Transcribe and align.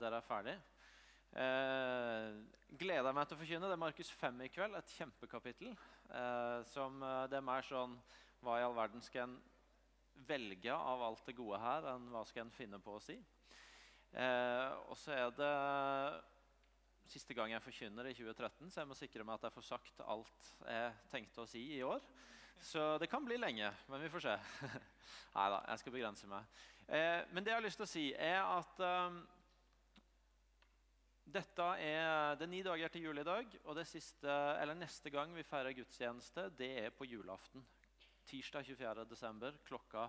dere 0.00 0.20
er 0.20 0.26
ferdig. 0.26 0.56
Eh, 1.30 2.38
gleder 2.80 3.14
meg 3.14 3.28
til 3.28 3.36
å 3.36 3.40
forkynne. 3.40 3.68
Det 3.68 3.76
er 3.76 3.82
Markus 3.84 4.10
5 4.18 4.40
i 4.46 4.50
kveld, 4.50 4.76
et 4.78 4.94
kjempekapittel. 4.96 5.74
Eh, 6.10 6.60
som 6.72 7.02
eh, 7.06 7.26
Det 7.30 7.38
er 7.38 7.46
mer 7.46 7.62
sånn 7.62 7.92
Hva 8.42 8.56
i 8.58 8.64
all 8.66 8.74
verden 8.74 9.04
skal 9.04 9.28
en 9.28 9.36
velge 10.26 10.72
av 10.74 11.02
alt 11.04 11.22
det 11.28 11.36
gode 11.36 11.60
her, 11.60 11.86
enn 11.92 12.08
hva 12.12 12.24
skal 12.28 12.44
en 12.44 12.52
finne 12.52 12.80
på 12.82 12.96
å 12.96 13.02
si? 13.04 13.14
Eh, 14.12 14.72
og 14.90 14.96
så 14.98 15.14
er 15.14 15.30
det 15.36 15.52
siste 17.10 17.34
gang 17.34 17.52
jeg 17.52 17.64
forkynner 17.64 18.08
i 18.10 18.14
2013, 18.14 18.70
så 18.70 18.82
jeg 18.82 18.90
må 18.90 18.96
sikre 18.98 19.24
meg 19.26 19.38
at 19.38 19.48
jeg 19.48 19.56
får 19.56 19.66
sagt 19.66 20.02
alt 20.04 20.50
jeg 20.66 20.92
tenkte 21.12 21.44
å 21.44 21.48
si 21.48 21.62
i 21.76 21.82
år. 21.86 22.02
Så 22.60 22.98
det 23.00 23.08
kan 23.08 23.24
bli 23.24 23.38
lenge, 23.40 23.70
men 23.88 24.02
vi 24.02 24.10
får 24.12 24.26
se. 24.26 24.36
Nei 25.36 25.46
da, 25.54 25.60
jeg 25.72 25.82
skal 25.82 25.94
begrense 25.94 26.28
meg. 26.30 26.60
Eh, 26.90 27.22
men 27.32 27.44
det 27.44 27.54
jeg 27.54 27.60
har 27.60 27.64
lyst 27.64 27.80
til 27.80 27.86
å 27.86 27.92
si, 27.94 28.06
er 28.12 28.40
at 28.42 28.82
eh, 28.84 29.20
dette 31.30 31.66
er, 31.78 32.36
det 32.38 32.48
ni 32.50 32.62
dager 32.66 32.90
til 32.92 33.06
jul 33.06 33.20
i 33.22 33.26
dag, 33.26 33.52
og 33.64 33.78
siste, 33.86 34.32
neste 34.74 35.12
gang 35.12 35.32
vi 35.34 35.46
feirer 35.46 35.74
gudstjeneste, 35.76 36.48
det 36.58 36.70
er 36.84 36.90
på 36.94 37.06
julaften. 37.06 37.62
Tirsdag 38.26 38.66
24. 38.66 39.04
desember 39.10 39.56
klokka 39.66 40.08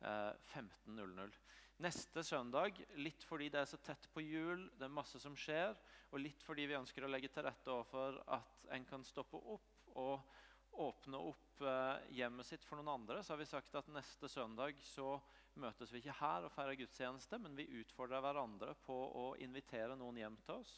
eh, 0.00 0.32
15.00. 0.54 1.36
Neste 1.84 2.22
søndag, 2.24 2.78
litt 2.96 3.24
fordi 3.28 3.50
det 3.52 3.60
er 3.60 3.68
så 3.68 3.78
tett 3.84 4.08
på 4.14 4.24
jul, 4.24 4.66
det 4.78 4.86
er 4.88 4.96
masse 4.96 5.20
som 5.20 5.36
skjer, 5.36 5.76
og 6.10 6.22
litt 6.22 6.42
fordi 6.46 6.66
vi 6.70 6.78
ønsker 6.78 7.04
å 7.04 7.10
legge 7.10 7.30
til 7.32 7.44
rette 7.46 7.78
for 7.90 8.18
at 8.32 8.70
en 8.74 8.86
kan 8.88 9.04
stoppe 9.04 9.38
opp 9.38 9.90
og 9.96 10.80
åpne 10.86 11.20
opp 11.30 11.62
eh, 11.64 12.12
hjemmet 12.18 12.48
sitt 12.48 12.64
for 12.66 12.80
noen 12.80 12.94
andre, 12.96 13.22
så 13.22 13.34
har 13.34 13.42
vi 13.42 13.48
sagt 13.50 13.76
at 13.78 13.92
neste 13.92 14.28
søndag 14.30 14.80
så 14.84 15.14
møtes 15.60 15.92
vi 15.92 16.02
ikke 16.02 16.18
her 16.20 16.46
og 16.46 16.52
feirer 16.54 16.78
gudstjeneste, 16.78 17.38
men 17.42 17.56
vi 17.58 17.68
utfordrer 17.80 18.22
hverandre 18.24 18.74
på 18.86 18.96
å 19.16 19.26
invitere 19.42 19.96
noen 19.98 20.20
hjem 20.20 20.38
til 20.44 20.60
oss 20.60 20.74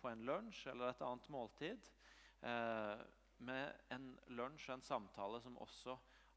på 0.00 0.10
en 0.10 0.24
lunsj 0.28 0.66
eller 0.72 0.92
et 0.92 1.02
annet 1.06 1.28
måltid. 1.32 1.88
Eh, 2.46 3.04
med 3.46 3.92
en 3.92 4.12
lunsj 4.38 4.70
og 4.70 4.78
en 4.78 4.86
samtale 4.86 5.40
som 5.44 5.58
også 5.60 5.96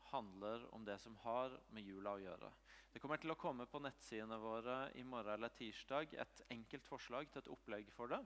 handler 0.10 0.66
om 0.74 0.86
det 0.86 0.98
som 1.00 1.16
har 1.24 1.54
med 1.76 1.86
jula 1.86 2.16
å 2.16 2.22
gjøre. 2.22 2.50
Det 2.90 3.02
kommer 3.02 3.22
til 3.22 3.34
å 3.34 3.38
komme 3.40 3.68
på 3.70 3.82
nettsidene 3.84 4.40
våre 4.42 4.80
i 4.98 5.04
morgen 5.06 5.36
eller 5.36 5.54
tirsdag 5.54 6.16
et 6.18 6.42
enkelt 6.50 6.88
forslag 6.90 7.30
til 7.30 7.44
et 7.44 7.52
opplegg 7.54 7.92
for 7.94 8.12
det. 8.12 8.22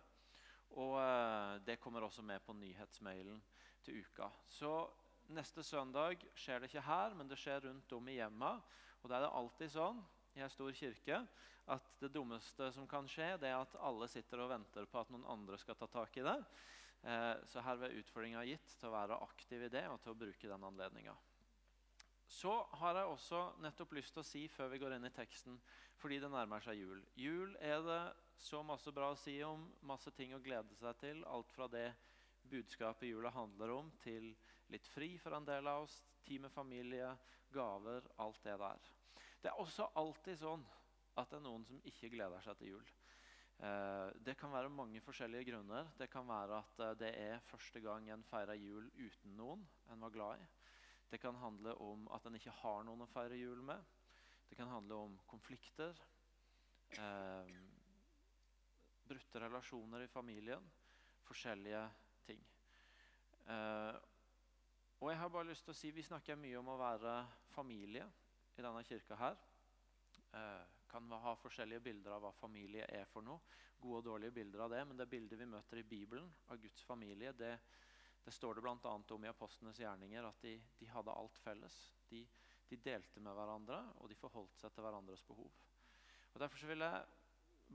Og 0.80 0.96
eh, 1.02 1.58
det 1.68 1.80
kommer 1.84 2.06
også 2.06 2.24
med 2.26 2.42
på 2.46 2.56
nyhetsmailen 2.58 3.42
til 3.84 4.00
uka. 4.06 4.30
Så 4.48 4.72
neste 5.34 5.64
søndag 5.64 6.24
skjer 6.40 6.62
det 6.62 6.72
ikke 6.72 6.88
her, 6.88 7.14
men 7.18 7.30
det 7.30 7.40
skjer 7.42 7.68
rundt 7.68 7.94
om 7.96 8.10
i 8.10 8.18
hjemma. 8.18 8.56
Og 9.04 9.10
da 9.12 9.18
er 9.18 9.26
det 9.26 9.34
alltid 9.36 9.74
sånn 9.74 10.00
i 10.34 10.44
en 10.44 10.52
stor 10.52 10.72
kirke 10.76 11.20
at 11.74 11.92
det 12.02 12.12
dummeste 12.12 12.70
som 12.76 12.88
kan 12.90 13.08
skje, 13.08 13.36
det 13.40 13.50
er 13.52 13.60
at 13.60 13.76
alle 13.80 14.08
sitter 14.12 14.42
og 14.44 14.52
venter 14.52 14.88
på 14.90 15.00
at 15.00 15.12
noen 15.14 15.28
andre 15.32 15.60
skal 15.60 15.78
ta 15.80 15.88
tak 15.92 16.18
i 16.20 16.26
det. 16.26 16.38
Eh, 17.04 17.36
så 17.52 17.64
herved 17.64 17.92
er 17.92 18.00
utfordringa 18.00 18.44
gitt 18.48 18.74
til 18.80 18.90
å 18.90 18.96
være 18.96 19.20
aktiv 19.26 19.64
i 19.68 19.72
det 19.72 19.84
og 19.92 20.00
til 20.04 20.14
å 20.14 20.20
bruke 20.20 20.50
den 20.50 20.68
anledninga. 20.68 21.16
Så 22.34 22.54
har 22.80 22.98
jeg 22.98 23.12
også 23.12 23.42
nettopp 23.62 23.92
lyst 23.94 24.16
til 24.16 24.24
å 24.24 24.28
si 24.28 24.44
før 24.50 24.72
vi 24.72 24.80
går 24.82 24.96
inn 24.96 25.08
i 25.08 25.14
teksten, 25.14 25.60
fordi 26.02 26.18
det 26.24 26.32
nærmer 26.34 26.64
seg 26.64 26.80
jul 26.80 27.04
Jul 27.20 27.54
er 27.62 27.84
det 27.86 28.02
så 28.40 28.64
masse 28.66 28.92
bra 28.96 29.12
å 29.14 29.20
si 29.20 29.36
om, 29.46 29.68
masse 29.86 30.12
ting 30.18 30.34
å 30.36 30.42
glede 30.44 30.76
seg 30.80 30.98
til. 31.04 31.22
Alt 31.30 31.52
fra 31.54 31.68
det 31.72 31.92
budskapet 32.50 33.08
jula 33.08 33.32
handler 33.36 33.76
om, 33.76 33.92
til 34.04 34.34
litt 34.74 34.90
fri 34.90 35.14
for 35.22 35.38
en 35.38 35.48
del 35.48 35.68
av 35.70 35.86
oss, 35.86 36.00
tid 36.26 36.42
med 36.42 36.54
familie, 36.54 37.12
gaver, 37.54 38.08
alt 38.24 38.42
det 38.44 38.58
der. 38.60 38.90
Det 39.44 39.52
er 39.52 39.62
også 39.62 39.92
alltid 40.00 40.40
sånn 40.42 40.64
at 41.20 41.30
det 41.30 41.38
er 41.38 41.46
noen 41.46 41.66
som 41.68 41.82
ikke 41.86 42.10
gleder 42.14 42.42
seg 42.42 42.58
til 42.58 42.74
jul. 42.74 42.92
Eh, 43.64 44.08
det 44.26 44.36
kan 44.40 44.54
være 44.54 44.72
mange 44.74 45.02
forskjellige 45.04 45.52
grunner. 45.52 45.92
Det 46.00 46.10
kan 46.12 46.26
være 46.28 46.62
at 46.64 46.82
eh, 46.82 46.96
det 47.00 47.12
er 47.20 47.44
første 47.52 47.84
gang 47.84 48.10
en 48.10 48.26
feirer 48.26 48.58
jul 48.58 48.88
uten 48.98 49.36
noen 49.38 49.66
en 49.94 50.02
var 50.02 50.16
glad 50.16 50.42
i. 50.42 50.48
Det 51.14 51.20
kan 51.22 51.38
handle 51.38 51.76
om 51.86 52.08
at 52.16 52.26
en 52.26 52.40
ikke 52.40 52.56
har 52.64 52.82
noen 52.88 53.06
å 53.06 53.12
feire 53.12 53.38
jul 53.38 53.62
med. 53.62 53.84
Det 54.50 54.58
kan 54.58 54.72
handle 54.72 54.98
om 55.06 55.20
konflikter. 55.30 55.94
Eh, 56.98 57.52
brutte 59.06 59.44
relasjoner 59.44 60.08
i 60.08 60.10
familien. 60.10 60.66
Forskjellige 61.28 61.84
ting. 62.26 62.42
Eh, 63.46 63.94
og 65.04 65.10
jeg 65.12 65.20
har 65.20 65.32
bare 65.36 65.50
lyst 65.50 65.68
til 65.68 65.74
å 65.74 65.76
si, 65.76 65.92
Vi 65.92 66.04
snakker 66.08 66.40
mye 66.40 66.60
om 66.62 66.70
å 66.72 66.80
være 66.80 67.18
familie 67.52 68.06
i 68.56 68.64
denne 68.64 68.84
kirka 68.88 69.18
her. 69.20 69.38
Eh, 70.32 70.64
kan 70.88 71.12
ha 71.12 71.34
forskjellige 71.36 71.84
bilder 71.84 72.16
av 72.16 72.24
hva 72.24 72.32
familie 72.38 72.86
er 72.88 73.06
for 73.12 73.26
noe. 73.26 73.42
Gode 73.82 74.00
og 74.00 74.06
dårlige 74.08 74.32
bilder 74.32 74.64
av 74.64 74.70
det, 74.72 74.86
Men 74.86 74.98
det 74.98 75.10
bildet 75.10 75.40
vi 75.40 75.46
møter 75.46 75.82
i 75.82 75.84
Bibelen 75.84 76.30
av 76.48 76.62
Guds 76.62 76.84
familie, 76.88 77.34
det 77.34 77.58
det 78.24 78.32
står 78.32 78.56
det 78.56 78.62
bl.a. 78.64 78.94
om 79.16 79.26
i 79.26 79.28
apostlenes 79.28 79.80
gjerninger 79.80 80.24
at 80.24 80.46
de, 80.46 80.54
de 80.80 80.88
hadde 80.88 81.12
alt 81.12 81.40
felles. 81.44 81.76
De, 82.08 82.22
de, 82.70 82.78
delte 82.80 83.20
med 83.20 83.36
hverandre, 83.36 83.82
og 84.00 84.08
de 84.10 84.16
forholdt 84.16 84.62
seg 84.62 84.72
til 84.72 84.86
hverandres 84.86 85.26
behov. 85.28 85.52
Og 86.32 86.40
Derfor 86.40 86.72
vil 86.72 86.86
jeg 86.86 87.04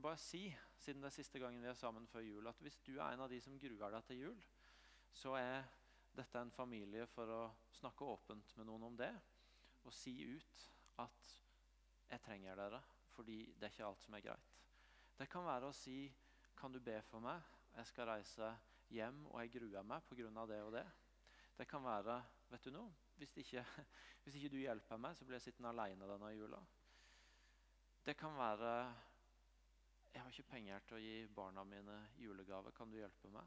bare 0.01 0.17
si, 0.17 0.41
siden 0.81 1.03
det 1.03 1.11
er 1.11 1.17
siste 1.19 1.41
gangen 1.41 1.61
vi 1.61 1.69
er 1.69 1.77
sammen 1.77 2.07
før 2.09 2.25
jul, 2.25 2.49
at 2.49 2.65
hvis 2.65 2.79
du 2.87 2.95
er 2.97 3.11
en 3.11 3.25
av 3.25 3.29
de 3.29 3.37
som 3.43 3.59
gruer 3.61 3.93
deg 3.93 4.07
til 4.07 4.23
jul, 4.23 4.41
så 5.13 5.35
er 5.37 5.69
dette 6.19 6.37
er 6.37 6.45
en 6.47 6.53
familie 6.53 7.05
for 7.13 7.31
å 7.31 7.41
snakke 7.79 8.07
åpent 8.07 8.55
med 8.59 8.67
noen 8.67 8.89
om 8.89 8.97
det. 8.99 9.11
Og 9.87 9.95
si 9.95 10.13
ut 10.27 10.65
at 10.99 11.35
'jeg 12.09 12.21
trenger 12.21 12.55
dere', 12.55 12.83
fordi 13.15 13.53
det 13.53 13.63
er 13.63 13.73
ikke 13.73 13.85
alt 13.85 14.01
som 14.01 14.13
er 14.13 14.21
greit. 14.21 14.57
Det 15.17 15.29
kan 15.29 15.45
være 15.45 15.69
å 15.69 15.73
si 15.75 16.13
'kan 16.55 16.71
du 16.71 16.79
be 16.79 17.01
for 17.01 17.19
meg', 17.19 17.41
jeg 17.75 17.87
skal 17.87 18.07
reise 18.07 18.57
hjem 18.89 19.25
og 19.27 19.39
jeg 19.41 19.51
gruer 19.51 19.83
meg 19.83 20.03
pga. 20.03 20.45
det 20.45 20.63
og 20.63 20.73
det. 20.73 20.91
Det 21.57 21.67
kan 21.67 21.83
være 21.83 22.23
vet 22.49 22.63
du 22.63 22.71
noe, 22.71 22.91
hvis 23.17 23.37
ikke, 23.37 23.63
hvis 24.23 24.35
ikke, 24.35 24.49
du 24.49 24.57
hjelper 24.57 24.97
meg, 24.97 25.15
så 25.17 25.25
blir 25.25 25.35
jeg 25.35 25.41
sittende 25.41 25.69
alene 25.69 26.07
denne 26.07 26.33
jula. 26.33 26.59
Det 28.05 28.17
kan 28.17 28.35
være 28.37 28.95
Jeg 30.13 30.21
har 30.21 30.29
ikke 30.31 30.49
penger 30.49 30.79
til 30.79 30.95
å 30.97 30.99
gi 30.99 31.27
barna 31.27 31.63
mine 31.63 31.95
julegave. 32.17 32.71
Kan 32.71 32.89
du 32.89 32.97
hjelpe 32.97 33.29
meg? 33.29 33.45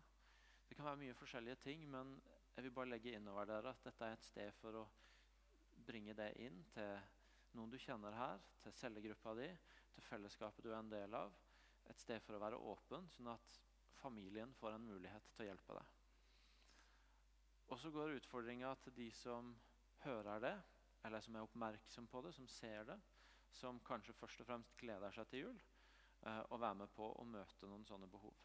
Det 0.69 0.77
kan 0.77 0.85
være 0.85 1.01
mye 1.01 1.15
forskjellige 1.15 1.57
ting, 1.57 1.89
men 1.91 2.13
jeg 2.55 2.65
vil 2.67 2.75
bare 2.77 2.91
legge 2.93 3.15
innover 3.17 3.49
dere 3.49 3.73
at 3.73 3.85
dette 3.87 4.05
er 4.05 4.17
et 4.17 4.27
sted 4.27 4.53
for 4.61 4.77
å 4.83 4.85
bringe 5.87 6.15
det 6.17 6.29
inn 6.45 6.59
til 6.75 6.93
noen 7.57 7.73
du 7.73 7.79
kjenner 7.81 8.15
her, 8.17 8.41
til 8.63 8.75
cellegruppa 8.77 9.35
di, 9.39 9.49
til 9.93 10.05
fellesskapet 10.07 10.65
du 10.65 10.71
er 10.73 10.79
en 10.81 10.93
del 10.93 11.17
av. 11.17 11.33
Et 11.91 11.99
sted 11.99 12.21
for 12.25 12.37
å 12.37 12.43
være 12.43 12.61
åpen, 12.73 13.09
sånn 13.13 13.33
at 13.33 13.59
familien 14.01 14.53
får 14.61 14.77
en 14.77 14.87
mulighet 14.87 15.33
til 15.33 15.45
å 15.45 15.49
hjelpe 15.49 15.77
deg. 15.79 15.99
Og 17.73 17.81
så 17.81 17.91
går 17.93 18.19
utfordringa 18.19 18.75
til 18.85 18.95
de 18.97 19.09
som 19.17 19.53
hører 20.05 20.43
det, 20.45 20.55
eller 21.07 21.25
som 21.25 21.37
er 21.37 21.47
oppmerksom 21.47 22.09
på 22.11 22.23
det, 22.27 22.35
som 22.37 22.49
ser 22.51 22.85
det, 22.89 22.99
som 23.53 23.81
kanskje 23.85 24.17
først 24.17 24.45
og 24.45 24.49
fremst 24.49 24.77
gleder 24.81 25.13
seg 25.17 25.29
til 25.31 25.47
jul, 25.47 25.63
eh, 26.27 26.43
å 26.53 26.61
være 26.61 26.83
med 26.83 26.93
på 26.95 27.09
å 27.17 27.25
møte 27.29 27.69
noen 27.69 27.85
sånne 27.89 28.09
behov. 28.13 28.37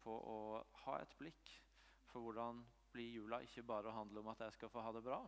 På 0.00 0.12
å 0.16 0.38
ha 0.84 1.00
et 1.00 1.16
blikk 1.18 1.56
for 2.10 2.24
hvordan 2.24 2.62
blir 2.92 3.10
jula 3.14 3.40
ikke 3.44 3.64
bare 3.66 3.90
å 3.90 3.94
handle 3.94 4.22
om 4.22 4.30
at 4.32 4.42
jeg 4.44 4.56
skal 4.56 4.72
få 4.72 4.82
ha 4.84 4.92
det 4.94 5.02
bra, 5.04 5.20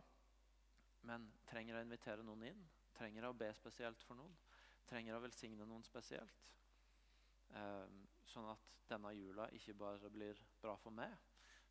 men 1.07 1.27
trenger 1.49 1.77
å 1.77 1.83
invitere 1.83 2.23
noen 2.25 2.47
inn, 2.49 2.63
trenger 2.95 3.27
å 3.27 3.35
be 3.37 3.49
spesielt 3.57 4.03
for 4.07 4.19
noen, 4.19 4.35
trenger 4.87 5.17
å 5.17 5.23
velsigne 5.23 5.65
noen 5.67 5.83
spesielt. 5.87 6.43
Um, 7.53 8.03
sånn 8.27 8.47
at 8.49 8.71
denne 8.89 9.13
jula 9.15 9.47
ikke 9.55 9.75
bare 9.77 10.11
blir 10.11 10.39
bra 10.61 10.75
for 10.79 10.95
meg, 10.95 11.13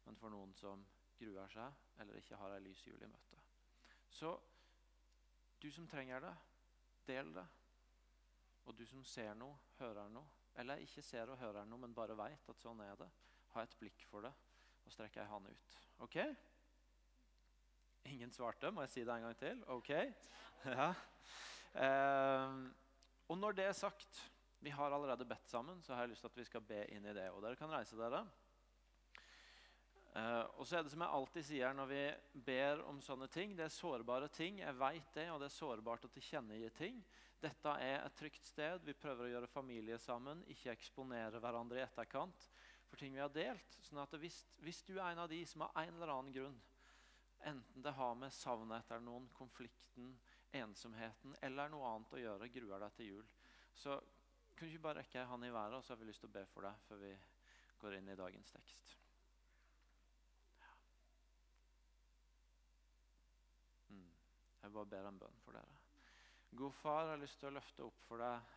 men 0.07 0.19
for 0.19 0.33
noen 0.33 0.53
som 0.59 0.85
gruer 1.19 1.51
seg 1.53 2.01
eller 2.03 2.19
ikke 2.19 2.39
har 2.41 2.55
ei 2.57 2.63
lys 2.65 2.85
jul 2.87 3.03
i 3.03 3.11
møte. 3.11 3.41
Så 4.13 4.33
du 5.63 5.71
som 5.71 5.87
trenger 5.89 6.25
det, 6.25 6.33
del 7.07 7.33
det. 7.35 7.45
Og 8.67 8.77
du 8.79 8.85
som 8.87 9.03
ser 9.07 9.35
noe, 9.35 9.59
hører 9.79 10.11
noe, 10.13 10.29
eller 10.59 10.83
ikke 10.83 11.03
ser 11.03 11.31
og 11.33 11.41
hører 11.41 11.67
noe, 11.67 11.81
men 11.83 11.95
bare 11.95 12.17
veit 12.19 12.49
at 12.51 12.63
sånn 12.63 12.83
er 12.85 12.99
det, 12.99 13.09
ha 13.55 13.65
et 13.65 13.79
blikk 13.81 14.05
for 14.11 14.25
det 14.27 14.33
og 14.85 14.95
strekker 14.95 15.23
ei 15.23 15.31
hand 15.31 15.49
ut. 15.49 15.79
Ok? 16.05 16.19
Ingen 18.11 18.35
svarte. 18.35 18.71
Må 18.75 18.85
jeg 18.87 18.95
si 18.95 19.07
det 19.07 19.15
en 19.15 19.29
gang 19.29 19.41
til? 19.41 19.65
Ok? 19.79 19.93
Ja. 20.63 20.93
Eh, 21.75 22.53
og 23.33 23.39
når 23.41 23.57
det 23.59 23.65
er 23.67 23.75
sagt 23.75 24.21
vi 24.63 24.71
har 24.71 24.95
allerede 24.95 25.27
bedt 25.27 25.49
sammen, 25.51 25.81
så 25.83 25.95
har 25.95 26.05
jeg 26.05 26.13
lyst 26.13 26.23
til 26.23 26.31
at 26.31 26.37
vi 26.39 26.45
skal 26.47 26.63
be 26.63 26.85
inn 26.95 27.07
i 27.11 27.15
det. 27.17 27.25
Og 27.35 27.43
dere 27.43 27.59
kan 27.59 27.73
reise 27.73 27.99
dere. 27.99 28.21
Uh, 30.13 30.45
og 30.61 30.67
så 30.69 30.77
er 30.77 30.85
det 30.85 30.93
som 30.93 31.01
jeg 31.03 31.17
alltid 31.17 31.45
sier 31.49 31.73
når 31.73 31.89
vi 31.89 32.01
ber 32.45 32.83
om 32.85 32.99
sånne 33.01 33.27
ting, 33.33 33.55
det 33.57 33.65
er 33.65 33.73
sårbare 33.73 34.29
ting. 34.31 34.61
Jeg 34.61 34.77
vet 34.79 35.15
det, 35.17 35.25
og 35.33 35.41
det 35.41 35.49
er 35.49 35.55
sårbart 35.57 36.05
å 36.05 36.11
tilkjennegi 36.13 36.69
ting. 36.77 36.99
Dette 37.43 37.75
er 37.81 38.05
et 38.05 38.15
trygt 38.15 38.47
sted. 38.47 38.85
Vi 38.87 38.95
prøver 38.95 39.27
å 39.27 39.31
gjøre 39.33 39.51
familie 39.51 39.99
sammen, 39.99 40.45
ikke 40.53 40.77
eksponere 40.77 41.41
hverandre 41.43 41.81
i 41.81 41.87
etterkant 41.87 42.47
for 42.93 43.01
ting 43.01 43.15
vi 43.15 43.21
har 43.25 43.33
delt. 43.33 43.79
sånn 43.81 44.03
at 44.03 44.13
hvis, 44.21 44.43
hvis 44.61 44.83
du 44.85 44.99
er 44.99 45.15
en 45.15 45.23
av 45.23 45.31
de 45.33 45.39
som 45.49 45.65
av 45.65 45.79
en 45.81 45.95
eller 45.95 46.11
annen 46.13 46.35
grunn, 46.35 46.59
enten 47.49 47.85
det 47.87 47.95
har 47.97 48.19
med 48.21 48.35
savnet 48.37 48.85
etter 48.85 49.01
noen, 49.01 49.31
konflikten, 49.33 50.11
ensomheten 50.53 51.33
eller 51.41 51.73
noe 51.73 51.89
annet 51.89 52.13
å 52.13 52.21
gjøre, 52.21 52.51
gruer 52.53 52.85
deg 52.85 52.99
til 52.99 53.15
jul, 53.15 53.33
så 53.75 54.01
Kunne 54.53 54.69
du 54.69 54.75
ikke 54.77 54.85
bare 54.85 55.01
rekke 55.01 55.23
han 55.27 55.45
i 55.47 55.49
været, 55.51 55.75
og 55.75 55.83
så 55.83 55.95
har 55.95 55.99
vi 55.99 56.07
lyst 56.07 56.21
til 56.23 56.29
å 56.29 56.35
be 56.35 56.43
for 56.53 56.67
deg 56.69 56.83
før 56.85 56.99
vi 57.01 57.13
går 57.81 57.95
inn 57.97 58.11
i 58.13 58.17
dagens 58.21 58.53
tekst. 58.53 58.93
Mm. 63.89 64.13
Jeg 64.61 64.75
bare 64.77 64.91
ber 64.93 65.09
en 65.09 65.19
bønn 65.25 65.41
for 65.43 65.57
dere. 65.57 65.81
God 66.61 66.77
far, 66.83 67.07
jeg 67.07 67.15
har 67.15 67.25
lyst 67.25 67.41
til 67.41 67.49
å 67.49 67.57
løfte 67.57 67.89
opp 67.89 68.05
for 68.05 68.23
deg 68.23 68.53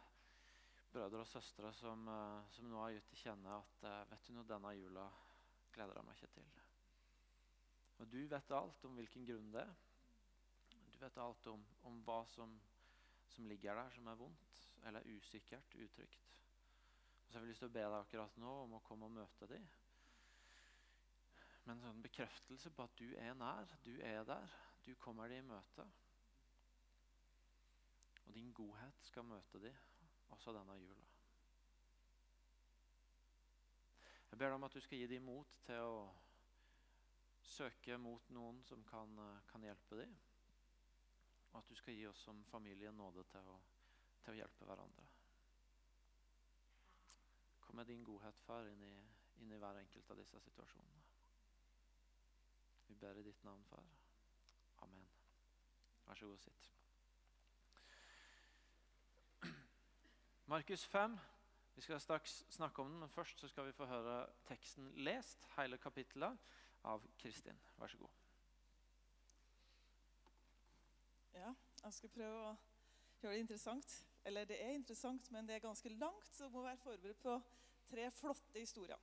brødre 0.95 1.19
og 1.19 1.27
søstre 1.27 1.73
som, 1.75 2.07
eh, 2.07 2.51
som 2.55 2.69
nå 2.71 2.79
har 2.79 2.93
gitt 2.95 3.09
til 3.11 3.25
kjenne 3.25 3.57
at 3.59 3.81
eh, 3.83 4.03
vet 4.11 4.27
du 4.27 4.35
noe, 4.35 4.47
denne 4.47 4.71
jula 4.77 5.05
gleder 5.75 5.97
jeg 5.99 6.07
meg 6.07 6.21
ikke 6.21 6.35
til. 6.35 6.51
Og 7.99 8.11
Du 8.11 8.21
vet 8.31 8.51
alt 8.55 8.85
om 8.87 8.95
hvilken 8.95 9.25
grunn 9.27 9.49
det 9.51 9.63
er. 9.63 9.73
Du 10.93 10.99
vet 11.01 11.17
alt 11.19 11.47
om, 11.51 11.65
om 11.89 11.97
hva 12.07 12.21
som, 12.31 12.53
som, 13.33 13.47
ligger 13.47 13.75
der 13.75 13.91
som 13.95 14.07
er 14.07 14.19
vondt 14.19 14.61
eller 14.87 15.07
usikkert, 15.17 15.75
utrygt. 15.75 16.31
Og 17.25 17.31
så 17.31 17.37
har 17.37 17.43
vi 17.43 17.49
lyst 17.49 17.63
til 17.63 17.71
å 17.71 17.75
be 17.75 17.83
deg 17.83 17.97
akkurat 17.97 18.37
nå 18.39 18.53
om 18.63 18.77
å 18.77 18.83
komme 18.85 19.09
og 19.09 19.15
møte 19.17 19.49
dem. 19.51 19.65
Med 21.65 21.73
en 21.73 21.81
sånn 21.81 22.03
bekreftelse 22.05 22.71
på 22.71 22.85
at 22.85 22.95
du 23.01 23.09
er 23.19 23.35
nær, 23.35 23.71
du 23.83 23.95
er 23.99 24.23
der. 24.27 24.55
Du 24.85 24.93
kommer 25.01 25.31
dem 25.31 25.43
i 25.43 25.55
møte. 25.55 25.87
Og 28.27 28.31
din 28.37 28.53
godhet 28.55 29.03
skal 29.09 29.25
møte 29.27 29.59
dem 29.63 29.83
også 30.33 30.53
denne 30.55 30.77
jula. 30.79 31.05
Jeg 34.31 34.39
ber 34.39 34.49
deg 34.49 34.57
om 34.57 34.67
at 34.67 34.73
du 34.73 34.81
skal 34.83 34.97
gi 34.99 35.07
dem 35.07 35.27
mot 35.29 35.51
til 35.63 35.79
å 35.79 35.99
søke 37.45 37.97
mot 38.01 38.29
noen 38.35 38.61
som 38.67 38.81
kan, 38.89 39.13
kan 39.47 39.63
hjelpe 39.63 39.99
dem. 40.01 40.15
Og 41.53 41.61
at 41.61 41.69
du 41.69 41.75
skal 41.79 41.95
gi 41.95 42.07
oss 42.09 42.23
som 42.27 42.41
familie 42.49 42.91
nåde 42.91 43.23
til 43.31 43.47
å, 43.47 43.55
til 44.25 44.33
å 44.33 44.39
hjelpe 44.41 44.67
hverandre. 44.67 45.05
Kom 47.63 47.79
med 47.79 47.87
din 47.87 48.03
godhet, 48.03 48.39
far, 48.43 48.67
inn 48.67 48.83
i, 48.83 48.95
inn 49.39 49.55
i 49.55 49.59
hver 49.61 49.79
enkelt 49.79 50.11
av 50.11 50.19
disse 50.19 50.41
situasjonene. 50.49 51.05
Vi 52.89 52.99
ber 52.99 53.17
i 53.17 53.23
ditt 53.25 53.43
navn, 53.47 53.63
far. 53.71 53.87
Amen. 54.83 55.07
Vær 56.05 56.19
så 56.19 56.27
god, 56.27 56.43
sitt. 56.43 56.84
Markus 60.47 60.85
5. 60.85 61.19
Vi 61.75 61.81
skal 61.81 61.99
straks 61.99 62.43
snakke 62.49 62.81
om 62.81 62.89
den, 62.89 62.99
men 62.99 63.09
først 63.09 63.49
skal 63.49 63.65
vi 63.65 63.71
få 63.73 63.85
høre 63.85 64.27
teksten 64.45 64.91
lest, 65.01 65.47
hele 65.57 65.77
kapittelet, 65.77 66.37
av 66.85 67.01
Kristin. 67.17 67.57
Vær 67.77 67.89
så 67.89 67.97
god. 67.97 68.09
Ja, 71.33 71.49
jeg 71.83 71.93
skal 71.97 72.13
prøve 72.13 72.43
å 72.43 72.51
gjøre 73.23 73.33
det 73.33 73.39
interessant. 73.39 73.95
Eller 74.25 74.45
det 74.45 74.59
er 74.61 74.77
interessant, 74.77 75.31
men 75.33 75.49
det 75.49 75.55
er 75.55 75.65
ganske 75.65 75.89
langt, 75.89 76.29
så 76.37 76.49
må 76.53 76.61
være 76.61 76.77
forberedt 76.83 77.25
på 77.25 77.39
tre 77.89 78.05
flotte 78.13 78.59
historier. 78.59 79.01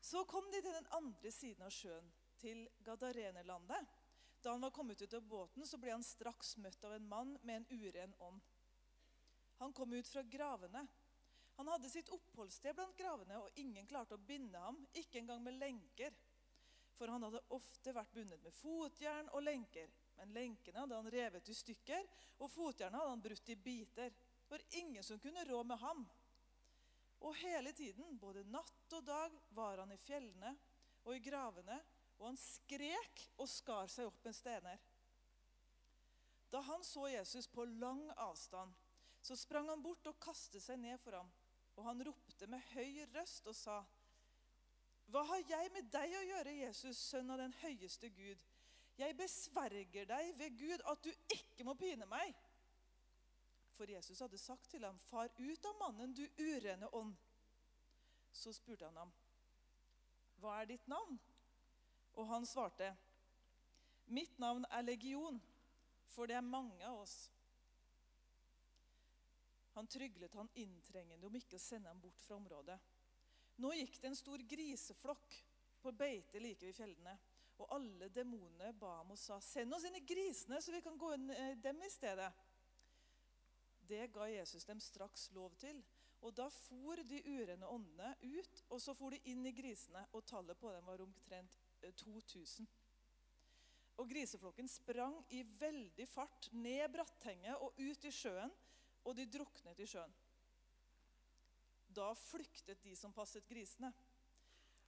Så 0.00 0.24
kom 0.26 0.50
de 0.50 0.58
til 0.58 0.74
den 0.74 0.90
andre 0.98 1.30
siden 1.30 1.62
av 1.66 1.70
sjøen, 1.74 2.10
til 2.42 2.66
Gadarenerlandet. 2.84 3.94
Da 4.42 4.52
han 4.52 4.66
var 4.66 4.74
kommet 4.74 5.00
ut 5.02 5.14
av 5.14 5.22
båten, 5.22 5.66
så 5.66 5.78
ble 5.78 5.94
han 5.94 6.04
straks 6.04 6.56
møtt 6.58 6.82
av 6.84 6.98
en 6.98 7.08
mann 7.08 7.38
med 7.42 7.62
en 7.62 7.86
uren 7.86 8.14
ånd. 8.18 8.42
Han 9.58 9.72
kom 9.72 9.92
ut 9.92 10.08
fra 10.08 10.22
gravene. 10.22 10.86
Han 11.56 11.68
hadde 11.68 11.90
sitt 11.90 12.08
oppholdssted 12.12 12.76
blant 12.76 12.96
gravene, 12.98 13.38
og 13.40 13.60
ingen 13.60 13.86
klarte 13.88 14.16
å 14.16 14.20
binde 14.28 14.60
ham, 14.60 14.82
ikke 14.92 15.22
engang 15.22 15.40
med 15.44 15.56
lenker. 15.56 16.12
For 16.96 17.08
han 17.12 17.24
hadde 17.24 17.44
ofte 17.56 17.92
vært 17.96 18.12
bundet 18.12 18.42
med 18.44 18.54
fotjern 18.56 19.30
og 19.32 19.44
lenker. 19.44 19.88
Men 20.16 20.32
lenkene 20.36 20.82
hadde 20.82 21.00
han 21.00 21.10
revet 21.12 21.48
i 21.48 21.56
stykker, 21.56 22.06
og 22.40 22.52
fotjernet 22.52 23.00
hadde 23.00 23.14
han 23.14 23.24
brutt 23.24 23.52
i 23.52 23.56
biter. 23.56 24.14
Var 24.48 24.64
ingen 24.80 25.04
som 25.04 25.20
kunne 25.20 25.44
rå 25.48 25.62
med 25.64 25.80
ham. 25.80 26.06
Og 27.24 27.36
hele 27.40 27.72
tiden, 27.72 28.18
både 28.20 28.44
natt 28.48 28.96
og 28.96 29.04
dag, 29.04 29.36
var 29.56 29.80
han 29.80 29.92
i 29.92 30.00
fjellene 30.00 30.52
og 31.06 31.14
i 31.16 31.22
gravene, 31.24 31.78
og 32.18 32.30
han 32.30 32.38
skrek 32.40 33.26
og 33.36 33.48
skar 33.48 33.88
seg 33.92 34.08
opp 34.08 34.20
med 34.24 34.36
stener. 34.36 34.80
Da 36.52 36.60
han 36.64 36.84
så 36.84 37.08
Jesus 37.10 37.48
på 37.52 37.64
lang 37.64 38.04
avstand, 38.22 38.72
så 39.26 39.36
sprang 39.36 39.68
han 39.68 39.82
bort 39.82 40.06
og 40.06 40.18
kastet 40.22 40.62
seg 40.62 40.78
ned 40.78 41.00
for 41.02 41.18
ham. 41.18 41.30
Og 41.76 41.84
han 41.88 42.02
ropte 42.06 42.46
med 42.48 42.62
høy 42.72 43.02
røst 43.14 43.48
og 43.50 43.56
sa, 43.58 43.80
Hva 45.10 45.22
har 45.26 45.42
jeg 45.50 45.72
med 45.74 45.90
deg 45.92 46.14
å 46.14 46.26
gjøre, 46.30 46.54
Jesus, 46.60 47.00
sønn 47.10 47.32
av 47.34 47.42
den 47.42 47.54
høyeste 47.62 48.10
Gud? 48.14 48.42
Jeg 48.96 49.16
besverger 49.18 50.06
deg 50.08 50.30
ved 50.38 50.56
Gud 50.56 50.84
at 50.88 51.02
du 51.04 51.10
ikke 51.34 51.66
må 51.66 51.74
pine 51.76 52.06
meg. 52.08 52.32
For 53.76 53.90
Jesus 53.90 54.22
hadde 54.24 54.40
sagt 54.40 54.70
til 54.70 54.86
ham, 54.86 54.98
Far 55.10 55.28
ut 55.36 55.68
av 55.68 55.78
mannen, 55.82 56.14
du 56.16 56.24
urene 56.38 56.88
ånd. 56.96 57.12
Så 58.32 58.54
spurte 58.56 58.88
han 58.88 59.02
ham, 59.02 59.12
Hva 60.40 60.60
er 60.60 60.70
ditt 60.70 60.86
navn? 60.88 61.18
Og 62.16 62.30
han 62.30 62.46
svarte, 62.48 62.94
Mitt 64.06 64.38
navn 64.38 64.64
er 64.70 64.86
Legion, 64.86 65.42
for 66.14 66.30
det 66.30 66.38
er 66.38 66.46
mange 66.46 66.78
av 66.86 67.02
oss. 67.02 67.26
Han 69.76 69.88
tryglet 69.92 70.34
han 70.34 70.48
inntrengende 70.56 71.28
om 71.28 71.34
ikke 71.36 71.58
å 71.58 71.62
sende 71.62 71.90
ham 71.92 72.00
bort 72.00 72.20
fra 72.24 72.38
området. 72.40 72.76
Nå 73.60 73.72
gikk 73.76 73.98
det 74.00 74.08
en 74.08 74.16
stor 74.16 74.40
griseflokk 74.48 75.36
på 75.82 75.92
beite 75.92 76.40
like 76.40 76.64
ved 76.64 76.76
fjellene. 76.76 77.12
Og 77.60 77.72
alle 77.72 78.08
demonene 78.12 78.72
ba 78.76 78.98
ham 78.98 79.12
og 79.12 79.18
sa, 79.20 79.38
'Send 79.40 79.74
oss 79.74 79.84
inn 79.84 79.96
i 79.96 80.04
grisene, 80.04 80.60
så 80.60 80.72
vi 80.72 80.80
kan 80.84 80.98
gå 80.98 81.12
inn 81.14 81.30
i 81.30 81.54
dem 81.54 81.82
i 81.82 81.90
stedet.' 81.90 82.32
Det 83.86 84.12
ga 84.12 84.26
Jesus 84.28 84.64
dem 84.64 84.80
straks 84.80 85.30
lov 85.32 85.54
til. 85.56 85.84
Og 86.20 86.34
da 86.36 86.48
for 86.48 86.96
de 86.96 87.20
urene 87.22 87.68
åndene 87.68 88.16
ut, 88.22 88.62
og 88.70 88.80
så 88.80 88.94
for 88.94 89.10
de 89.10 89.20
inn 89.30 89.46
i 89.46 89.52
grisene, 89.52 90.06
og 90.12 90.24
tallet 90.26 90.58
på 90.58 90.72
dem 90.72 90.86
var 90.86 91.04
omtrent 91.04 91.58
2000. 91.80 92.64
Eh, 92.64 92.72
og 93.96 94.08
griseflokken 94.10 94.68
sprang 94.68 95.14
i 95.32 95.42
veldig 95.60 96.08
fart 96.08 96.48
ned 96.52 96.88
brattenget 96.92 97.56
og 97.56 97.78
ut 97.78 98.04
i 98.04 98.12
sjøen, 98.12 98.52
og 99.06 99.14
de 99.16 99.26
druknet 99.30 99.80
i 99.80 99.88
sjøen. 99.88 100.14
Da 101.96 102.10
flyktet 102.18 102.82
de 102.84 102.92
som 102.98 103.14
passet 103.14 103.46
grisene. 103.48 103.92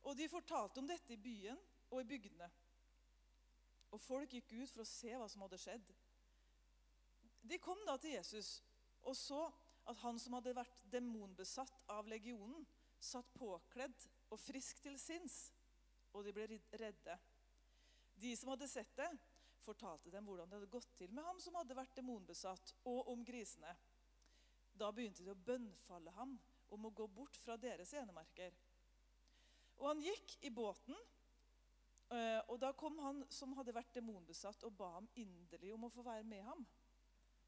Og 0.05 0.17
de 0.19 0.29
fortalte 0.31 0.82
om 0.82 0.88
dette 0.88 1.15
i 1.15 1.20
byen 1.20 1.59
og 1.88 2.03
i 2.03 2.09
bygdene. 2.09 2.49
Og 3.94 4.03
folk 4.03 4.35
gikk 4.35 4.53
ut 4.59 4.73
for 4.75 4.85
å 4.85 4.88
se 4.88 5.15
hva 5.17 5.29
som 5.31 5.47
hadde 5.47 5.61
skjedd. 5.62 5.87
De 7.49 7.56
kom 7.62 7.81
da 7.87 7.97
til 8.03 8.19
Jesus 8.19 8.59
og 9.09 9.17
så 9.17 9.47
at 9.88 9.97
han 10.03 10.19
som 10.20 10.37
hadde 10.37 10.56
vært 10.56 10.82
demonbesatt 10.93 11.87
av 11.94 12.09
legionen, 12.11 12.67
satt 13.00 13.31
påkledd 13.38 13.94
og 14.29 14.41
frisk 14.43 14.82
til 14.84 14.98
sinns, 15.01 15.48
og 16.13 16.27
de 16.27 16.34
ble 16.34 16.48
redde. 16.81 17.15
De 18.19 18.34
som 18.37 18.51
hadde 18.53 18.69
sett 18.69 18.91
det, 18.98 19.08
fortalte 19.65 20.10
dem 20.13 20.27
hvordan 20.27 20.51
det 20.51 20.58
hadde 20.58 20.72
gått 20.72 20.91
til 20.98 21.13
med 21.15 21.25
ham 21.25 21.39
som 21.41 21.56
hadde 21.56 21.77
vært 21.79 21.96
demonbesatt, 21.96 22.75
og 22.91 23.08
om 23.13 23.25
grisene. 23.25 23.72
Da 24.79 24.91
begynte 24.94 25.25
de 25.27 25.32
å 25.32 25.44
bønnfalle 25.49 26.13
ham 26.15 26.37
om 26.75 26.87
å 26.87 26.94
gå 26.94 27.06
bort 27.11 27.37
fra 27.43 27.56
deres 27.58 27.93
enemerker. 27.99 28.55
Og 29.79 29.87
han 29.91 30.03
gikk 30.03 30.37
i 30.47 30.51
båten, 30.55 30.97
eh, 32.15 32.41
og 32.49 32.58
da 32.63 32.73
kom 32.73 32.99
han 33.03 33.25
som 33.32 33.55
hadde 33.58 33.75
vært 33.75 33.94
demonbesatt, 33.94 34.65
og 34.67 34.77
ba 34.79 34.93
ham 34.97 35.08
inderlig 35.15 35.73
om 35.75 35.87
å 35.87 35.93
få 35.93 36.05
være 36.06 36.27
med 36.27 36.44
ham. 36.47 36.67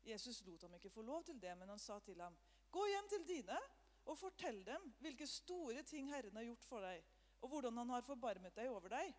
Jesus 0.07 0.41
lot 0.47 0.63
ham 0.63 0.75
ikke 0.79 0.93
få 0.95 1.05
lov 1.05 1.25
til 1.29 1.41
det, 1.41 1.57
men 1.59 1.69
han 1.69 1.79
sa 1.79 1.99
til 1.99 2.21
ham, 2.21 2.37
'Gå 2.71 2.87
hjem 2.87 3.09
til 3.09 3.27
dine 3.27 3.59
og 4.07 4.19
fortell 4.19 4.65
dem 4.65 4.95
hvilke 5.01 5.27
store 5.27 5.83
ting 5.83 6.09
Herren 6.09 6.37
har 6.37 6.43
gjort 6.43 6.65
for 6.65 6.81
deg,' 6.81 7.05
'og 7.43 7.49
hvordan 7.49 7.77
han 7.77 7.89
har 7.89 8.03
forbarmet 8.03 8.57
deg 8.57 8.69
over 8.69 8.89
deg.' 8.89 9.15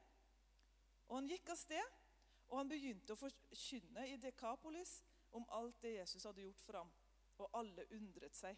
Og 1.08 1.15
han 1.15 1.27
gikk 1.27 1.50
av 1.50 1.56
sted, 1.56 1.84
og 2.48 2.58
han 2.58 2.70
begynte 2.70 3.13
å 3.13 3.20
forkynne 3.20 4.08
i 4.08 4.18
Dekapolis 4.18 5.03
om 5.32 5.46
alt 5.50 5.82
det 5.82 5.96
Jesus 5.96 6.24
hadde 6.24 6.41
gjort 6.41 6.60
for 6.60 6.77
ham 6.77 6.91
og 7.41 7.57
alle 7.62 7.88
undret 7.98 8.38
seg. 8.38 8.57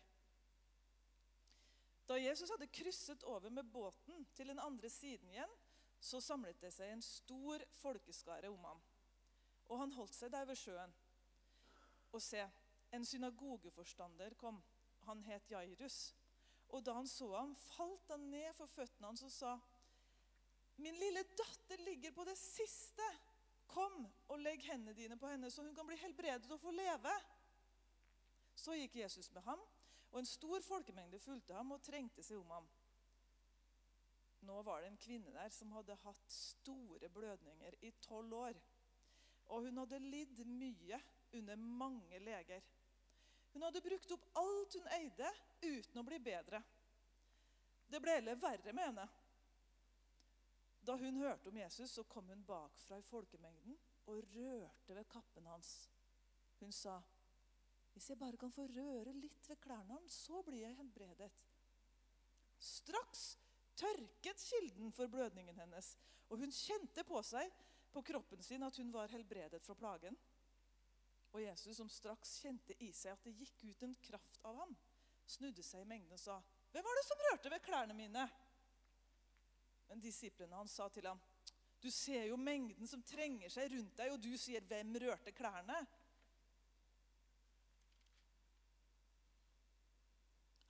Da 2.07 2.17
Jesus 2.19 2.51
hadde 2.51 2.67
krysset 2.67 3.23
over 3.23 3.49
med 3.49 3.69
båten 3.71 4.25
til 4.35 4.51
den 4.51 4.59
andre 4.59 4.89
siden 4.91 5.29
igjen, 5.31 5.53
så 6.03 6.19
samlet 6.19 6.59
det 6.59 6.73
seg 6.75 6.91
en 6.91 7.03
stor 7.05 7.63
folkeskare 7.79 8.49
om 8.51 8.63
ham. 8.67 8.81
Og 9.71 9.79
han 9.79 9.93
holdt 9.95 10.15
seg 10.15 10.33
der 10.33 10.45
ved 10.49 10.59
sjøen. 10.59 10.91
Og 12.11 12.21
se, 12.21 12.43
en 12.93 13.05
synagogeforstander 13.07 14.35
kom. 14.37 14.59
Han 15.07 15.23
het 15.23 15.49
Jairus. 15.51 16.11
Og 16.75 16.83
da 16.85 16.97
han 16.97 17.07
så 17.07 17.29
ham, 17.37 17.55
falt 17.55 18.11
han 18.11 18.27
ned 18.33 18.51
for 18.57 18.71
føttene 18.75 19.07
hans 19.07 19.23
og 19.23 19.31
sa, 19.31 19.53
'Min 20.77 20.95
lille 20.97 21.23
datter 21.37 21.77
ligger 21.85 22.11
på 22.11 22.23
det 22.25 22.37
siste. 22.37 23.05
Kom 23.67 24.07
og 24.27 24.39
legg 24.39 24.61
hendene 24.65 24.93
dine 24.93 25.17
på 25.17 25.27
henne, 25.27 25.51
så 25.51 25.61
hun 25.61 25.75
kan 25.75 25.87
bli 25.87 25.95
helbredet 25.95 26.51
og 26.51 26.59
få 26.59 26.71
leve.' 26.71 27.19
Så 28.55 28.75
gikk 28.77 28.95
Jesus 29.01 29.31
med 29.33 29.43
ham, 29.47 29.59
og 30.11 30.19
en 30.19 30.29
stor 30.29 30.61
folkemengde 30.61 31.19
fulgte 31.19 31.55
ham 31.57 31.73
og 31.73 31.81
trengte 31.83 32.23
seg 32.23 32.37
om 32.37 32.51
ham. 32.53 32.67
Nå 34.43 34.59
var 34.67 34.81
det 34.81 34.91
en 34.91 34.99
kvinne 34.99 35.31
der 35.33 35.49
som 35.55 35.71
hadde 35.73 35.95
hatt 36.03 36.31
store 36.35 37.09
blødninger 37.09 37.77
i 37.81 37.91
tolv 38.03 38.33
år. 38.35 38.59
Og 39.55 39.67
hun 39.67 39.79
hadde 39.81 39.99
lidd 40.03 40.43
mye 40.45 40.99
under 41.33 41.55
mange 41.55 42.19
leger. 42.19 42.63
Hun 43.53 43.63
hadde 43.63 43.83
brukt 43.85 44.11
opp 44.15 44.25
alt 44.41 44.75
hun 44.77 44.89
eide, 44.97 45.29
uten 45.63 46.01
å 46.01 46.05
bli 46.07 46.19
bedre. 46.19 46.61
Det 47.87 48.01
ble 48.01 48.17
heller 48.17 48.39
verre 48.41 48.73
med 48.73 48.87
henne. 48.89 49.07
Da 50.83 50.95
hun 50.99 51.21
hørte 51.21 51.49
om 51.49 51.57
Jesus, 51.57 51.93
så 51.93 52.03
kom 52.03 52.27
hun 52.27 52.43
bakfra 52.47 52.97
i 52.99 53.07
folkemengden 53.07 53.77
og 54.11 54.23
rørte 54.35 54.95
ved 54.97 55.07
kappen 55.07 55.45
hans. 55.47 55.75
Hun 56.59 56.73
sa, 56.75 56.97
'Hvis 57.93 58.09
jeg 58.09 58.19
bare 58.19 58.37
kan 58.37 58.51
få 58.51 58.65
røre 58.67 59.13
litt 59.13 59.49
ved 59.49 59.59
klærne 59.61 59.93
hans, 59.93 60.13
så 60.25 60.41
blir 60.43 60.65
jeg 60.65 60.77
helbredet.' 60.77 61.31
Straks 62.59 63.37
tørket 63.75 64.39
kilden 64.49 64.91
for 64.91 65.07
blødningen 65.07 65.55
hennes, 65.59 65.97
og 66.29 66.39
hun 66.41 66.51
kjente 66.51 67.03
på 67.03 67.21
seg 67.23 67.51
på 67.93 68.01
kroppen 68.01 68.41
sin 68.43 68.63
at 68.63 68.77
hun 68.77 68.91
var 68.93 69.11
helbredet 69.13 69.61
fra 69.65 69.75
plagen. 69.77 70.17
Og 71.33 71.41
Jesus, 71.41 71.77
som 71.77 71.89
straks 71.89 72.37
kjente 72.43 72.75
i 72.83 72.91
seg 72.93 73.13
at 73.13 73.23
det 73.25 73.35
gikk 73.37 73.63
ut 73.69 73.83
en 73.85 73.95
kraft 74.07 74.39
av 74.45 74.57
ham, 74.61 74.75
snudde 75.25 75.63
seg 75.65 75.81
i 75.81 75.89
mengden 75.89 76.13
og 76.13 76.19
sa, 76.19 76.41
'Hvem 76.71 76.83
var 76.83 76.95
det 76.97 77.05
som 77.05 77.23
rørte 77.29 77.49
ved 77.49 77.61
klærne 77.61 77.93
mine?' 77.93 78.29
Men 79.89 79.99
disiplene 79.99 80.55
hans 80.55 80.71
sa 80.71 80.89
til 80.89 81.07
ham, 81.07 81.19
'Du 81.81 81.91
ser 81.91 82.25
jo 82.25 82.37
mengden 82.37 82.87
som 82.87 83.03
trenger 83.03 83.49
seg 83.49 83.71
rundt 83.71 83.97
deg, 83.97 84.11
og 84.11 84.21
du 84.21 84.37
sier, 84.37 84.61
'Hvem 84.61 84.95
rørte 84.95 85.31
klærne?' 85.31 85.87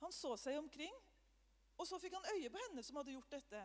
Han 0.04 0.12
så 0.12 0.34
seg 0.36 0.58
omkring, 0.60 0.92
og 1.80 1.88
så 1.88 1.96
fikk 1.98 2.18
han 2.18 2.26
øye 2.36 2.50
på 2.52 2.60
henne 2.66 2.82
som 2.84 2.98
hadde 3.00 3.14
gjort 3.14 3.30
dette. 3.32 3.62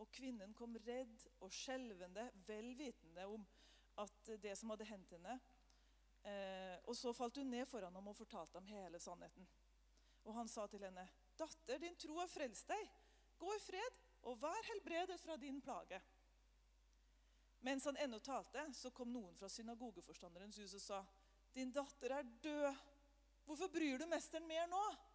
Og 0.00 0.08
kvinnen 0.14 0.54
kom 0.56 0.76
redd 0.86 1.24
og 1.42 1.50
skjelvende, 1.52 2.28
vel 2.46 2.70
vitende 2.78 3.26
om 3.26 3.42
at 4.00 4.30
det 4.40 4.54
som 4.56 4.70
hadde 4.70 4.86
hendt 4.88 5.10
henne. 5.16 5.34
Eh, 6.22 6.76
og 6.86 6.94
så 6.96 7.12
falt 7.16 7.40
hun 7.40 7.50
ned 7.50 7.66
foran 7.68 7.94
ham 7.98 8.12
og 8.12 8.16
fortalte 8.16 8.60
ham 8.60 8.70
hele 8.70 9.00
sannheten. 9.02 9.48
Og 10.28 10.36
han 10.36 10.48
sa 10.48 10.66
til 10.70 10.84
henne, 10.84 11.08
'Datter, 11.36 11.78
din 11.80 11.96
tro 11.96 12.18
har 12.20 12.28
frelst 12.28 12.68
deg. 12.68 12.88
Gå 13.40 13.54
i 13.56 13.60
fred 13.64 14.00
og 14.28 14.40
vær 14.40 14.66
helbredet 14.70 15.20
fra 15.20 15.36
din 15.36 15.60
plage.' 15.60 16.00
Mens 17.60 17.84
han 17.84 17.96
ennå 17.96 18.18
talte, 18.24 18.62
så 18.72 18.90
kom 18.90 19.12
noen 19.12 19.36
fra 19.36 19.48
synagogeforstanderens 19.48 20.56
hus 20.62 20.74
og 20.74 20.80
sa, 20.80 21.04
'Din 21.52 21.72
datter 21.72 22.20
er 22.20 22.22
død. 22.22 22.74
Hvorfor 23.44 23.68
bryr 23.68 23.98
du 23.98 24.06
mesteren 24.06 24.46
mer 24.46 24.66
nå?' 24.66 25.09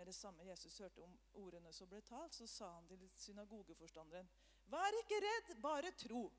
Med 0.00 0.06
det 0.06 0.12
samme 0.12 0.44
Jesus 0.44 0.78
hørte 0.78 1.02
om 1.04 1.16
ordene 1.36 1.70
som 1.76 1.88
ble 1.90 1.98
talt, 2.00 2.32
så 2.32 2.46
sa 2.48 2.70
han 2.72 2.86
til 2.88 3.02
synagogeforstanderen, 3.20 4.30
'Vær 4.72 4.96
ikke 5.02 5.18
redd, 5.20 5.50
bare 5.60 5.90
tro.' 5.92 6.30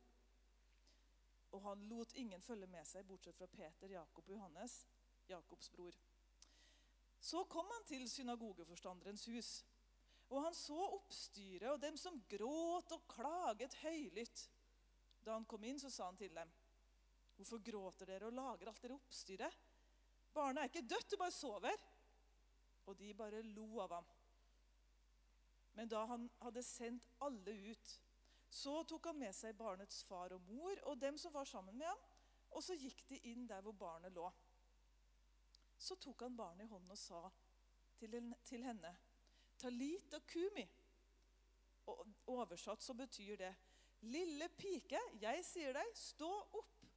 Og 1.51 1.61
han 1.61 1.83
lot 1.91 2.13
ingen 2.13 2.41
følge 2.41 2.67
med 2.67 2.87
seg, 2.89 3.05
bortsett 3.05 3.37
fra 3.37 3.45
Peter, 3.45 3.93
Jakob 3.93 4.23
og 4.25 4.33
Johannes, 4.33 4.87
Jakobs 5.29 5.69
bror. 5.69 5.99
Så 7.19 7.43
kom 7.43 7.69
han 7.75 7.85
til 7.85 8.09
synagogeforstanderens 8.09 9.25
hus, 9.25 9.51
og 10.29 10.41
han 10.41 10.57
så 10.57 10.81
oppstyret 10.97 11.69
og 11.69 11.81
dem 11.85 11.97
som 11.97 12.17
gråt 12.33 12.97
og 12.97 13.07
klaget 13.13 13.77
høylytt. 13.83 14.47
Da 15.21 15.37
han 15.37 15.45
kom 15.45 15.63
inn, 15.63 15.79
så 15.79 15.93
sa 15.93 16.09
han 16.09 16.17
til 16.17 16.33
dem, 16.33 16.51
'Hvorfor 17.35 17.61
gråter 17.71 18.05
dere 18.05 18.25
og 18.25 18.33
lager 18.33 18.67
alt 18.67 18.81
dere 18.81 18.97
oppstyret?' 18.97 19.63
'Barnet 20.33 20.61
er 20.63 20.63
ikke 20.63 20.87
dødt, 20.95 21.11
det 21.11 21.19
bare 21.19 21.31
sover.' 21.31 21.90
Og 22.89 22.97
de 22.99 23.13
bare 23.13 23.41
lo 23.53 23.79
av 23.83 23.93
ham. 23.97 24.07
Men 25.73 25.89
da 25.91 26.05
han 26.05 26.29
hadde 26.41 26.63
sendt 26.63 27.07
alle 27.23 27.53
ut, 27.71 27.91
så 28.51 28.81
tok 28.83 29.07
han 29.07 29.19
med 29.21 29.35
seg 29.35 29.55
barnets 29.55 30.01
far 30.03 30.33
og 30.35 30.43
mor 30.49 30.81
og 30.91 30.99
dem 30.99 31.17
som 31.17 31.31
var 31.33 31.47
sammen 31.47 31.77
med 31.79 31.87
ham, 31.87 32.01
og 32.51 32.63
så 32.63 32.75
gikk 32.75 33.05
de 33.07 33.21
inn 33.31 33.45
der 33.47 33.63
hvor 33.63 33.77
barnet 33.79 34.11
lå. 34.11 34.25
Så 35.79 35.95
tok 35.95 36.25
han 36.25 36.35
barnet 36.37 36.65
i 36.65 36.69
hånden 36.69 36.91
og 36.91 36.99
sa 36.99 37.23
til 38.01 38.65
henne, 38.65 38.91
Talita 39.61 40.19
kumi. 40.25 40.65
Og 41.87 42.05
oversatt 42.33 42.83
så 42.83 42.93
betyr 42.97 43.37
det, 43.39 43.51
lille 44.09 44.47
pike, 44.57 44.99
jeg 45.21 45.43
sier 45.45 45.75
deg, 45.77 45.95
stå 45.97 46.29
opp. 46.59 46.87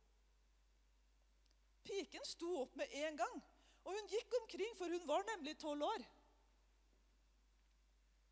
Piken 1.84 2.24
sto 2.26 2.50
opp 2.62 2.76
med 2.80 2.92
en 3.04 3.20
gang 3.20 3.42
og 3.84 3.92
hun 3.92 4.06
gikk 4.08 4.36
omkring, 4.40 4.76
for 4.78 4.88
hun 4.88 5.08
var 5.08 5.26
nemlig 5.28 5.58
tolv 5.60 5.84
år. 5.84 6.04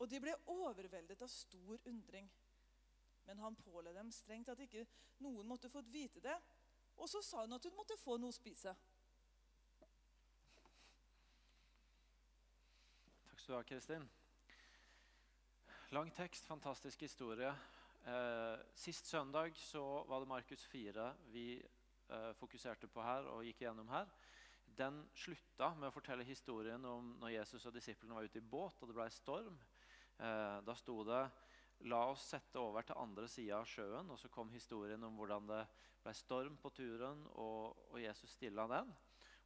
Og 0.01 0.09
de 0.09 0.19
ble 0.19 0.33
overveldet 0.49 1.21
av 1.21 1.29
stor 1.31 1.77
undring. 1.89 2.29
Men 3.27 3.39
han 3.39 3.55
påla 3.55 3.93
dem 3.95 4.09
strengt 4.11 4.49
at 4.51 4.59
ikke 4.65 4.83
noen 5.23 5.47
måtte 5.47 5.71
fått 5.71 5.91
vite 5.93 6.23
det. 6.23 6.35
Og 6.97 7.09
så 7.09 7.21
sa 7.23 7.45
hun 7.45 7.55
at 7.55 7.69
hun 7.69 7.77
måtte 7.77 7.97
få 8.01 8.17
noe 8.19 8.33
å 8.33 8.35
spise. 8.35 8.73
Takk 13.29 13.39
skal 13.39 13.53
du 13.53 13.57
ha, 13.59 13.63
Kristin. 13.69 14.09
Lang 15.93 16.09
tekst, 16.17 16.49
fantastisk 16.49 17.05
historie. 17.05 17.53
Eh, 18.03 18.59
sist 18.75 19.07
søndag 19.07 19.55
så 19.61 20.03
var 20.09 20.19
det 20.19 20.27
Markus 20.27 20.65
4 20.67 21.05
vi 21.31 21.47
eh, 21.61 22.31
fokuserte 22.35 22.89
på 22.91 23.03
her 23.05 23.29
og 23.31 23.45
gikk 23.47 23.61
gjennom 23.63 23.87
her 23.93 24.09
den 24.77 24.99
slutta 25.17 25.73
med 25.77 25.89
å 25.89 25.95
fortelle 25.95 26.25
historien 26.27 26.83
om 26.87 27.13
når 27.21 27.35
Jesus 27.37 27.65
og 27.69 27.75
disiplene 27.75 28.17
var 28.17 28.27
ute 28.27 28.41
i 28.41 28.45
båt 28.53 28.81
og 28.81 28.89
det 28.89 28.97
ble 28.97 29.09
storm. 29.13 29.57
Eh, 30.19 30.59
da 30.65 30.75
sto 30.77 31.01
det 31.07 31.23
La 31.89 31.99
oss 32.07 32.29
sette 32.31 32.61
over 32.61 32.85
til 32.87 32.99
andre 33.01 33.27
sida 33.27 33.57
av 33.59 33.67
sjøen. 33.67 34.11
Og 34.13 34.19
så 34.19 34.29
kom 34.31 34.51
historien 34.53 35.03
om 35.03 35.17
hvordan 35.19 35.49
det 35.49 35.63
ble 36.03 36.13
storm 36.15 36.55
på 36.61 36.71
turen, 36.75 37.25
og, 37.33 37.89
og 37.91 37.99
Jesus 37.99 38.37
stilla 38.37 38.67
den. 38.71 38.93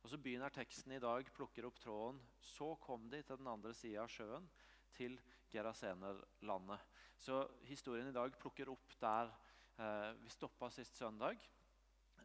Og 0.03 0.12
så 0.12 0.19
begynner 0.22 0.53
teksten 0.53 0.93
i 0.93 1.01
dag, 1.01 1.29
plukker 1.34 1.65
opp 1.65 1.79
tråden. 1.81 2.19
Så 2.38 2.75
kom 2.84 3.07
de 3.10 3.24
til 3.25 3.39
den 3.41 3.50
andre 3.50 3.74
sida 3.74 4.03
av 4.03 4.13
sjøen, 4.13 4.46
til 4.93 5.17
Gerasenerlandet. 5.51 6.86
Så 7.17 7.41
historien 7.65 8.10
i 8.10 8.15
dag 8.15 8.38
plukker 8.38 8.69
opp 8.69 8.93
der 9.01 9.34
eh, 9.81 10.13
vi 10.22 10.31
stoppa 10.34 10.69
sist 10.74 10.98
søndag. 11.00 11.41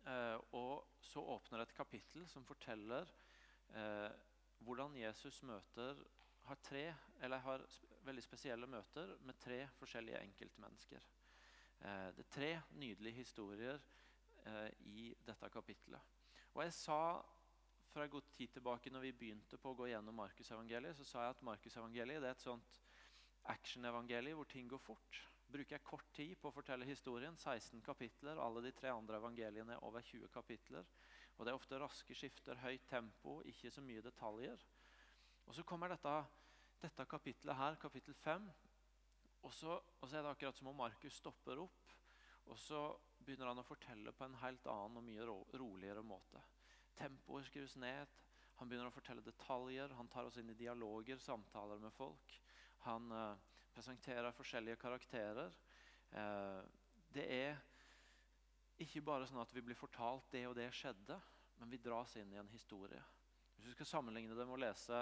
Eh, 0.06 0.38
og 0.58 0.98
så 1.00 1.22
åpner 1.34 1.62
et 1.62 1.74
kapittel 1.76 2.24
som 2.30 2.46
forteller 2.46 3.06
eh, 3.76 4.10
hvordan 4.66 4.96
Jesus 4.98 5.42
møter, 5.46 5.98
har, 6.42 6.58
tre, 6.58 6.88
eller 7.22 7.42
har 7.44 7.62
veldig 8.02 8.24
spesielle 8.24 8.66
møter 8.66 9.14
med 9.22 9.38
tre 9.38 9.60
forskjellige 9.78 10.22
enkeltmennesker. 10.26 11.06
Eh, 11.86 12.08
det 12.16 12.24
er 12.26 12.32
tre 12.34 12.52
nydelige 12.82 13.22
historier 13.22 13.82
i 14.90 15.12
dette 15.22 15.48
kapittelet. 15.54 16.02
Og 16.56 16.64
jeg 16.64 16.72
sa 16.74 16.96
fra 17.92 18.06
god 18.10 18.32
tid 18.34 18.50
tilbake 18.56 18.90
når 18.90 19.04
vi 19.04 19.12
begynte 19.20 19.54
på 19.54 19.70
å 19.70 19.76
gå 19.78 19.86
gjennom 19.86 20.16
Markusevangeliet, 20.18 20.96
så 20.98 21.06
sa 21.06 21.22
jeg 21.22 21.36
at 21.36 21.44
Markusevangeliet 21.46 22.24
er 22.24 22.34
et 22.34 22.42
sånt 22.42 22.80
action-evangelie 23.54 24.34
hvor 24.34 24.50
ting 24.50 24.66
går 24.66 24.82
fort 24.82 25.20
bruker 25.52 25.76
jeg 25.76 25.84
kort 25.84 26.08
tid 26.16 26.34
på 26.40 26.48
å 26.48 26.54
fortelle 26.54 26.86
historien. 26.88 27.36
16 27.36 27.82
kapitler. 27.84 28.40
Alle 28.40 28.62
de 28.64 28.72
tre 28.76 28.92
andre 28.92 29.18
evangeliene 29.20 29.76
er 29.76 29.84
over 29.84 30.04
20 30.04 30.30
kapitler. 30.32 30.88
Og 31.36 31.44
Det 31.44 31.52
er 31.52 31.58
ofte 31.58 31.80
raske 31.80 32.14
skifter, 32.16 32.60
høyt 32.62 32.86
tempo, 32.88 33.40
ikke 33.48 33.70
så 33.70 33.84
mye 33.84 34.04
detaljer. 34.04 34.64
Og 35.46 35.54
Så 35.54 35.64
kommer 35.66 35.88
dette, 35.88 36.14
dette 36.82 37.06
kapitlet 37.06 37.56
her, 37.56 37.76
kapittel 37.76 38.14
5. 38.14 38.50
Og 39.42 39.52
så, 39.52 39.80
og 40.00 40.08
så 40.08 40.16
er 40.16 40.22
det 40.22 40.30
akkurat 40.30 40.56
som 40.56 40.70
om 40.70 40.76
Markus 40.76 41.18
stopper 41.18 41.58
opp. 41.58 41.94
Og 42.46 42.58
så 42.58 42.82
begynner 43.22 43.50
han 43.50 43.62
å 43.62 43.66
fortelle 43.66 44.12
på 44.12 44.26
en 44.26 44.38
helt 44.42 44.66
annen 44.66 44.98
og 44.98 45.06
mye 45.06 45.26
ro, 45.26 45.38
roligere 45.54 46.02
måte. 46.02 46.42
Tempoet 46.98 47.46
skrus 47.46 47.76
ned. 47.76 48.10
Han 48.58 48.68
begynner 48.68 48.90
å 48.90 48.94
fortelle 48.94 49.24
detaljer. 49.24 49.94
Han 49.98 50.08
tar 50.08 50.28
oss 50.28 50.38
inn 50.38 50.50
i 50.50 50.58
dialoger, 50.58 51.18
samtaler 51.18 51.82
med 51.82 51.92
folk. 51.92 52.38
Han... 52.88 53.10
Uh, 53.12 53.48
presenterer 53.74 54.34
forskjellige 54.36 54.80
karakterer. 54.80 55.52
Eh, 56.12 56.62
det 57.12 57.26
er 57.28 57.60
ikke 58.82 59.04
bare 59.04 59.26
sånn 59.28 59.42
at 59.42 59.52
vi 59.54 59.64
blir 59.64 59.78
fortalt 59.78 60.30
det 60.32 60.46
og 60.48 60.56
det 60.58 60.70
skjedde, 60.74 61.18
men 61.60 61.70
vi 61.70 61.80
dras 61.82 62.16
inn 62.20 62.32
i 62.32 62.40
en 62.40 62.50
historie. 62.52 63.02
Hvis 63.62 63.76
du 63.76 63.76
skal 63.76 63.86
sammenligne 63.86 64.34
det 64.34 64.42
med 64.42 64.56
å 64.56 64.58
lese 64.58 65.00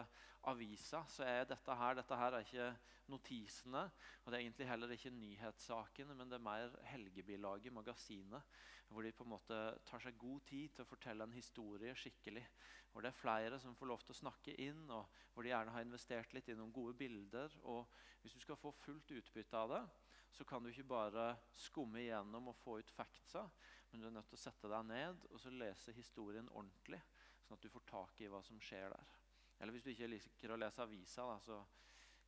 avisa, 0.51 0.99
så 1.09 1.25
er 1.25 1.47
dette 1.49 1.77
her, 1.81 1.95
dette 1.97 2.17
her 2.21 2.35
er 2.37 2.43
ikke 2.45 2.67
notisene. 3.09 3.87
Og 4.21 4.27
det 4.29 4.37
er 4.37 4.43
egentlig 4.43 4.67
heller 4.69 4.93
ikke 4.93 5.13
nyhetssakene, 5.15 6.13
men 6.19 6.29
det 6.29 6.37
er 6.37 6.45
mer 6.45 6.75
helgebilaget, 6.91 7.73
magasinet. 7.73 8.61
Hvor 8.91 9.07
de 9.07 9.15
på 9.17 9.25
en 9.25 9.33
måte 9.33 9.63
tar 9.89 10.05
seg 10.05 10.19
god 10.21 10.45
tid 10.51 10.75
til 10.77 10.85
å 10.85 10.91
fortelle 10.91 11.25
en 11.25 11.33
historie 11.33 11.97
skikkelig. 11.97 12.45
Hvor 12.93 13.01
det 13.01 13.15
er 13.15 13.17
flere 13.23 13.63
som 13.65 13.79
får 13.81 13.89
lov 13.95 14.05
til 14.05 14.13
å 14.13 14.21
snakke 14.21 14.59
inn, 14.61 14.85
og 14.93 15.09
hvor 15.33 15.47
de 15.47 15.55
gjerne 15.55 15.73
har 15.79 15.89
investert 15.89 16.37
litt 16.37 16.53
i 16.53 16.59
noen 16.59 16.77
gode 16.77 16.99
bilder. 17.01 17.57
Og 17.65 17.89
hvis 18.21 18.37
du 18.37 18.45
skal 18.45 18.61
få 18.61 18.75
fullt 18.83 19.17
utbytte 19.17 19.57
av 19.57 19.73
det, 19.73 19.83
så 20.37 20.45
kan 20.45 20.61
du 20.63 20.69
ikke 20.69 20.85
bare 20.93 21.31
skumme 21.57 22.05
igjennom 22.05 22.53
og 22.53 22.61
få 22.61 22.77
ut 22.85 22.93
factsa, 22.93 23.49
men 23.91 24.03
du 24.03 24.07
er 24.07 24.15
nødt 24.15 24.29
til 24.31 24.39
å 24.39 24.45
sette 24.45 24.69
deg 24.71 24.87
ned 24.87 25.25
og 25.31 25.41
så 25.43 25.51
lese 25.51 25.95
historien 25.97 26.47
ordentlig, 26.53 27.01
sånn 27.51 27.59
at 27.59 27.67
du 27.67 27.73
får 27.73 27.87
tak 27.91 28.23
i 28.23 28.31
hva 28.31 28.39
som 28.47 28.59
skjer 28.63 28.93
der. 28.95 29.15
Eller 29.61 29.75
hvis 29.75 29.85
du 29.85 29.91
ikke 29.91 30.09
liker 30.09 30.55
å 30.55 30.59
lese 30.61 30.83
avisa, 30.85 31.27
da, 31.27 31.37
så 31.43 31.59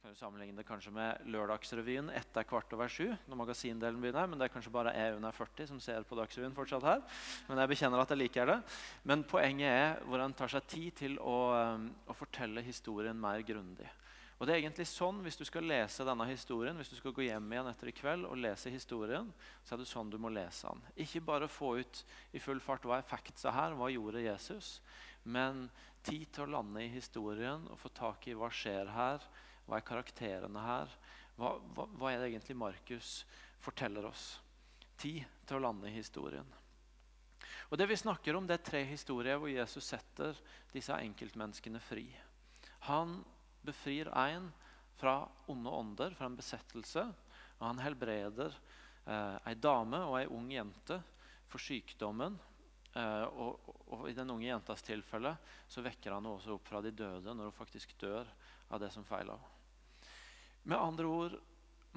kan 0.03 0.11
du 0.11 0.19
sammenligne 0.19 0.59
det 0.59 0.67
kanskje 0.67 0.91
med 0.91 1.29
Lørdagsrevyen 1.31 2.11
etter 2.19 2.43
kvart 2.51 2.73
over 2.75 2.91
sju. 2.91 3.15
når 3.31 3.39
magasindelen 3.39 4.01
begynner, 4.03 4.27
Men 4.27 4.39
det 4.39 4.49
er 4.49 4.55
kanskje 4.57 4.75
bare 4.75 4.95
jeg 4.97 5.15
under 5.15 5.31
40 5.31 5.69
som 5.69 5.81
ser 5.81 6.03
på 6.03 6.19
Dagsrevyen 6.19 6.55
fortsatt 6.55 6.83
her. 6.83 7.03
Men 7.47 7.59
jeg 7.59 7.69
bekjenner 7.69 8.03
at 8.03 8.11
jeg 8.11 8.19
liker 8.19 8.47
det. 8.47 8.63
Men 9.05 9.23
poenget 9.23 9.71
er 9.71 10.03
hvor 10.05 10.19
en 10.19 10.35
tar 10.35 10.49
seg 10.49 10.67
tid 10.67 10.91
til 10.97 11.19
å, 11.23 11.55
um, 11.55 11.87
å 12.11 12.19
fortelle 12.19 12.67
historien 12.67 13.15
mer 13.15 13.47
grundig. 13.47 13.87
Og 14.43 14.49
det 14.49 14.57
er 14.57 14.65
egentlig 14.65 14.89
sånn, 14.91 15.23
Hvis 15.23 15.39
du 15.39 15.45
skal 15.47 15.63
lese 15.63 16.03
denne 16.03 16.27
historien, 16.27 16.75
hvis 16.75 16.91
du 16.91 16.97
skal 16.99 17.13
gå 17.15 17.23
hjem 17.23 17.53
igjen 17.53 17.69
etter 17.71 17.87
i 17.87 17.95
kveld 17.95 18.27
og 18.27 18.41
lese 18.43 18.75
historien, 18.75 19.33
så 19.63 19.77
er 19.77 19.79
det 19.79 19.87
sånn 19.87 20.11
du 20.11 20.19
må 20.19 20.35
lese 20.35 20.67
den. 20.67 20.83
Ikke 20.97 21.23
bare 21.23 21.47
få 21.47 21.77
ut 21.79 22.05
i 22.35 22.43
full 22.43 22.59
fart 22.59 22.83
hva 22.83 22.99
er 22.99 23.07
factsa 23.07 23.55
her, 23.55 23.79
hva 23.79 23.87
gjorde 23.87 24.25
Jesus, 24.25 24.81
men 25.23 25.69
tid 26.03 26.27
til 26.35 26.47
å 26.47 26.53
lande 26.59 26.83
i 26.83 26.93
historien 26.93 27.67
og 27.71 27.79
få 27.79 27.93
tak 27.95 28.27
i 28.29 28.37
hva 28.37 28.51
skjer 28.53 28.91
her 28.93 29.27
hva 29.67 29.79
er 29.79 29.87
karakterene 29.87 30.65
her? 30.65 30.91
Hva, 31.39 31.55
hva, 31.75 31.87
hva 31.97 32.11
er 32.11 32.21
det 32.21 32.33
egentlig 32.33 32.59
Markus 32.59 33.23
forteller 33.63 34.09
oss? 34.09 34.35
Tid 35.01 35.23
til 35.47 35.59
å 35.59 35.63
lande 35.63 35.91
i 35.91 35.97
historien. 35.97 36.49
Og 37.73 37.79
Det 37.81 37.87
vi 37.89 37.97
snakker 37.97 38.37
om, 38.37 38.47
det 38.47 38.59
er 38.59 38.67
tre 38.67 38.83
historier 38.85 39.39
hvor 39.41 39.49
Jesus 39.49 39.87
setter 39.89 40.37
disse 40.75 40.93
enkeltmenneskene 40.93 41.81
fri. 41.81 42.05
Han 42.91 43.23
befrir 43.65 44.11
en 44.19 44.51
fra 45.01 45.23
onde 45.51 45.71
ånder, 45.73 46.15
fra 46.19 46.29
en 46.29 46.37
besettelse. 46.37 47.07
og 47.59 47.65
Han 47.65 47.81
helbreder 47.81 48.53
eh, 49.07 49.55
dame 49.57 50.03
og 50.05 50.19
ei 50.21 50.27
ung 50.29 50.51
jente 50.53 51.01
for 51.49 51.63
sykdommen. 51.63 52.37
Eh, 52.93 53.25
og, 53.41 53.71
og, 53.89 54.05
I 54.11 54.17
den 54.17 54.31
unge 54.35 54.51
jentas 54.51 54.85
tilfelle 54.85 55.33
så 55.71 55.85
vekker 55.85 56.13
han 56.13 56.21
henne 56.21 56.37
også 56.37 56.59
opp 56.59 56.67
fra 56.69 56.83
de 56.85 56.93
døde 56.93 57.33
når 57.33 57.49
hun 57.49 57.57
faktisk 57.57 57.95
dør 58.01 58.29
av 58.69 58.83
det 58.83 58.91
som 58.93 59.07
feiler 59.09 59.39
henne. 59.39 59.59
Med 60.69 60.79
andre 60.79 61.09
ord, 61.09 61.39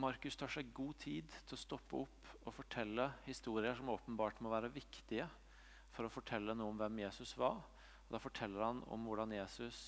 Markus 0.01 0.35
tar 0.39 0.49
seg 0.51 0.71
god 0.75 0.95
tid 1.03 1.27
til 1.47 1.55
å 1.55 1.59
stoppe 1.59 1.99
opp 1.99 2.31
og 2.45 2.55
fortelle 2.55 3.05
historier 3.27 3.77
som 3.77 3.91
åpenbart 3.93 4.41
må 4.43 4.49
være 4.51 4.73
viktige 4.73 5.27
for 5.95 6.07
å 6.07 6.11
fortelle 6.11 6.55
noe 6.57 6.73
om 6.73 6.79
hvem 6.79 7.03
Jesus 7.05 7.35
var. 7.39 7.61
Og 8.07 8.15
da 8.15 8.21
forteller 8.21 8.65
han 8.65 8.81
om 8.91 9.05
hvordan 9.07 9.35
Jesus 9.35 9.83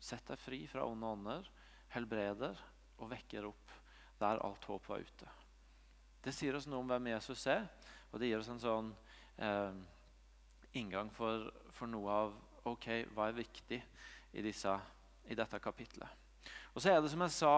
setter 0.00 0.38
fri 0.40 0.62
fra 0.70 0.86
onde 0.86 1.10
ånder, 1.16 1.50
helbreder 1.94 2.60
og 3.00 3.10
vekker 3.10 3.48
opp 3.48 3.74
der 4.20 4.40
alt 4.44 4.64
håp 4.70 4.88
var 4.88 5.02
ute. 5.04 5.28
Det 6.24 6.32
sier 6.32 6.56
oss 6.56 6.68
noe 6.70 6.80
om 6.80 6.88
hvem 6.88 7.10
Jesus 7.12 7.44
er, 7.50 7.66
og 8.12 8.20
det 8.20 8.30
gir 8.30 8.40
oss 8.40 8.48
en 8.52 8.62
sånn 8.62 8.94
eh, 9.36 9.76
inngang 10.78 11.10
for, 11.14 11.48
for, 11.74 11.90
noe 11.90 12.20
av 12.24 12.36
ok, 12.68 12.88
hva 13.14 13.28
er 13.28 13.38
viktig 13.38 13.80
i, 14.32 14.42
disse, 14.44 14.72
i 15.30 15.36
dette 15.38 15.60
kapitlet. 15.62 16.22
Og 16.74 16.82
så 16.82 16.90
er 16.90 17.02
det 17.02 17.10
som 17.12 17.22
jeg 17.22 17.34
sa 17.36 17.54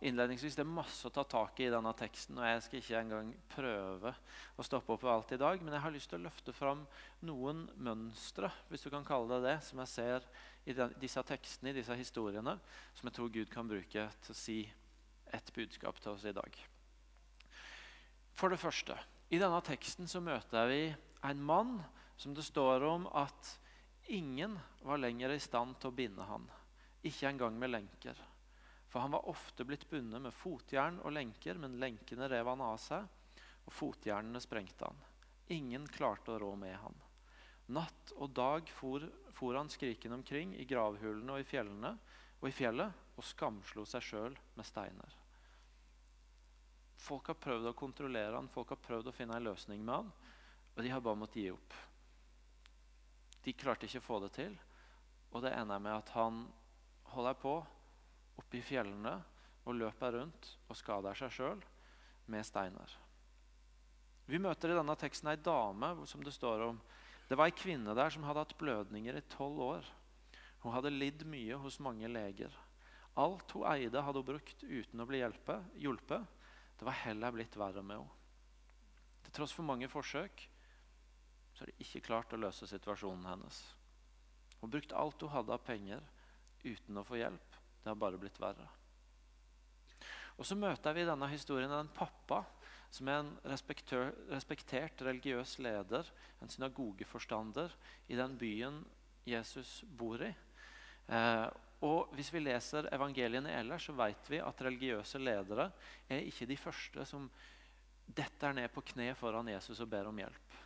innledningsvis, 0.00 0.56
det 0.56 0.62
er 0.64 0.70
masse 0.70 1.04
å 1.04 1.12
ta 1.12 1.24
tak 1.28 1.58
i 1.60 1.66
i 1.66 1.72
denne 1.72 1.92
teksten. 1.96 2.38
og 2.38 2.46
Jeg 2.46 2.62
skal 2.64 2.80
ikke 2.80 3.00
engang 3.00 3.32
prøve 3.52 4.14
å 4.56 4.64
stoppe 4.64 4.94
opp 4.94 5.04
ved 5.04 5.12
alt 5.12 5.34
i 5.36 5.40
dag, 5.40 5.60
men 5.60 5.74
jeg 5.76 5.84
har 5.84 5.94
lyst 5.94 6.12
til 6.12 6.20
å 6.20 6.24
løfte 6.28 6.54
fram 6.56 6.86
noen 7.28 7.66
mønstre 7.76 8.48
hvis 8.70 8.86
du 8.86 8.90
kan 8.92 9.04
kalle 9.04 9.34
det 9.34 9.42
det, 9.48 9.56
som 9.66 9.82
jeg 9.82 9.92
ser 9.92 10.28
i 10.64 10.76
disse 11.00 11.22
tekstene, 11.26 11.72
i 11.72 11.78
disse 11.80 11.96
historiene, 11.98 12.56
som 12.96 13.08
jeg 13.08 13.16
tror 13.16 13.32
Gud 13.34 13.52
kan 13.52 13.68
bruke 13.68 14.06
til 14.24 14.34
å 14.34 14.38
si 14.38 14.60
et 15.30 15.52
budskap 15.56 16.00
til 16.00 16.14
oss 16.14 16.26
i 16.28 16.36
dag. 16.36 16.60
For 18.36 18.52
det 18.52 18.60
første, 18.60 18.96
i 19.30 19.38
denne 19.40 19.60
teksten 19.64 20.08
så 20.08 20.22
møter 20.24 20.68
vi 20.70 20.82
en 21.28 21.42
mann 21.44 21.76
som 22.20 22.34
det 22.34 22.42
står 22.42 22.82
om 22.84 23.06
at 23.06 23.58
ingen 24.06 24.58
var 24.82 24.98
lenger 25.00 25.32
i 25.32 25.40
stand 25.40 25.78
til 25.80 25.88
å 25.88 25.96
binde 25.96 26.24
han. 26.28 26.44
Ikke 27.00 27.30
engang 27.30 27.56
med 27.56 27.72
lenker. 27.72 28.18
For 28.92 29.00
han 29.00 29.14
var 29.14 29.28
ofte 29.30 29.64
blitt 29.64 29.86
bundet 29.88 30.20
med 30.20 30.36
fotjern 30.36 30.98
og 31.00 31.14
lenker, 31.16 31.56
men 31.56 31.78
lenkene 31.80 32.28
rev 32.28 32.50
han 32.52 32.60
av 32.66 32.76
seg, 32.82 33.06
og 33.64 33.72
fotjernene 33.72 34.42
sprengte 34.44 34.84
han. 34.84 35.00
Ingen 35.56 35.88
klarte 35.88 36.34
å 36.34 36.42
rå 36.44 36.52
med 36.60 36.76
han. 36.82 37.00
Natt 37.72 38.12
og 38.18 38.34
dag 38.36 38.68
for, 38.68 39.08
for 39.32 39.56
han 39.56 39.72
skrikende 39.72 40.20
omkring 40.20 40.52
i 40.60 40.68
gravhulene 40.68 41.38
og 41.38 41.40
i 41.40 41.48
fjellene 41.48 41.96
og 42.40 42.48
i 42.50 42.52
fjellet 42.52 43.16
og 43.16 43.24
skamslo 43.24 43.86
seg 43.88 44.04
sjøl 44.04 44.36
med 44.58 44.68
steiner. 44.68 45.16
Folk 47.00 47.32
har 47.32 47.40
prøvd 47.40 47.70
å 47.70 47.78
kontrollere 47.78 48.36
han, 48.36 48.52
folk 48.52 48.74
har 48.74 48.84
prøvd 48.84 49.08
å 49.08 49.16
finne 49.16 49.40
en 49.40 49.48
løsning 49.48 49.80
med 49.80 50.02
han, 50.02 50.10
og 50.74 50.82
de 50.84 50.92
har 50.92 51.00
bare 51.04 51.22
måttet 51.22 51.46
gi 51.46 51.52
opp. 51.54 51.86
De 53.44 53.54
klarte 53.56 53.88
ikke 53.88 54.02
å 54.02 54.06
få 54.06 54.18
det 54.24 54.32
til, 54.36 54.56
og 55.32 55.44
det 55.44 55.54
ender 55.56 55.80
med 55.82 55.94
at 55.94 56.10
han 56.16 56.42
holder 57.14 57.36
på 57.40 57.54
oppe 58.40 58.58
i 58.58 58.64
fjellene 58.64 59.14
og 59.68 59.76
løper 59.78 60.16
rundt 60.16 60.50
og 60.68 60.78
skader 60.78 61.16
seg 61.18 61.32
sjøl 61.34 61.62
med 62.30 62.46
steiner. 62.46 62.96
Vi 64.30 64.38
møter 64.38 64.70
i 64.70 64.78
denne 64.78 64.94
teksten 64.98 65.30
ei 65.32 65.38
dame 65.42 65.92
som 66.06 66.22
det 66.22 66.34
står 66.34 66.68
om. 66.68 66.76
Det 67.26 67.38
var 67.38 67.50
ei 67.50 67.56
kvinne 67.56 67.94
der 67.98 68.12
som 68.14 68.24
hadde 68.26 68.44
hatt 68.44 68.58
blødninger 68.58 69.18
i 69.18 69.26
tolv 69.32 69.62
år. 69.66 69.88
Hun 70.62 70.74
hadde 70.74 70.92
lidd 70.92 71.24
mye 71.26 71.58
hos 71.62 71.80
mange 71.82 72.08
leger. 72.10 72.54
Alt 73.18 73.50
hun 73.56 73.66
eide, 73.66 74.02
hadde 74.02 74.22
hun 74.22 74.28
brukt 74.28 74.62
uten 74.62 75.02
å 75.02 75.08
bli 75.08 75.22
hjulpet. 75.22 76.38
Det 76.78 76.86
var 76.86 76.98
heller 77.02 77.34
blitt 77.34 77.58
verre 77.58 77.82
med 77.82 77.98
henne. 77.98 78.16
Til 79.20 79.34
tross 79.36 79.52
for 79.52 79.66
mange 79.66 79.88
forsøk 79.90 80.46
så 81.60 81.66
har 81.66 81.72
de 81.74 81.84
ikke 81.84 82.00
klart 82.06 82.30
å 82.32 82.38
løse 82.40 82.64
situasjonen 82.64 83.26
hennes. 83.28 83.56
Hun 84.62 84.70
brukte 84.72 84.96
alt 84.96 85.20
hun 85.20 85.28
hadde 85.28 85.52
av 85.52 85.60
penger 85.60 86.00
uten 86.64 86.96
å 86.96 87.02
få 87.04 87.18
hjelp. 87.20 87.58
Det 87.82 87.90
har 87.90 87.98
bare 88.00 88.20
blitt 88.20 88.38
verre. 88.40 88.64
Og 90.40 90.46
Så 90.48 90.56
møter 90.56 90.96
vi 90.96 91.02
i 91.04 91.08
denne 91.08 91.28
historien 91.28 91.72
en 91.76 91.90
pappa 91.92 92.46
som 92.88 93.10
er 93.12 93.20
en 93.20 93.28
respektert 93.44 95.04
religiøs 95.04 95.58
leder, 95.60 96.08
en 96.40 96.48
synagogeforstander, 96.48 97.76
i 98.08 98.16
den 98.16 98.38
byen 98.40 98.80
Jesus 99.28 99.82
bor 99.84 100.24
i. 100.24 100.32
Eh, 101.12 101.46
og 101.84 102.16
Hvis 102.16 102.32
vi 102.32 102.40
leser 102.40 102.88
evangeliene 102.88 103.52
ellers, 103.52 103.84
så 103.84 103.92
vet 104.00 104.32
vi 104.32 104.40
at 104.40 104.64
religiøse 104.64 105.20
ledere 105.20 105.68
er 106.08 106.24
ikke 106.24 106.48
de 106.48 106.56
første 106.56 107.04
som 107.04 107.28
detter 108.08 108.56
ned 108.56 108.72
på 108.72 108.80
kne 108.94 109.12
foran 109.12 109.52
Jesus 109.52 109.84
og 109.84 109.92
ber 109.92 110.08
om 110.08 110.24
hjelp. 110.24 110.60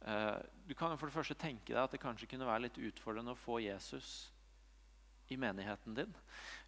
Eh, 0.00 0.36
du 0.66 0.74
kan 0.74 0.96
for 0.96 1.10
det 1.10 1.16
første 1.16 1.36
tenke 1.36 1.74
deg 1.74 1.82
at 1.82 1.92
det 1.92 2.00
kanskje 2.00 2.28
kunne 2.30 2.48
være 2.48 2.68
litt 2.68 2.78
utfordrende 2.80 3.34
å 3.34 3.40
få 3.40 3.58
Jesus 3.60 4.30
i 5.30 5.36
menigheten 5.38 5.94
din. 5.94 6.14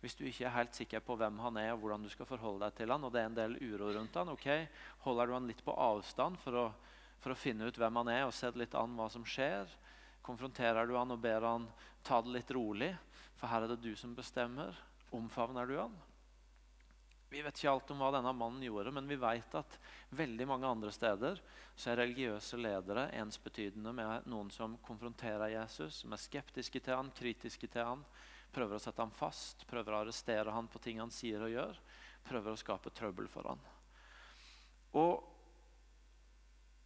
Hvis 0.02 0.14
du 0.18 0.24
ikke 0.26 0.46
er 0.46 0.56
helt 0.56 0.76
sikker 0.76 1.02
på 1.02 1.16
hvem 1.18 1.40
han 1.42 1.58
er 1.58 1.72
og 1.72 1.82
hvordan 1.82 2.04
du 2.04 2.10
skal 2.12 2.28
forholde 2.28 2.66
deg 2.66 2.76
til 2.78 2.94
han, 2.94 3.02
og 3.02 3.14
det 3.14 3.22
er 3.22 3.30
en 3.30 3.38
del 3.38 3.56
uro 3.58 3.90
rundt 3.96 4.18
han, 4.20 4.30
ok, 4.30 4.48
holder 5.06 5.30
du 5.30 5.34
han 5.34 5.48
litt 5.50 5.64
på 5.66 5.74
avstand 5.74 6.38
for 6.44 6.60
å, 6.60 6.66
for 7.22 7.34
å 7.34 7.38
finne 7.38 7.66
ut 7.66 7.80
hvem 7.80 8.02
han 8.02 8.12
er 8.12 8.26
og 8.26 8.36
se 8.36 8.52
litt 8.54 8.76
an 8.78 8.94
hva 8.98 9.08
som 9.10 9.26
skjer? 9.26 9.70
Konfronterer 10.22 10.86
du 10.86 10.94
han 10.94 11.10
og 11.10 11.22
ber 11.24 11.48
han 11.48 11.66
ta 12.06 12.20
det 12.22 12.36
litt 12.36 12.54
rolig, 12.54 12.92
for 13.40 13.50
her 13.50 13.64
er 13.64 13.74
det 13.74 13.82
du 13.82 13.94
som 13.98 14.14
bestemmer? 14.14 14.76
Omfavner 15.12 15.66
du 15.66 15.78
han? 15.80 15.96
Vi 17.32 17.40
vet 17.40 17.56
ikke 17.56 17.72
alt 17.72 17.90
om 17.94 18.02
hva 18.02 18.10
denne 18.12 18.32
mannen 18.36 18.64
gjorde, 18.66 18.92
men 18.92 19.08
vi 19.08 19.16
vet 19.16 19.54
at 19.56 19.78
veldig 20.12 20.46
mange 20.50 20.68
andre 20.68 20.92
steder 20.92 21.40
så 21.72 21.92
er 21.92 22.02
religiøse 22.02 22.58
ledere 22.60 23.06
ensbetydende 23.22 23.94
med 23.96 24.28
noen 24.28 24.50
som 24.52 24.76
konfronterer 24.84 25.54
Jesus, 25.54 26.02
som 26.02 26.12
er 26.12 26.20
skeptiske 26.20 26.82
til 26.84 26.98
han, 26.98 27.08
kritiske 27.16 27.70
til 27.72 27.88
han, 27.88 28.04
Prøver 28.52 28.76
å 28.76 28.82
sette 28.82 29.00
ham 29.00 29.12
fast, 29.16 29.64
prøver 29.68 29.94
å 29.94 30.00
arrestere 30.02 30.52
han 30.52 30.68
på 30.68 30.80
ting 30.84 30.98
han 31.00 31.12
sier 31.12 31.40
og 31.40 31.52
gjør. 31.54 31.78
Prøver 32.28 32.52
å 32.52 32.60
skape 32.60 32.92
trøbbel 32.92 33.28
for 33.32 33.48
han. 33.48 33.62
Og 35.00 35.24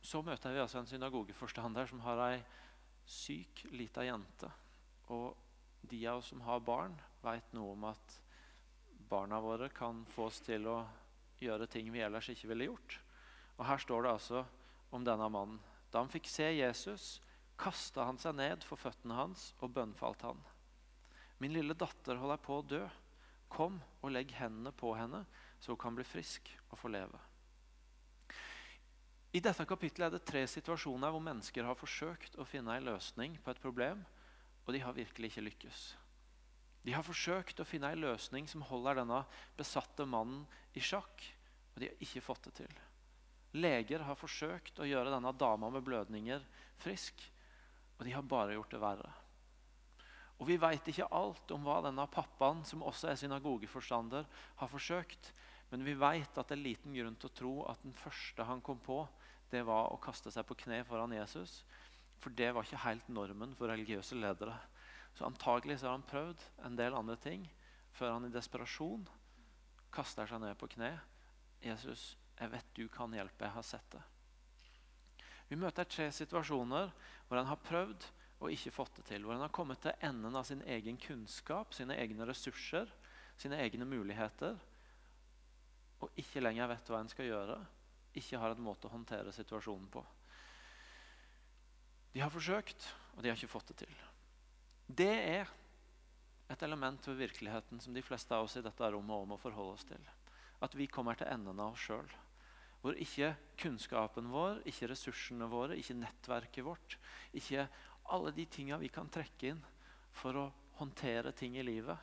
så 0.06 0.20
møter 0.22 0.54
vi 0.54 0.62
altså 0.62 0.78
en 0.78 0.86
synagogeforstander 0.86 1.90
som 1.90 2.04
har 2.04 2.22
ei 2.28 2.36
syk, 3.10 3.64
lita 3.74 4.04
jente. 4.06 4.52
Og 5.10 5.34
de 5.90 6.04
av 6.06 6.20
oss 6.20 6.30
som 6.30 6.44
har 6.46 6.62
barn, 6.62 6.94
vet 7.26 7.50
noe 7.58 7.74
om 7.74 7.88
at 7.90 8.14
barna 9.08 9.40
våre 9.40 9.68
kan 9.74 10.04
få 10.12 10.28
oss 10.30 10.40
til 10.44 10.66
å 10.70 10.80
gjøre 11.42 11.68
ting 11.70 11.90
vi 11.92 12.02
ellers 12.04 12.28
ikke 12.32 12.50
ville 12.52 12.68
gjort. 12.70 12.98
Og 13.56 13.64
Her 13.68 13.80
står 13.82 14.04
det 14.04 14.12
altså 14.12 14.44
om 14.94 15.04
denne 15.04 15.28
mannen. 15.32 15.60
Da 15.92 16.02
han 16.02 16.12
fikk 16.12 16.28
se 16.28 16.48
Jesus, 16.52 17.20
kasta 17.56 18.04
han 18.08 18.18
seg 18.20 18.36
ned 18.36 18.64
for 18.66 18.80
føttene 18.80 19.16
hans 19.16 19.52
og 19.60 19.72
bønnfalt 19.76 20.26
han. 20.26 20.40
Min 21.38 21.54
lille 21.54 21.76
datter 21.76 22.18
holder 22.20 22.40
på 22.42 22.58
å 22.58 22.66
dø. 22.66 22.82
Kom 23.52 23.78
og 24.02 24.10
legg 24.10 24.32
hendene 24.34 24.72
på 24.74 24.90
henne, 24.98 25.22
så 25.60 25.72
hun 25.72 25.80
kan 25.80 25.96
bli 25.96 26.04
frisk 26.04 26.50
og 26.70 26.80
få 26.80 26.90
leve. 26.90 27.20
I 29.36 29.42
dette 29.44 29.66
kapittelet 29.68 30.08
er 30.08 30.16
det 30.16 30.26
tre 30.26 30.42
situasjoner 30.48 31.12
hvor 31.12 31.22
mennesker 31.22 31.66
har 31.68 31.78
forsøkt 31.78 32.38
å 32.40 32.46
finne 32.48 32.74
en 32.74 32.88
løsning 32.88 33.36
på 33.44 33.52
et 33.52 33.60
problem, 33.62 34.02
og 34.64 34.74
de 34.74 34.80
har 34.82 34.96
virkelig 34.96 35.30
ikke 35.30 35.44
lykkes. 35.46 35.82
De 36.86 36.94
har 36.94 37.02
forsøkt 37.02 37.58
å 37.58 37.66
finne 37.66 37.90
en 37.90 38.04
løsning 38.04 38.46
som 38.46 38.62
holder 38.68 39.00
denne 39.00 39.24
besatte 39.58 40.06
mannen 40.06 40.44
i 40.78 40.82
sjakk, 40.82 41.24
og 41.74 41.82
de 41.82 41.90
har 41.90 42.04
ikke 42.06 42.22
fått 42.22 42.46
det 42.46 42.52
til. 42.62 42.76
Leger 43.58 44.04
har 44.06 44.18
forsøkt 44.18 44.78
å 44.78 44.86
gjøre 44.86 45.10
denne 45.10 45.32
dama 45.34 45.70
med 45.74 45.82
blødninger 45.82 46.44
frisk, 46.82 47.24
og 47.96 48.04
de 48.06 48.14
har 48.14 48.26
bare 48.28 48.54
gjort 48.54 48.76
det 48.76 48.82
verre. 48.82 49.10
Og 50.36 50.46
vi 50.50 50.58
veit 50.60 50.86
ikke 50.92 51.08
alt 51.16 51.50
om 51.54 51.64
hva 51.64 51.80
denne 51.88 52.04
pappaen, 52.12 52.62
som 52.68 52.84
også 52.84 53.10
er 53.10 53.18
synagogeforstander, 53.18 54.26
har 54.60 54.70
forsøkt. 54.70 55.32
Men 55.72 55.82
vi 55.82 55.96
veit 55.98 56.36
at 56.38 56.50
det 56.50 56.58
er 56.58 56.66
liten 56.68 56.94
grunn 56.94 57.16
til 57.18 57.30
å 57.30 57.36
tro 57.40 57.54
at 57.72 57.82
den 57.82 57.96
første 57.96 58.46
han 58.46 58.62
kom 58.62 58.78
på, 58.84 59.00
det 59.50 59.62
var 59.66 59.90
å 59.90 60.00
kaste 60.02 60.30
seg 60.34 60.46
på 60.46 60.58
kne 60.62 60.82
foran 60.86 61.14
Jesus. 61.16 61.62
For 62.22 62.34
det 62.34 62.52
var 62.54 62.66
ikke 62.66 62.84
helt 62.84 63.08
normen 63.10 63.54
for 63.56 63.72
religiøse 63.72 64.18
ledere. 64.18 64.54
Så 65.16 65.24
antagelig 65.24 65.78
så 65.80 65.88
har 65.88 65.96
han 65.96 66.08
prøvd 66.08 66.42
en 66.66 66.76
del 66.76 66.96
andre 66.96 67.16
ting 67.16 67.46
før 67.96 68.18
han 68.18 68.26
i 68.28 68.32
desperasjon 68.34 69.06
kaster 69.94 70.28
seg 70.28 70.42
ned 70.42 70.58
på 70.60 70.68
kne. 70.74 70.92
Jesus, 71.64 72.10
jeg 72.36 72.52
vet 72.52 72.74
du 72.76 72.84
kan 72.92 73.14
hjelpe. 73.16 73.46
Jeg 73.46 73.54
har 73.54 73.64
sett 73.64 73.88
det. 73.94 74.02
Vi 75.48 75.56
møter 75.56 75.88
tre 75.88 76.10
situasjoner 76.12 76.90
hvor 77.28 77.38
han 77.38 77.48
har 77.48 77.62
prøvd 77.64 78.04
og 78.42 78.52
ikke 78.52 78.74
fått 78.74 78.98
det 78.98 79.06
til. 79.08 79.24
Hvor 79.24 79.38
han 79.38 79.46
har 79.46 79.54
kommet 79.54 79.80
til 79.80 79.96
enden 80.04 80.36
av 80.36 80.44
sin 80.44 80.60
egen 80.68 80.98
kunnskap, 81.00 81.72
sine 81.72 81.96
egne 81.96 82.26
ressurser, 82.28 82.90
sine 83.40 83.56
egne 83.64 83.88
muligheter. 83.88 84.58
Og 86.04 86.20
ikke 86.20 86.42
lenger 86.44 86.68
vet 86.74 86.92
hva 86.92 87.00
en 87.00 87.12
skal 87.12 87.30
gjøre. 87.30 87.56
Ikke 88.20 88.40
har 88.42 88.52
en 88.52 88.66
måte 88.66 88.90
å 88.90 88.92
håndtere 88.92 89.32
situasjonen 89.32 89.88
på. 89.92 90.04
De 92.12 92.20
har 92.20 92.32
forsøkt, 92.32 92.90
og 93.14 93.24
de 93.24 93.32
har 93.32 93.40
ikke 93.40 93.52
fått 93.52 93.72
det 93.72 93.80
til. 93.86 93.96
Det 94.86 95.10
er 95.10 95.50
et 96.52 96.62
element 96.62 97.08
ved 97.08 97.18
virkeligheten 97.18 97.80
som 97.82 97.94
de 97.94 98.04
fleste 98.06 98.34
av 98.34 98.46
oss 98.46 98.56
i 98.56 98.62
dette 98.62 98.90
rommet 98.92 99.16
også 99.16 99.30
må 99.32 99.38
forholde 99.42 99.74
oss 99.74 99.86
til. 99.88 100.02
At 100.62 100.76
vi 100.78 100.86
kommer 100.86 101.18
til 101.18 101.28
enden 101.30 101.58
av 101.60 101.74
oss 101.74 101.88
sjøl. 101.88 102.12
Hvor 102.80 102.98
ikke 103.02 103.32
kunnskapen 103.58 104.28
vår, 104.30 104.60
ikke 104.68 104.92
ressursene 104.92 105.48
våre, 105.50 105.74
ikke 105.76 105.98
nettverket 105.98 106.64
vårt, 106.64 106.98
ikke 107.34 107.66
alle 108.14 108.30
de 108.36 108.46
tinga 108.46 108.78
vi 108.78 108.92
kan 108.94 109.10
trekke 109.10 109.50
inn 109.50 109.64
for 110.14 110.38
å 110.38 110.46
håndtere 110.78 111.32
ting 111.34 111.56
i 111.58 111.64
livet, 111.66 111.98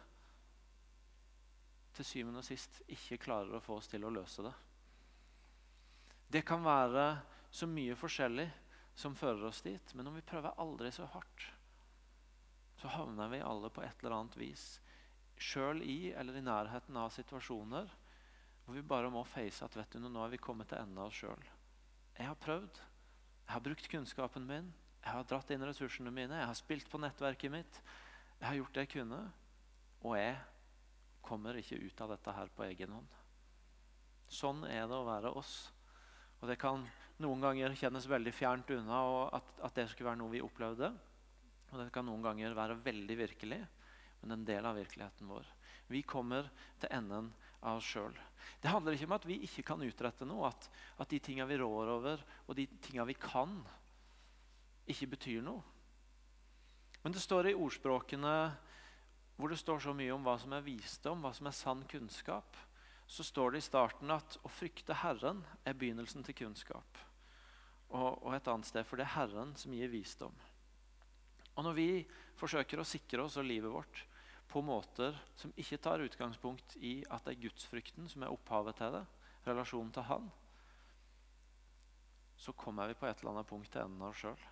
til 1.93 2.07
syvende 2.09 2.41
og 2.41 2.47
sist 2.47 2.81
ikke 2.89 3.21
klarer 3.21 3.53
å 3.53 3.61
få 3.63 3.77
oss 3.77 3.87
til 3.91 4.03
å 4.03 4.11
løse 4.11 4.43
det. 4.43 4.53
Det 6.33 6.41
kan 6.41 6.63
være 6.65 7.05
så 7.53 7.67
mye 7.69 7.95
forskjellig 7.97 8.47
som 8.97 9.15
fører 9.17 9.45
oss 9.49 9.61
dit, 9.61 9.93
men 9.93 10.09
om 10.09 10.17
vi 10.17 10.25
prøver 10.25 10.57
aldri 10.61 10.89
så 10.93 11.05
hardt, 11.13 11.45
så 12.83 12.89
havner 12.91 13.29
vi 13.31 13.39
alle 13.39 13.69
på 13.71 13.79
et 13.79 14.01
eller 14.03 14.17
annet 14.17 14.33
vis 14.35 14.63
sjøl 15.39 15.79
i 15.87 16.11
eller 16.11 16.35
i 16.35 16.43
nærheten 16.43 16.97
av 16.99 17.13
situasjoner 17.15 17.87
hvor 18.65 18.75
vi 18.75 18.83
bare 18.83 19.11
må 19.11 19.21
face 19.27 19.63
at 19.63 19.75
vet 19.79 19.95
du, 19.95 20.03
nå 20.03 20.19
er 20.25 20.33
vi 20.33 20.39
kommet 20.43 20.67
til 20.67 20.81
enden 20.81 20.99
av 20.99 21.07
oss 21.07 21.21
sjøl. 21.21 21.45
Jeg 22.17 22.27
har 22.27 22.39
prøvd. 22.39 22.79
Jeg 23.43 23.51
har 23.51 23.63
brukt 23.63 23.87
kunnskapen 23.91 24.47
min. 24.47 24.69
Jeg 24.99 25.11
har 25.11 25.27
dratt 25.27 25.51
inn 25.51 25.63
ressursene 25.67 26.11
mine. 26.15 26.37
Jeg 26.39 26.47
har 26.47 26.59
spilt 26.59 26.91
på 26.91 26.99
nettverket 26.99 27.51
mitt. 27.51 27.79
Jeg 28.39 28.47
har 28.47 28.59
gjort 28.59 28.75
det 28.75 28.85
jeg 28.85 28.91
kunne. 28.97 29.19
Og 30.03 30.15
jeg 30.19 30.37
kommer 31.23 31.59
ikke 31.59 31.79
ut 31.83 32.03
av 32.03 32.13
dette 32.15 32.35
her 32.35 32.51
på 32.55 32.67
egen 32.69 32.95
hånd. 32.95 33.17
Sånn 34.31 34.63
er 34.67 34.87
det 34.87 34.99
å 34.99 35.07
være 35.07 35.31
oss. 35.39 35.57
Og 36.39 36.47
det 36.51 36.59
kan 36.59 36.83
noen 37.23 37.43
ganger 37.43 37.75
kjennes 37.79 38.07
veldig 38.11 38.35
fjernt 38.35 38.75
unna 38.75 39.03
at, 39.39 39.55
at 39.59 39.75
det 39.75 39.89
skulle 39.91 40.13
være 40.13 40.23
noe 40.23 40.35
vi 40.35 40.43
opplevde. 40.43 40.93
Og 41.73 41.79
det 41.81 41.89
kan 41.93 42.05
noen 42.05 42.21
ganger 42.21 42.53
være 42.53 42.77
veldig 42.85 43.15
virkelig, 43.17 43.59
men 44.21 44.35
en 44.35 44.45
del 44.45 44.65
av 44.69 44.77
virkeligheten 44.77 45.27
vår. 45.27 45.47
Vi 45.89 46.03
kommer 46.05 46.47
til 46.79 46.91
enden 46.93 47.31
av 47.63 47.79
oss 47.79 47.87
sjøl. 47.95 48.13
Det 48.61 48.69
handler 48.71 48.95
ikke 48.95 49.09
om 49.09 49.15
at 49.17 49.25
vi 49.27 49.39
ikke 49.47 49.65
kan 49.67 49.81
utrette 49.83 50.27
noe, 50.29 50.51
at, 50.51 50.69
at 51.01 51.09
de 51.09 51.19
tinga 51.23 51.47
vi 51.49 51.57
rår 51.59 51.91
over, 51.95 52.23
og 52.45 52.57
de 52.59 52.67
tinga 52.83 53.07
vi 53.09 53.17
kan, 53.17 53.57
ikke 54.85 55.09
betyr 55.15 55.41
noe. 55.43 55.63
Men 57.03 57.15
det 57.15 57.23
står 57.23 57.49
i 57.49 57.57
ordspråkene 57.57 58.35
hvor 59.35 59.49
det 59.49 59.57
står 59.59 59.81
så 59.81 59.95
mye 59.97 60.13
om 60.13 60.23
hva 60.23 60.37
som 60.39 60.53
er 60.55 60.63
visdom, 60.63 61.23
hva 61.25 61.33
som 61.35 61.49
er 61.49 61.57
sann 61.57 61.81
kunnskap, 61.89 62.55
så 63.09 63.25
står 63.25 63.55
det 63.55 63.63
i 63.63 63.65
starten 63.65 64.13
at 64.13 64.37
å 64.45 64.51
frykte 64.51 64.95
Herren 65.01 65.41
er 65.65 65.75
begynnelsen 65.75 66.23
til 66.23 66.37
kunnskap. 66.37 67.01
Og, 67.89 68.21
og 68.23 68.35
et 68.37 68.47
annet 68.47 68.69
sted, 68.69 68.85
for 68.87 68.99
det 68.99 69.07
er 69.07 69.15
Herren 69.17 69.51
som 69.59 69.73
gir 69.75 69.91
visdom. 69.91 70.37
Og 71.53 71.65
når 71.67 71.77
vi 71.77 71.89
forsøker 72.39 72.81
å 72.81 72.87
sikre 72.87 73.25
oss 73.25 73.37
og 73.37 73.45
livet 73.47 73.71
vårt 73.71 74.05
på 74.49 74.61
måter 74.65 75.15
som 75.37 75.53
ikke 75.57 75.79
tar 75.81 76.03
utgangspunkt 76.03 76.75
i 76.77 76.99
at 77.09 77.25
det 77.25 77.35
er 77.35 77.43
gudsfrykten 77.47 78.09
som 78.09 78.25
er 78.25 78.33
opphavet 78.33 78.77
til 78.77 78.97
det, 78.97 79.03
relasjonen 79.47 79.91
til 79.93 80.07
Han, 80.07 80.27
så 82.37 82.53
kommer 82.57 82.89
vi 82.89 82.97
på 82.97 83.07
et 83.07 83.21
eller 83.21 83.35
annet 83.35 83.49
punkt 83.49 83.71
til 83.71 83.83
enden 83.83 84.01
av 84.03 84.11
oss 84.11 84.21
sjøl. 84.23 84.43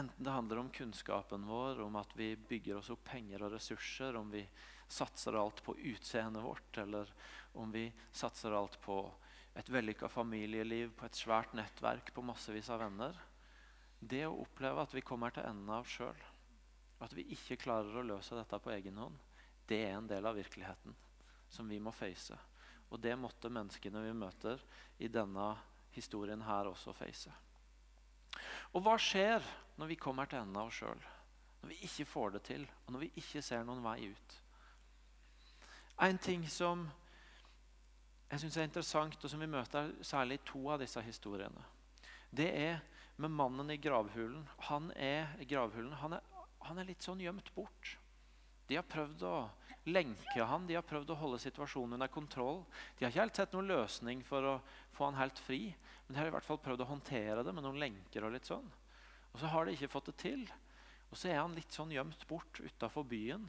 Enten 0.00 0.24
det 0.24 0.34
handler 0.34 0.60
om 0.62 0.70
kunnskapen 0.74 1.46
vår, 1.48 1.80
om 1.82 1.96
at 1.98 2.12
vi 2.18 2.32
bygger 2.36 2.78
oss 2.78 2.90
opp 2.94 3.02
penger 3.10 3.42
og 3.42 3.54
ressurser, 3.56 4.16
om 4.16 4.30
vi 4.30 4.44
satser 4.90 5.38
alt 5.38 5.62
på 5.66 5.74
utseendet 5.92 6.44
vårt, 6.44 6.78
eller 6.78 7.10
om 7.58 7.72
vi 7.74 7.88
satser 8.12 8.54
alt 8.54 8.78
på 8.84 9.02
et 9.58 9.70
vellykka 9.70 10.08
familieliv, 10.10 10.92
på 10.96 11.08
et 11.08 11.18
svært 11.18 11.56
nettverk, 11.58 12.12
på 12.14 12.22
massevis 12.22 12.70
av 12.70 12.84
venner 12.84 13.18
det 14.00 14.24
å 14.26 14.38
oppleve 14.42 14.82
at 14.82 14.94
vi 14.96 15.04
kommer 15.04 15.32
til 15.34 15.46
enden 15.46 15.70
av 15.72 15.88
sjøl, 15.88 16.16
at 17.00 17.12
vi 17.16 17.26
ikke 17.34 17.58
klarer 17.60 18.00
å 18.00 18.04
løse 18.04 18.36
dette 18.36 18.58
på 18.60 18.72
egen 18.72 18.98
hånd, 19.00 19.16
det 19.68 19.84
er 19.86 19.96
en 19.96 20.08
del 20.08 20.26
av 20.26 20.36
virkeligheten 20.36 20.96
som 21.50 21.68
vi 21.68 21.78
må 21.80 21.92
face. 21.94 22.36
Og 22.90 22.98
det 23.00 23.14
måtte 23.18 23.52
menneskene 23.52 24.02
vi 24.02 24.16
møter 24.16 24.62
i 24.98 25.08
denne 25.12 25.52
historien 25.94 26.42
her 26.42 26.70
også 26.70 26.94
face. 26.96 27.32
Og 28.74 28.82
hva 28.84 28.96
skjer 29.00 29.44
når 29.78 29.92
vi 29.92 29.98
kommer 30.00 30.28
til 30.30 30.40
enden 30.40 30.58
av 30.58 30.70
oss 30.70 30.80
sjøl? 30.82 31.02
Når 31.60 31.72
vi 31.72 31.80
ikke 31.86 32.08
får 32.08 32.34
det 32.36 32.42
til, 32.48 32.64
og 32.86 32.94
når 32.94 33.04
vi 33.04 33.10
ikke 33.20 33.42
ser 33.44 33.66
noen 33.66 33.84
vei 33.84 34.10
ut? 34.10 34.36
En 36.00 36.18
ting 36.18 36.46
som 36.48 36.86
jeg 38.30 38.40
syns 38.40 38.56
er 38.56 38.68
interessant, 38.68 39.18
og 39.18 39.30
som 39.30 39.42
vi 39.42 39.50
møter 39.50 39.90
særlig 40.06 40.38
i 40.38 40.44
to 40.46 40.62
av 40.70 40.80
disse 40.80 41.02
historiene, 41.02 41.64
det 42.30 42.48
er 42.54 42.78
med 43.20 43.30
mannen 43.30 43.70
i 43.70 43.78
gravhulen. 43.80 44.44
Han 44.70 44.90
er, 44.96 45.30
gravhulen, 45.48 45.92
han 46.00 46.16
er, 46.16 46.44
han 46.66 46.80
er 46.80 46.88
litt 46.88 47.04
sånn 47.04 47.20
gjemt 47.22 47.52
bort. 47.54 47.96
De 48.68 48.78
har 48.78 48.86
prøvd 48.86 49.24
å 49.26 49.34
lenke 49.90 50.44
han, 50.46 50.66
de 50.68 50.76
har 50.76 50.86
prøvd 50.86 51.12
å 51.12 51.18
holde 51.18 51.40
situasjonen 51.42 51.96
under 51.98 52.10
kontroll. 52.12 52.62
De 52.96 53.04
har 53.04 53.12
ikke 53.12 53.24
helt 53.24 53.40
sett 53.40 53.56
noen 53.56 53.70
løsning 53.70 54.22
for 54.26 54.46
å 54.46 54.54
få 54.96 55.08
han 55.08 55.18
helt 55.18 55.40
fri, 55.42 55.62
men 56.06 56.14
de 56.14 56.20
har 56.20 56.30
i 56.30 56.34
hvert 56.34 56.46
fall 56.46 56.60
prøvd 56.62 56.84
å 56.84 56.90
håndtere 56.92 57.44
det 57.46 57.54
med 57.56 57.66
noen 57.66 57.80
lenker. 57.82 58.26
Og 58.26 58.34
litt 58.36 58.48
sånn. 58.48 58.68
Og 59.32 59.42
så 59.42 59.50
har 59.50 59.66
de 59.66 59.74
ikke 59.74 59.90
fått 59.90 60.12
det 60.12 60.16
til. 60.22 60.46
Og 61.10 61.18
så 61.18 61.32
er 61.32 61.40
han 61.40 61.56
litt 61.56 61.74
sånn 61.74 61.92
gjemt 61.94 62.22
bort 62.30 62.62
utafor 62.62 63.04
byen, 63.10 63.48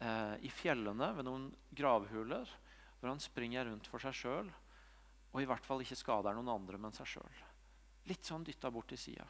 eh, 0.00 0.36
i 0.46 0.52
fjellene 0.54 1.10
ved 1.16 1.26
noen 1.26 1.50
gravhuler, 1.74 2.48
hvor 3.00 3.10
han 3.10 3.22
springer 3.22 3.66
rundt 3.66 3.90
for 3.90 4.02
seg 4.02 4.14
sjøl 4.14 4.50
og 5.32 5.42
i 5.42 5.48
hvert 5.48 5.66
fall 5.66 5.82
ikke 5.84 5.98
skader 5.98 6.36
noen 6.36 6.50
andre, 6.50 6.80
men 6.80 6.94
seg 6.96 7.08
sjøl. 7.16 7.40
Litt 8.08 8.24
sånn 8.24 8.46
dytta 8.46 8.70
bort 8.72 8.88
til 8.92 9.00
sida. 9.00 9.26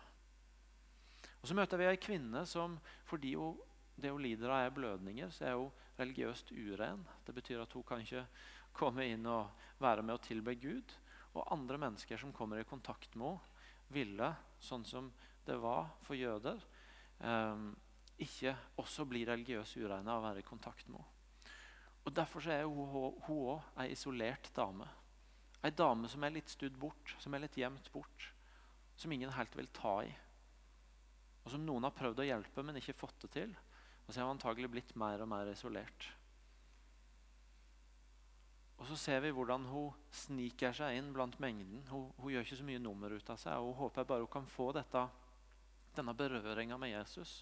Og 1.38 1.49
så 1.51 1.57
møter 1.57 1.81
vi 1.81 1.88
ei 1.88 1.99
kvinne 2.01 2.45
som 2.49 2.77
fordi 3.09 3.35
hun, 3.38 3.59
det 3.99 4.12
hun 4.12 4.23
lider 4.23 4.53
av, 4.53 4.67
er 4.67 4.75
blødninger, 4.75 5.31
så 5.35 5.49
er 5.49 5.59
hun 5.59 5.85
religiøst 5.99 6.53
uren. 6.55 7.03
Det 7.27 7.35
betyr 7.35 7.64
at 7.64 7.75
hun 7.75 7.87
kan 7.87 8.03
ikke 8.03 8.25
komme 8.79 9.07
inn 9.11 9.27
og 9.27 9.51
være 9.83 10.05
med 10.07 10.19
og 10.19 10.25
tilbe 10.27 10.55
Gud. 10.61 10.95
Og 11.35 11.47
andre 11.55 11.79
mennesker 11.81 12.21
som 12.21 12.35
kommer 12.35 12.61
i 12.61 12.69
kontakt 12.69 13.14
med 13.19 13.37
henne, 13.37 13.55
ville, 13.88 14.27
sånn 14.61 14.83
som 14.85 15.07
det 15.49 15.55
var 15.62 15.87
for 16.05 16.12
jøder, 16.12 16.59
eh, 17.25 17.62
ikke 18.21 18.53
også 18.83 19.07
bli 19.09 19.23
religiøst 19.25 19.79
ureine 19.81 20.12
av 20.12 20.21
å 20.21 20.27
være 20.27 20.43
i 20.43 20.45
kontakt 20.45 20.91
med 20.93 21.01
henne. 21.01 21.14
Og 22.05 22.12
Derfor 22.12 22.45
er 22.53 22.67
hun 22.69 23.17
òg 23.33 23.81
ei 23.81 23.95
isolert 23.95 24.51
dame. 24.57 24.85
Ei 25.64 25.73
dame 25.73 26.09
som 26.09 26.25
er 26.25 26.37
litt 26.37 26.53
studd 26.53 26.77
bort, 26.77 27.14
som 27.21 27.33
er 27.33 27.47
litt 27.47 27.57
gjemt 27.57 27.88
bort 27.93 28.29
som 28.99 29.13
ingen 29.15 29.33
helt 29.35 29.55
vil 29.57 29.71
ta 29.75 29.95
i. 30.05 30.13
Og 31.45 31.53
som 31.55 31.65
noen 31.65 31.87
har 31.87 31.97
prøvd 31.97 32.23
å 32.23 32.27
hjelpe, 32.29 32.65
men 32.67 32.77
ikke 32.81 32.97
fått 32.99 33.23
det 33.25 33.31
til. 33.39 33.53
Og 34.05 34.11
så 34.13 34.21
har 34.21 34.29
hun 34.29 34.37
antagelig 34.37 34.71
blitt 34.73 34.95
mer 34.99 35.23
og 35.25 35.31
mer 35.31 35.51
isolert. 35.53 36.09
Og 38.79 38.87
så 38.87 38.97
ser 38.99 39.23
vi 39.25 39.33
hvordan 39.35 39.65
hun 39.73 39.95
sniker 40.15 40.75
seg 40.77 40.99
inn 40.99 41.11
blant 41.15 41.39
mengden. 41.43 41.83
Hun, 41.91 42.11
hun 42.19 42.33
gjør 42.33 42.47
ikke 42.47 42.61
så 42.61 42.67
mye 42.67 42.83
nummer 42.83 43.15
ut 43.15 43.33
av 43.35 43.41
seg. 43.41 43.59
og 43.59 43.73
Hun 43.73 43.81
håper 43.83 44.07
bare 44.07 44.27
hun 44.27 44.33
kan 44.33 44.51
få 44.51 44.71
dette, 44.77 45.03
denne 45.97 46.15
berøringa 46.15 46.79
med 46.79 46.93
Jesus, 46.93 47.41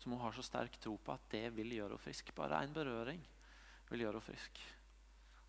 som 0.00 0.14
hun 0.14 0.22
har 0.24 0.36
så 0.36 0.44
sterk 0.44 0.78
tro 0.80 0.96
på 0.96 1.12
at 1.12 1.26
det 1.32 1.46
vil 1.56 1.76
gjøre 1.76 1.96
henne 1.96 2.06
frisk. 2.06 2.32
Bare 2.36 2.62
en 2.64 2.76
berøring 2.76 3.20
vil 3.90 4.06
gjøre 4.06 4.16
henne 4.20 4.30
frisk. 4.30 4.62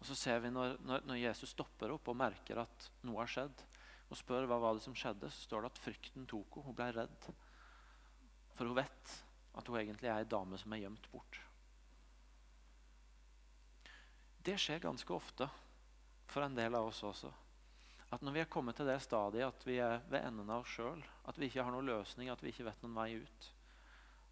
Og 0.02 0.10
så 0.10 0.18
ser 0.18 0.42
vi 0.44 0.52
når, 0.52 0.80
når, 0.82 1.06
når 1.08 1.22
Jesus 1.22 1.54
stopper 1.54 1.94
opp 1.94 2.10
og 2.12 2.18
merker 2.18 2.64
at 2.64 2.90
noe 3.06 3.22
har 3.22 3.30
skjedd, 3.30 3.64
og 4.12 4.20
spør 4.20 4.48
hva 4.50 4.58
var 4.60 4.76
det 4.76 4.84
som 4.84 4.96
skjedde, 4.98 5.30
så 5.32 5.46
står 5.48 5.64
det 5.64 5.72
at 5.72 5.82
frykten 5.86 6.28
tok 6.28 6.58
henne. 6.58 6.68
Hun 6.68 6.76
ble 6.76 6.88
redd. 6.98 7.28
For 8.58 8.68
hun 8.68 8.76
vet 8.76 9.14
at 9.56 9.72
hun 9.72 9.80
egentlig 9.80 10.10
er 10.12 10.20
ei 10.20 10.28
dame 10.28 10.60
som 10.60 10.74
er 10.76 10.84
gjemt 10.84 11.08
bort. 11.14 11.40
Det 14.44 14.58
skjer 14.60 14.84
ganske 14.84 15.14
ofte 15.14 15.48
for 16.32 16.44
en 16.44 16.58
del 16.58 16.76
av 16.76 16.90
oss 16.90 17.00
også. 17.08 17.32
At 18.12 18.24
når 18.26 18.36
vi 18.36 18.42
er 18.44 18.52
kommet 18.52 18.76
til 18.76 18.90
det 18.90 18.98
stadiet 19.06 19.48
at 19.48 19.64
vi 19.68 19.78
er 19.80 20.02
ved 20.12 20.26
enden 20.26 20.50
av 20.52 20.66
oss 20.66 20.74
sjøl, 20.76 21.00
at 21.30 21.38
vi 21.40 21.48
ikke 21.48 21.64
har 21.64 21.72
noen 21.72 21.88
løsning, 21.88 22.32
at 22.32 22.44
vi 22.44 22.52
ikke 22.52 22.68
vet 22.68 22.84
noen 22.84 22.98
vei 22.98 23.10
ut, 23.22 23.50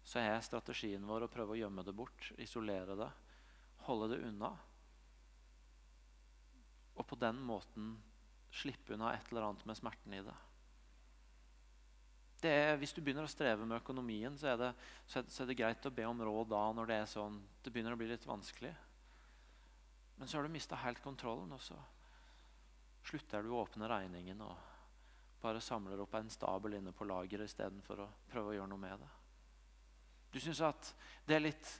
så 0.04 0.20
er 0.20 0.44
strategien 0.44 1.06
vår 1.08 1.24
å 1.24 1.32
prøve 1.32 1.54
å 1.54 1.60
gjemme 1.60 1.84
det 1.86 1.94
bort, 1.96 2.32
isolere 2.40 2.96
det, 2.98 3.08
holde 3.86 4.10
det 4.12 4.20
unna. 4.28 4.52
Og 7.00 7.06
på 7.08 7.16
den 7.20 7.40
måten 7.46 7.94
slippe 8.50 8.94
unna 8.94 9.12
et 9.14 9.30
eller 9.30 9.48
annet 9.48 9.66
med 9.68 9.78
smerten 9.78 10.14
i 10.14 10.22
det. 10.26 10.36
det 12.40 12.50
er, 12.50 12.76
hvis 12.80 12.92
du 12.96 13.02
begynner 13.04 13.26
å 13.28 13.30
streve 13.30 13.66
med 13.66 13.78
økonomien, 13.78 14.36
så 14.38 14.52
er, 14.52 14.56
det, 14.56 14.70
så, 15.06 15.20
er, 15.20 15.28
så 15.28 15.42
er, 15.42 15.50
det, 15.50 15.58
greit 15.60 15.86
å 15.86 15.92
be 15.94 16.06
om 16.08 16.22
råd 16.24 16.50
da 16.50 16.62
når 16.72 16.88
det 16.88 16.98
er 17.02 17.10
sånn, 17.10 17.36
det 17.62 17.72
begynner 17.72 17.94
å 17.94 18.00
bli 18.00 18.08
litt 18.10 18.26
vanskelig. 18.26 18.72
Men 20.16 20.28
så 20.28 20.38
har 20.38 20.48
du 20.48 20.52
mista 20.52 20.78
helt 20.80 21.02
kontrollen, 21.04 21.52
og 21.52 21.62
så 21.64 21.76
slutter 23.08 23.44
du 23.44 23.52
å 23.52 23.62
åpne 23.62 23.88
regningen 23.88 24.42
og 24.44 24.56
bare 25.40 25.60
samler 25.64 26.00
opp 26.02 26.14
en 26.18 26.32
stabel 26.32 26.76
inne 26.76 26.92
på 26.92 27.06
lageret 27.08 27.48
istedenfor 27.48 28.02
å 28.04 28.08
prøve 28.28 28.52
å 28.52 28.56
gjøre 28.58 28.72
noe 28.72 28.82
med 28.82 29.00
det. 29.00 29.08
Du 30.30 30.38
syns 30.42 30.60
at 30.62 30.92
det 31.26 31.38
er 31.38 31.46
litt 31.46 31.70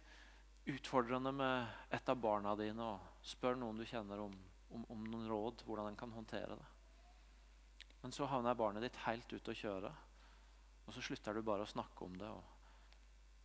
utfordrende 0.70 1.32
med 1.32 1.92
et 1.94 2.08
av 2.08 2.18
barna 2.20 2.54
dine 2.58 2.86
og 2.94 3.26
spør 3.26 3.58
noen 3.60 3.78
du 3.80 3.86
kjenner 3.88 4.22
om, 4.24 4.34
om, 4.70 4.84
om 4.88 5.04
noen 5.10 5.28
råd, 5.28 5.64
hvordan 5.66 5.90
en 5.90 5.98
kan 5.98 6.12
håndtere 6.12 6.56
det. 6.56 6.68
Men 8.02 8.14
så 8.16 8.28
havner 8.30 8.56
barnet 8.56 8.84
ditt 8.86 9.02
helt 9.04 9.32
ute 9.32 9.52
å 9.52 9.60
kjøre, 9.62 9.90
og 10.86 10.94
så 10.94 11.02
slutter 11.04 11.36
du 11.36 11.44
bare 11.46 11.66
å 11.66 11.70
snakke 11.70 12.06
om 12.06 12.16
det 12.18 12.30
og 12.30 12.56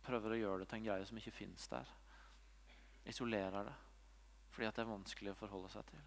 prøver 0.06 0.32
å 0.32 0.38
gjøre 0.40 0.62
det 0.62 0.70
til 0.70 0.80
en 0.80 0.86
greie 0.86 1.06
som 1.08 1.18
ikke 1.20 1.34
fins 1.34 1.68
der. 1.70 1.90
Isolerer 3.06 3.70
det 3.70 3.76
fordi 4.56 4.70
det 4.72 4.80
er 4.80 4.88
vanskelig 4.88 5.32
å 5.34 5.36
forholde 5.36 5.68
seg 5.68 5.82
til. 5.90 6.04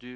Du 0.00 0.12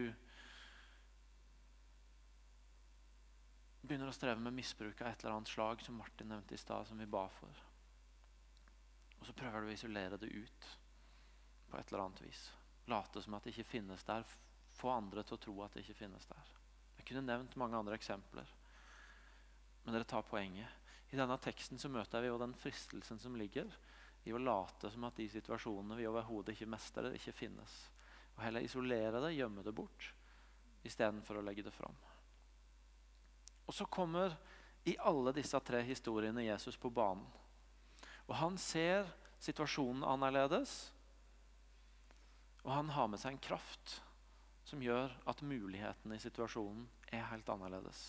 begynner 3.85 4.09
å 4.09 4.15
streve 4.17 4.41
med 4.41 4.57
misbruk 4.57 5.03
av 5.03 5.11
et 5.11 5.21
eller 5.21 5.37
annet 5.37 5.53
slag, 5.53 5.85
som 5.85 5.99
Martin 6.01 6.33
nevnte 6.33 6.57
i 6.57 6.61
stad, 6.63 6.89
som 6.89 6.97
vi 6.97 7.09
ba 7.11 7.27
for. 7.37 7.61
Og 9.19 9.29
så 9.29 9.37
prøver 9.37 9.61
du 9.61 9.69
å 9.69 9.75
isolere 9.75 10.17
det 10.21 10.33
ut 10.33 10.71
på 11.71 11.79
et 11.79 11.93
eller 11.93 12.05
annet 12.05 12.23
vis. 12.25 12.43
Late 12.91 13.23
som 13.23 13.37
at 13.37 13.47
det 13.47 13.55
ikke 13.55 13.77
finnes 13.77 14.05
der. 14.07 14.27
Få 14.75 14.91
andre 14.93 15.25
til 15.27 15.39
å 15.39 15.43
tro 15.45 15.55
at 15.65 15.77
det 15.77 15.85
ikke 15.85 16.03
finnes 16.03 16.27
der. 16.31 16.57
Jeg 16.99 17.07
kunne 17.09 17.27
nevnt 17.27 17.57
mange 17.61 17.79
andre 17.79 17.97
eksempler. 17.99 18.49
Men 19.85 19.97
dere 19.97 20.09
tar 20.09 20.27
poenget. 20.29 20.69
I 21.11 21.19
denne 21.19 21.39
teksten 21.43 21.81
så 21.81 21.91
møter 21.91 22.23
vi 22.23 22.31
jo 22.31 22.39
den 22.39 22.55
fristelsen 22.55 23.19
som 23.19 23.39
ligger 23.39 23.71
i 24.29 24.35
å 24.35 24.39
late 24.39 24.91
som 24.93 25.07
at 25.09 25.17
de 25.17 25.27
situasjonene 25.33 25.97
vi 25.99 26.07
overhodet 26.07 26.55
ikke 26.55 26.69
mestrer, 26.71 27.15
ikke 27.17 27.35
finnes. 27.35 27.77
Og 28.37 28.45
heller 28.45 28.65
isolere 28.65 29.23
det, 29.25 29.33
gjemme 29.35 29.65
det 29.65 29.75
bort, 29.75 30.13
istedenfor 30.87 31.41
å 31.41 31.45
legge 31.45 31.65
det 31.67 31.75
fram. 31.75 31.97
Og 33.67 33.75
så 33.75 33.87
kommer 33.87 34.37
i 34.89 34.97
alle 34.99 35.33
disse 35.37 35.59
tre 35.65 35.83
historiene 35.87 36.45
Jesus 36.45 36.79
på 36.81 36.91
banen. 36.93 37.27
Og 38.29 38.35
Han 38.37 38.57
ser 38.59 39.09
situasjonen 39.43 40.05
annerledes, 40.07 40.93
og 42.65 42.73
han 42.75 42.93
har 42.95 43.09
med 43.09 43.21
seg 43.21 43.35
en 43.35 43.43
kraft 43.43 43.97
som 44.67 44.83
gjør 44.85 45.13
at 45.31 45.43
mulighetene 45.43 46.17
i 46.17 46.23
situasjonen 46.23 46.85
er 47.11 47.27
helt 47.33 47.49
annerledes. 47.51 48.01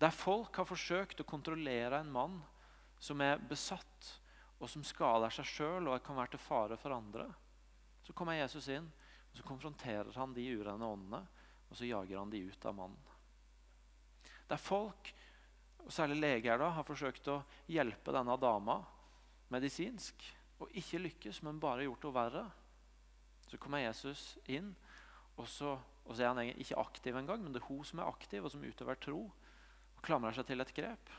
Der 0.00 0.14
folk 0.14 0.56
har 0.56 0.66
forsøkt 0.66 1.20
å 1.20 1.28
kontrollere 1.28 2.00
en 2.00 2.12
mann 2.12 2.40
som 3.02 3.20
er 3.22 3.42
besatt, 3.50 4.18
og 4.62 4.70
som 4.70 4.84
skader 4.86 5.32
seg 5.34 5.48
sjøl 5.50 5.88
og 5.90 6.04
kan 6.06 6.16
være 6.16 6.36
til 6.36 6.42
fare 6.44 6.78
for 6.78 6.94
andre, 6.94 7.26
så 8.06 8.14
kommer 8.14 8.38
Jesus 8.38 8.68
inn 8.70 8.86
og 9.32 9.38
så 9.38 9.46
konfronterer 9.48 10.12
han 10.14 10.34
de 10.36 10.44
urene 10.44 10.86
åndene, 10.86 11.22
og 11.70 11.76
så 11.76 11.88
jager 11.88 12.18
han 12.20 12.30
de 12.30 12.42
ut 12.44 12.64
av 12.68 12.76
mannen. 12.76 13.12
Der 14.48 14.60
folk, 14.60 15.08
og 15.82 15.92
særlig 15.92 16.18
leger, 16.20 16.60
da, 16.60 16.68
har 16.76 16.86
forsøkt 16.86 17.30
å 17.32 17.38
hjelpe 17.72 18.12
denne 18.12 18.36
dama 18.36 18.76
medisinsk 19.52 20.20
og 20.60 20.74
ikke 20.78 21.00
lykkes, 21.00 21.40
men 21.46 21.60
bare 21.62 21.86
gjort 21.86 22.04
henne 22.04 22.18
verre. 22.18 22.44
Så 23.52 23.58
kommer 23.60 23.82
Jesus 23.82 24.38
inn, 24.48 24.70
og 25.36 25.44
så, 25.48 25.74
og 26.06 26.16
så 26.16 26.24
er 26.24 26.30
han 26.32 26.54
ikke 26.56 26.78
aktiv 26.80 27.16
engang, 27.18 27.42
men 27.44 27.52
det 27.52 27.60
er 27.60 27.66
hun 27.68 27.84
som 27.84 28.00
er 28.00 28.08
aktiv, 28.08 28.40
og 28.40 28.52
som 28.54 28.64
utøver 28.64 28.96
tro. 28.96 29.26
og 29.92 30.06
Klamrer 30.06 30.32
seg 30.32 30.46
til 30.48 30.64
et 30.64 30.72
grep. 30.72 31.12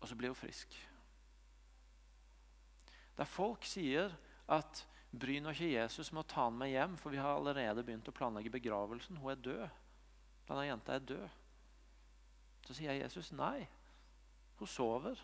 Og 0.00 0.10
så 0.10 0.18
blir 0.18 0.32
hun 0.32 0.40
frisk. 0.40 0.74
Der 3.14 3.30
folk 3.30 3.62
sier 3.62 4.10
at 4.50 4.82
bry 5.14 5.38
nå 5.38 5.54
ikke 5.54 5.70
Jesus 5.70 6.10
med 6.10 6.24
å 6.24 6.30
ta 6.34 6.48
han 6.48 6.58
med 6.58 6.72
hjem, 6.72 6.98
for 6.98 7.14
vi 7.14 7.22
har 7.22 7.36
allerede 7.38 7.86
begynt 7.86 8.10
å 8.10 8.16
planlegge 8.16 8.50
begravelsen. 8.56 9.22
Hun 9.22 9.36
er 9.36 9.46
død. 9.46 9.80
Denne 10.50 10.66
jenta 10.66 10.98
er 10.98 11.06
død. 11.14 11.40
Så 12.66 12.74
sier 12.74 12.98
Jesus 12.98 13.30
nei. 13.38 13.68
Hun 14.58 14.74
sover. 14.74 15.22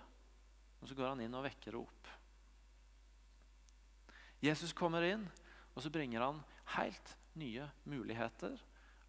Og 0.79 0.87
så 0.87 0.95
går 0.95 1.17
han 1.17 1.27
inn 1.27 1.35
og 1.35 1.49
vekker 1.51 1.75
henne 1.75 1.83
opp. 1.83 2.15
Jesus 4.41 4.73
kommer 4.73 5.05
inn, 5.05 5.27
og 5.75 5.83
så 5.85 5.93
bringer 5.93 6.25
han 6.25 6.43
helt 6.77 7.15
nye 7.39 7.67
muligheter 7.89 8.57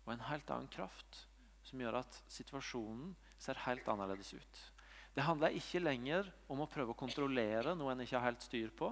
og 0.05 0.13
en 0.13 0.25
helt 0.29 0.49
annen 0.53 0.69
kraft 0.71 1.25
som 1.65 1.81
gjør 1.81 2.01
at 2.01 2.21
situasjonen 2.31 3.13
ser 3.41 3.59
helt 3.65 3.87
annerledes 3.89 4.33
ut. 4.33 4.61
Det 5.13 5.25
handler 5.25 5.55
ikke 5.57 5.81
lenger 5.83 6.29
om 6.51 6.63
å 6.63 6.69
prøve 6.71 6.93
å 6.93 6.97
kontrollere 6.99 7.75
noe 7.75 7.93
en 7.93 8.03
ikke 8.03 8.17
har 8.17 8.29
helt 8.29 8.45
styr 8.45 8.71
på. 8.77 8.91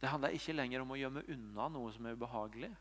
Det 0.00 0.08
handler 0.10 0.36
ikke 0.36 0.56
lenger 0.56 0.82
om 0.82 0.92
å 0.92 0.98
gjemme 0.98 1.24
unna 1.32 1.68
noe 1.72 1.92
som 1.92 2.06
er 2.06 2.16
ubehagelig. 2.16 2.72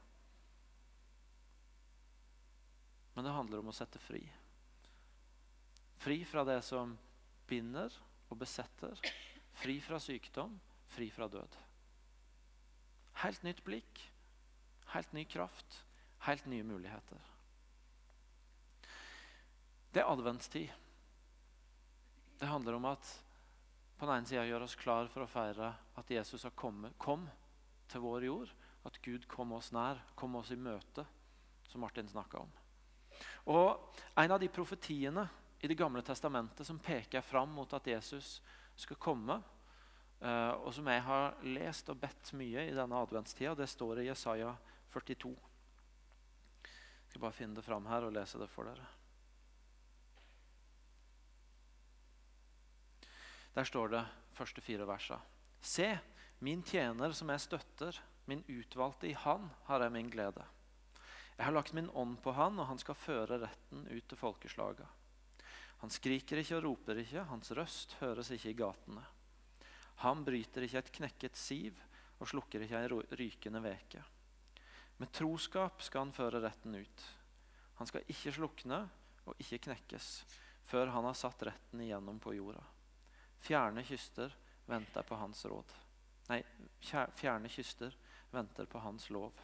Men 3.15 3.27
det 3.27 3.35
handler 3.35 3.61
om 3.61 3.71
å 3.71 3.75
sette 3.75 3.99
fri. 4.03 4.23
Fri 6.03 6.19
fra 6.27 6.43
det 6.47 6.59
som 6.67 6.95
binder 7.47 7.93
og 8.29 8.39
besetter. 8.41 8.99
Fri 9.55 9.77
fra 9.83 9.99
sykdom, 10.03 10.57
fri 10.91 11.07
fra 11.13 11.29
død. 11.31 11.55
Helt 13.23 13.43
nytt 13.43 13.63
blikk, 13.63 14.01
helt 14.91 15.13
ny 15.15 15.23
kraft, 15.29 15.79
helt 16.27 16.45
nye 16.51 16.65
muligheter. 16.67 17.21
Det 19.93 20.03
er 20.03 20.11
adventstid. 20.11 20.69
Det 22.39 22.47
handler 22.51 22.75
om 22.75 22.85
at 22.91 23.13
på 23.95 24.05
den 24.05 24.17
ene 24.17 24.27
sida 24.27 24.43
gjøre 24.43 24.67
oss 24.67 24.75
klar 24.75 25.07
for 25.07 25.23
å 25.23 25.29
feire 25.31 25.71
at 25.95 26.11
Jesus 26.11 26.43
har 26.43 26.51
kommet, 26.59 26.97
kom 26.99 27.23
til 27.87 28.03
vår 28.03 28.27
jord. 28.27 28.51
At 28.85 28.99
Gud 29.01 29.23
kom 29.31 29.55
oss 29.55 29.71
nær, 29.73 30.01
kom 30.19 30.35
oss 30.37 30.51
i 30.53 30.59
møte, 30.59 31.05
som 31.71 31.81
Martin 31.81 32.09
snakka 32.11 32.43
om. 32.43 32.51
Og 33.55 34.01
En 34.15 34.31
av 34.31 34.39
de 34.39 34.49
profetiene 34.51 35.27
i 35.61 35.67
Det 35.67 35.77
gamle 35.77 36.01
testamentet 36.03 36.67
som 36.67 36.79
peker 36.79 37.21
fram 37.21 37.49
mot 37.49 37.73
at 37.73 37.87
Jesus 37.87 38.41
skal 38.75 38.97
komme. 38.97 39.39
Uh, 40.21 40.55
og 40.63 40.71
som 40.73 40.87
jeg 40.87 41.03
har 41.05 41.35
lest 41.43 41.89
og 41.91 41.99
bedt 42.01 42.31
mye 42.39 42.63
i 42.69 42.75
denne 42.75 43.01
adventstida. 43.03 43.55
Det 43.55 43.67
står 43.69 44.01
i 44.01 44.07
Jesaja 44.07 44.55
42. 44.93 45.33
Jeg 45.35 47.09
skal 47.09 47.23
bare 47.23 47.35
finne 47.35 47.57
det 47.57 47.65
fram 47.65 47.85
her 47.91 48.07
og 48.07 48.15
lese 48.15 48.39
det 48.41 48.49
for 48.51 48.67
dere. 48.67 48.87
Der 53.55 53.63
står 53.63 53.93
det 53.93 54.03
første 54.35 54.61
fire 54.61 54.87
versa. 54.87 55.19
Se, 55.61 55.87
min 56.43 56.63
tjener 56.63 57.13
som 57.15 57.29
jeg 57.31 57.43
støtter, 57.43 58.01
min 58.27 58.43
utvalgte 58.51 59.07
i 59.07 59.15
Han 59.15 59.47
har 59.69 59.85
jeg 59.85 59.93
min 59.95 60.11
glede. 60.11 60.43
Jeg 61.37 61.45
har 61.45 61.55
lagt 61.55 61.73
min 61.73 61.89
ånd 61.89 62.17
på 62.23 62.33
Han, 62.35 62.59
og 62.59 62.67
Han 62.67 62.79
skal 62.79 62.99
føre 62.99 63.39
retten 63.45 63.87
ut 63.87 64.07
til 64.07 64.17
folkeslaga. 64.19 64.87
Han 65.83 65.91
skriker 65.91 66.39
ikke 66.39 66.57
og 66.57 66.63
roper 66.65 66.99
ikke, 67.03 67.27
hans 67.29 67.51
røst 67.55 67.97
høres 67.99 68.31
ikke 68.31 68.49
i 68.51 68.57
gatene. 68.57 69.03
Han 70.03 70.25
bryter 70.27 70.65
ikke 70.65 70.81
et 70.81 70.91
knekket 70.99 71.39
siv 71.39 71.79
og 72.19 72.29
slukker 72.31 72.63
ikke 72.65 72.81
ei 72.81 72.89
rykende 73.19 73.61
veke. 73.63 74.03
Med 74.97 75.11
troskap 75.15 75.83
skal 75.83 76.05
han 76.05 76.15
føre 76.15 76.41
retten 76.43 76.75
ut. 76.75 77.05
Han 77.79 77.87
skal 77.87 78.05
ikke 78.11 78.33
slukne 78.35 78.85
og 79.25 79.39
ikke 79.41 79.65
knekkes 79.67 80.09
før 80.65 80.89
han 80.93 81.05
har 81.05 81.17
satt 81.17 81.43
retten 81.45 81.81
igjennom 81.83 82.19
på 82.23 82.33
jorda. 82.35 82.63
Fjerne 83.45 83.83
kyster 83.85 84.33
venter 84.65 85.05
på 85.05 85.17
hans 85.19 85.43
råd. 85.45 85.73
Nei, 86.31 86.39
fjerne 86.81 87.51
kyster 87.53 87.93
venter 88.33 88.65
på 88.65 88.81
hans 88.81 89.09
lov. 89.13 89.35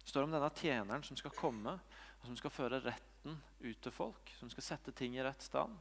Det 0.00 0.08
står 0.10 0.26
om 0.26 0.34
denne 0.34 0.50
tjeneren 0.56 1.04
som 1.06 1.18
skal 1.18 1.34
komme 1.36 1.76
og 1.76 2.26
som 2.26 2.36
skal 2.38 2.52
føre 2.52 2.80
retten 2.82 3.36
ut 3.60 3.80
til 3.84 3.94
folk, 3.94 4.32
som 4.40 4.50
skal 4.50 4.66
sette 4.66 4.94
ting 4.96 5.14
i 5.16 5.22
rett 5.22 5.42
stand. 5.44 5.76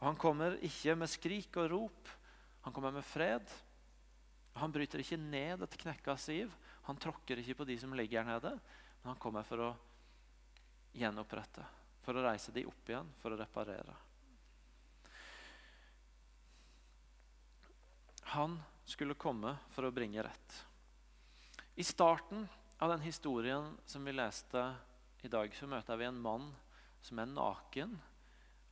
Og 0.00 0.06
Han 0.06 0.20
kommer 0.20 0.56
ikke 0.64 0.94
med 0.96 1.10
skrik 1.10 1.56
og 1.60 1.70
rop, 1.74 2.14
han 2.64 2.72
kommer 2.72 2.90
med 2.90 3.04
fred. 3.04 3.50
Han 4.56 4.72
bryter 4.72 5.02
ikke 5.02 5.18
ned 5.20 5.66
et 5.66 5.76
knekka 5.82 6.14
siv, 6.16 6.52
han 6.86 6.96
tråkker 6.96 7.40
ikke 7.42 7.58
på 7.58 7.66
de 7.68 7.76
som 7.80 7.92
ligger 7.92 8.22
her 8.22 8.28
nede. 8.28 8.54
Men 9.02 9.12
han 9.12 9.20
kommer 9.20 9.44
for 9.44 9.60
å 9.60 9.68
gjenopprette, 10.96 11.64
for 12.00 12.16
å 12.16 12.24
reise 12.24 12.54
de 12.56 12.64
opp 12.64 12.88
igjen, 12.88 13.10
for 13.20 13.34
å 13.34 13.38
reparere. 13.40 13.96
Han 18.32 18.56
skulle 18.88 19.18
komme 19.20 19.58
for 19.76 19.84
å 19.84 19.92
bringe 19.92 20.24
rett. 20.24 20.58
I 21.76 21.84
starten 21.84 22.46
av 22.80 22.94
den 22.94 23.04
historien 23.04 23.74
som 23.84 24.08
vi 24.08 24.16
leste 24.16 24.64
i 25.20 25.28
dag, 25.28 25.52
så 25.52 25.68
møter 25.68 26.00
vi 26.00 26.08
en 26.08 26.24
mann 26.24 26.48
som 27.04 27.20
er 27.20 27.28
naken, 27.28 27.98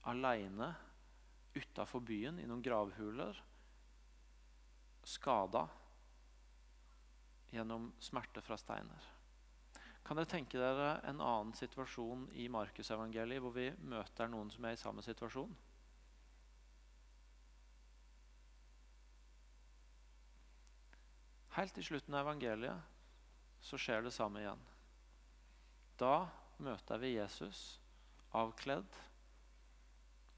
aleine, 0.09 0.73
utafor 1.53 2.01
byen, 2.01 2.41
i 2.41 2.49
noen 2.49 2.65
gravhuler. 2.65 3.37
Skada 5.03 5.67
gjennom 7.53 7.91
smerte 8.01 8.41
fra 8.43 8.57
steiner. 8.57 9.09
Kan 10.03 10.19
dere 10.19 10.31
tenke 10.31 10.59
dere 10.59 10.97
en 11.07 11.21
annen 11.23 11.53
situasjon 11.55 12.25
i 12.41 12.49
Markusevangeliet 12.51 13.43
hvor 13.43 13.55
vi 13.55 13.69
møter 13.87 14.31
noen 14.31 14.51
som 14.51 14.65
er 14.67 14.75
i 14.75 14.81
samme 14.81 15.05
situasjon? 15.05 15.53
Helt 21.53 21.79
i 21.79 21.85
slutten 21.85 22.17
av 22.17 22.25
evangeliet 22.25 23.61
så 23.63 23.79
skjer 23.79 24.03
det 24.07 24.15
samme 24.17 24.41
igjen. 24.41 24.63
Da 26.01 26.27
møter 26.65 26.99
vi 27.03 27.13
Jesus 27.13 27.77
avkledd 28.33 28.89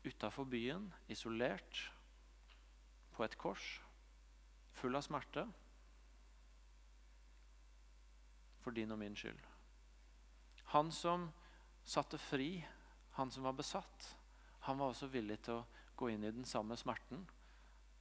utafor 0.05 0.45
byen, 0.51 0.91
isolert, 1.09 1.87
på 3.15 3.23
et 3.25 3.37
kors, 3.39 3.79
full 4.79 4.97
av 4.99 5.05
smerte. 5.07 5.47
For 8.65 8.75
din 8.75 8.93
og 8.95 9.01
min 9.01 9.17
skyld. 9.19 9.41
Han 10.73 10.91
som 10.93 11.29
satte 11.85 12.19
fri, 12.19 12.59
han 13.19 13.31
som 13.31 13.45
var 13.47 13.57
besatt, 13.59 14.09
han 14.65 14.79
var 14.81 14.91
også 14.91 15.11
villig 15.13 15.43
til 15.45 15.61
å 15.61 15.67
gå 15.95 16.09
inn 16.11 16.25
i 16.25 16.33
den 16.33 16.47
samme 16.49 16.77
smerten 16.81 17.21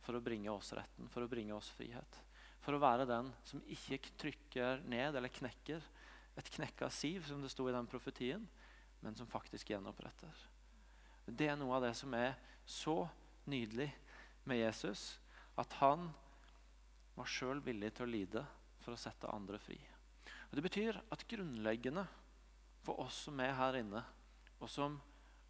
for 0.03 0.15
å 0.17 0.23
bringe 0.23 0.51
oss 0.51 0.71
retten, 0.75 1.09
for 1.11 1.23
å 1.25 1.31
bringe 1.31 1.55
oss 1.55 1.69
frihet. 1.75 2.19
For 2.63 2.75
å 2.75 2.81
være 2.81 3.07
den 3.07 3.29
som 3.43 3.63
ikke 3.71 3.99
trykker 4.19 4.83
ned 4.87 5.17
eller 5.19 5.31
knekker 5.31 5.83
et 6.39 6.49
knekka 6.55 6.89
siv, 6.89 7.27
som 7.27 7.43
det 7.43 7.51
sto 7.51 7.67
i 7.69 7.75
den 7.75 7.87
profetien, 7.87 8.47
men 9.03 9.15
som 9.15 9.29
faktisk 9.29 9.69
gjenoppretter. 9.69 10.33
Det 11.27 11.47
er 11.51 11.59
noe 11.59 11.77
av 11.77 11.85
det 11.85 11.93
som 11.99 12.13
er 12.17 12.33
så 12.65 13.03
nydelig 13.51 13.89
med 14.47 14.63
Jesus, 14.63 15.19
at 15.59 15.75
han 15.81 16.09
var 17.15 17.29
sjøl 17.29 17.61
villig 17.65 17.93
til 17.93 18.07
å 18.07 18.11
lide 18.11 18.43
for 18.83 18.95
å 18.95 18.99
sette 18.99 19.31
andre 19.31 19.59
fri. 19.61 19.77
Og 20.49 20.57
Det 20.57 20.65
betyr 20.65 20.99
at 21.13 21.27
grunnleggende 21.29 22.05
for 22.83 22.99
oss 23.01 23.23
som 23.27 23.39
er 23.39 23.55
her 23.57 23.79
inne, 23.79 24.03
og 24.59 24.69
som 24.69 24.99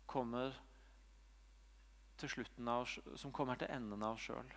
kommer 0.10 0.54
til, 2.17 2.30
slutten 2.30 2.69
av, 2.69 2.86
som 3.17 3.34
kommer 3.34 3.60
til 3.60 3.71
enden 3.73 4.04
av 4.06 4.19
sjøl, 4.21 4.52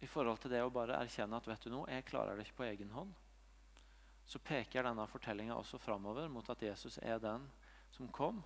i 0.00 0.08
forhold 0.08 0.40
til 0.42 0.52
det 0.52 0.62
å 0.64 0.72
bare 0.72 0.98
erkjenne 1.00 1.38
at 1.38 1.48
vet 1.48 1.64
du 1.64 1.72
noe, 1.72 1.88
jeg 1.92 2.08
klarer 2.08 2.36
det 2.36 2.46
ikke 2.46 2.58
på 2.60 2.68
egen 2.68 2.92
hånd, 2.96 3.14
så 4.26 4.40
peker 4.42 4.84
denne 4.84 5.06
fortellinga 5.08 5.54
også 5.56 5.78
framover 5.78 6.28
mot 6.32 6.48
at 6.50 6.62
Jesus 6.66 6.98
er 6.98 7.20
den 7.22 7.46
som 7.94 8.10
kom 8.12 8.42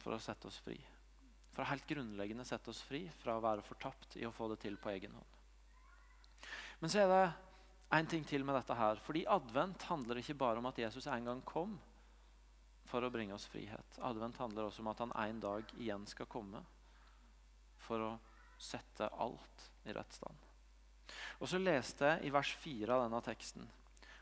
for 0.00 0.16
å 0.16 0.22
sette 0.22 0.48
oss 0.50 0.58
fri. 0.64 0.80
For 1.54 1.68
helt 1.68 1.86
grunnleggende 1.86 2.46
sette 2.48 2.72
oss 2.72 2.82
fri 2.86 3.04
fra 3.20 3.36
å 3.36 3.44
være 3.44 3.64
fortapt 3.66 4.18
i 4.18 4.26
å 4.26 4.34
få 4.34 4.50
det 4.50 4.60
til 4.64 4.78
på 4.80 4.90
egen 4.92 5.14
hånd. 5.14 5.39
Men 6.80 6.92
så 6.92 7.02
er 7.02 7.10
det 7.12 7.22
en 7.98 8.08
ting 8.08 8.24
til 8.26 8.44
med 8.46 8.56
dette 8.56 8.76
her. 8.76 9.00
Fordi 9.04 9.26
advent 9.28 9.86
handler 9.90 10.20
ikke 10.20 10.38
bare 10.40 10.60
om 10.62 10.68
at 10.70 10.78
Jesus 10.80 11.08
en 11.10 11.28
gang 11.28 11.42
kom 11.46 11.76
for 12.90 13.04
å 13.04 13.10
bringe 13.12 13.36
oss 13.36 13.48
frihet. 13.50 13.98
Advent 14.02 14.40
handler 14.40 14.66
også 14.66 14.82
om 14.82 14.90
at 14.92 15.02
han 15.04 15.14
en 15.24 15.42
dag 15.42 15.74
igjen 15.78 16.06
skal 16.10 16.28
komme 16.30 16.62
for 17.80 18.02
å 18.02 18.12
sette 18.60 19.08
alt 19.22 19.68
i 19.88 19.94
rett 19.96 20.16
stand. 20.16 20.48
Og 21.40 21.48
så 21.50 21.58
leste 21.60 22.06
jeg 22.06 22.28
i 22.28 22.32
vers 22.34 22.50
4 22.62 22.94
av 22.94 23.04
denne 23.06 23.20
teksten. 23.24 23.68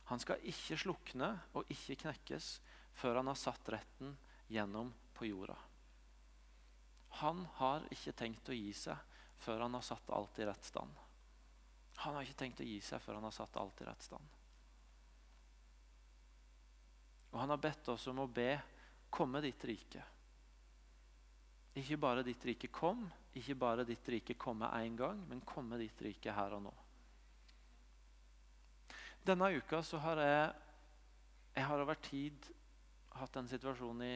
Han 0.08 0.20
skal 0.22 0.44
ikke 0.48 0.78
slukne 0.80 1.34
og 1.58 1.68
ikke 1.72 1.98
knekkes 2.04 2.52
før 2.98 3.20
han 3.20 3.28
har 3.30 3.38
satt 3.38 3.72
retten 3.74 4.14
gjennom 4.48 4.92
på 5.16 5.28
jorda. 5.28 5.56
Han 7.20 7.44
har 7.58 7.84
ikke 7.92 8.16
tenkt 8.16 8.48
å 8.48 8.56
gi 8.56 8.72
seg 8.76 8.96
før 9.42 9.66
han 9.66 9.76
har 9.76 9.84
satt 9.84 10.10
alt 10.14 10.38
i 10.40 10.46
rett 10.48 10.64
stand. 10.64 11.07
Han 12.04 12.14
har 12.14 12.26
ikke 12.26 12.38
tenkt 12.44 12.60
å 12.62 12.66
gi 12.66 12.78
seg 12.84 13.02
før 13.02 13.18
han 13.18 13.26
har 13.26 13.34
satt 13.34 13.56
alt 13.58 13.80
i 13.82 13.86
rett 13.88 14.04
stand. 14.06 14.36
Og 17.32 17.40
han 17.42 17.50
har 17.50 17.60
bedt 17.60 17.90
oss 17.92 18.06
om 18.10 18.22
å 18.22 18.30
be 18.30 18.52
komme 19.10 19.40
ditt 19.44 19.64
rike. 19.68 20.04
Ikke 21.78 21.98
bare 22.00 22.24
ditt 22.26 22.44
rike 22.46 22.70
kom, 22.74 23.04
ikke 23.38 23.56
bare 23.58 23.84
ditt 23.86 24.08
rike 24.08 24.34
komme 24.40 24.70
én 24.80 24.96
gang, 24.98 25.20
men 25.28 25.44
komme 25.46 25.78
ditt 25.78 26.00
rike 26.02 26.32
her 26.34 26.56
og 26.56 26.64
nå. 26.64 26.74
Denne 29.26 29.50
uka 29.58 29.82
så 29.84 30.00
har 30.00 30.22
jeg, 30.22 30.44
jeg 31.58 31.66
har 31.68 31.82
over 31.82 31.98
tid 32.02 32.48
hatt 33.18 33.36
en 33.36 33.50
situasjon 33.50 34.02
i, 34.06 34.14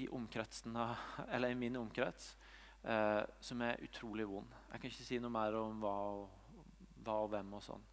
i, 0.00 0.06
i 0.06 1.54
min 1.58 1.76
omkrets 1.76 2.30
eh, 2.82 3.22
som 3.40 3.62
er 3.66 3.82
utrolig 3.84 4.26
vond. 4.28 4.54
Jeg 4.70 4.80
kan 4.80 4.92
ikke 4.92 5.08
si 5.08 5.18
noe 5.20 5.34
mer 5.34 5.58
om 5.60 5.82
hva 5.82 5.96
og, 6.14 6.39
hva 7.04 7.16
og 7.24 7.32
hvem 7.32 7.56
og 7.56 7.64
sånn. 7.64 7.88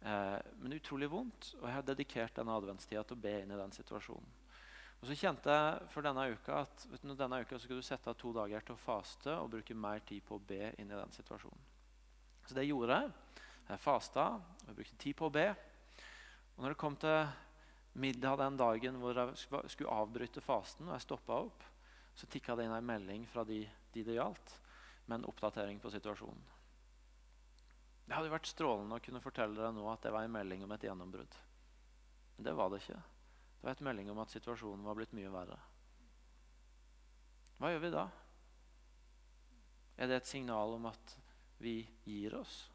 Eh, 0.00 0.38
men 0.62 0.76
utrolig 0.76 1.08
vondt, 1.10 1.52
og 1.60 1.68
jeg 1.68 1.76
har 1.76 1.86
dedikert 1.86 2.36
denne 2.36 2.56
adventstida 2.56 3.04
til 3.04 3.16
å 3.16 3.24
be 3.26 3.38
inn 3.42 3.54
i 3.54 3.60
den 3.60 3.74
situasjonen. 3.74 4.34
Og 4.96 5.08
så 5.10 5.16
kjente 5.18 5.52
jeg 5.52 5.88
for 5.92 6.06
denne 6.06 6.24
uka 6.32 6.62
at 6.64 6.86
du, 6.88 7.12
denne 7.12 7.40
uka 7.44 7.58
skulle 7.60 7.82
du 7.82 7.86
sette 7.86 8.08
av 8.10 8.16
to 8.18 8.32
dager 8.36 8.64
til 8.64 8.76
å 8.76 8.80
faste 8.80 9.34
og 9.36 9.50
bruke 9.52 9.76
mer 9.76 10.00
tid 10.08 10.24
på 10.24 10.38
å 10.38 10.44
be 10.48 10.72
inn 10.80 10.88
i 10.88 10.96
den 10.96 11.12
situasjonen. 11.12 11.72
Så 12.46 12.56
det 12.56 12.64
gjorde 12.68 13.00
jeg. 13.00 13.12
Jeg 13.66 13.82
fasta 13.82 14.28
og 14.38 14.68
jeg 14.68 14.78
brukte 14.78 15.00
tid 15.02 15.18
på 15.18 15.28
å 15.28 15.34
be. 15.34 15.46
Og 16.56 16.64
når 16.64 16.72
det 16.72 16.80
kom 16.80 16.96
til 17.00 17.18
middag 18.00 18.38
den 18.40 18.58
dagen 18.60 19.00
hvor 19.02 19.18
jeg 19.18 19.36
skulle 19.72 19.92
avbryte 19.92 20.44
fasten, 20.44 20.88
og 20.88 20.96
jeg 20.96 21.04
stoppa 21.04 21.40
opp, 21.44 21.64
så 22.16 22.28
tikka 22.32 22.56
det 22.56 22.64
inn 22.64 22.76
en 22.76 22.86
melding 22.88 23.26
fra 23.28 23.44
de, 23.44 23.60
de 23.92 24.04
det 24.06 24.16
gjaldt, 24.16 24.54
med 25.06 25.18
en 25.18 25.28
oppdatering 25.28 25.80
på 25.82 25.92
situasjonen. 25.92 26.55
Det 28.06 28.14
hadde 28.14 28.30
vært 28.30 28.46
strålende 28.46 28.98
å 28.98 29.02
kunne 29.02 29.22
fortelle 29.22 29.58
dere 29.58 29.74
nå 29.74 29.86
at 29.90 30.04
det 30.06 30.12
var 30.14 30.26
en 30.26 30.34
melding 30.34 30.62
om 30.62 30.72
et 30.76 30.84
gjennombrudd. 30.86 31.38
Men 32.36 32.46
det 32.46 32.54
var 32.54 32.70
det 32.70 32.78
ikke. 32.84 33.00
Det 33.56 33.66
var 33.66 33.74
et 33.74 33.86
melding 33.88 34.10
om 34.12 34.20
at 34.22 34.34
situasjonen 34.34 34.86
var 34.86 34.98
blitt 34.98 35.14
mye 35.16 35.32
verre. 35.34 35.56
Hva 37.58 37.72
gjør 37.72 37.82
vi 37.82 37.90
da? 37.94 38.04
Er 39.96 40.10
det 40.10 40.20
et 40.20 40.28
signal 40.28 40.76
om 40.76 40.86
at 40.90 41.16
vi 41.58 41.80
gir 42.04 42.36
oss? 42.38 42.66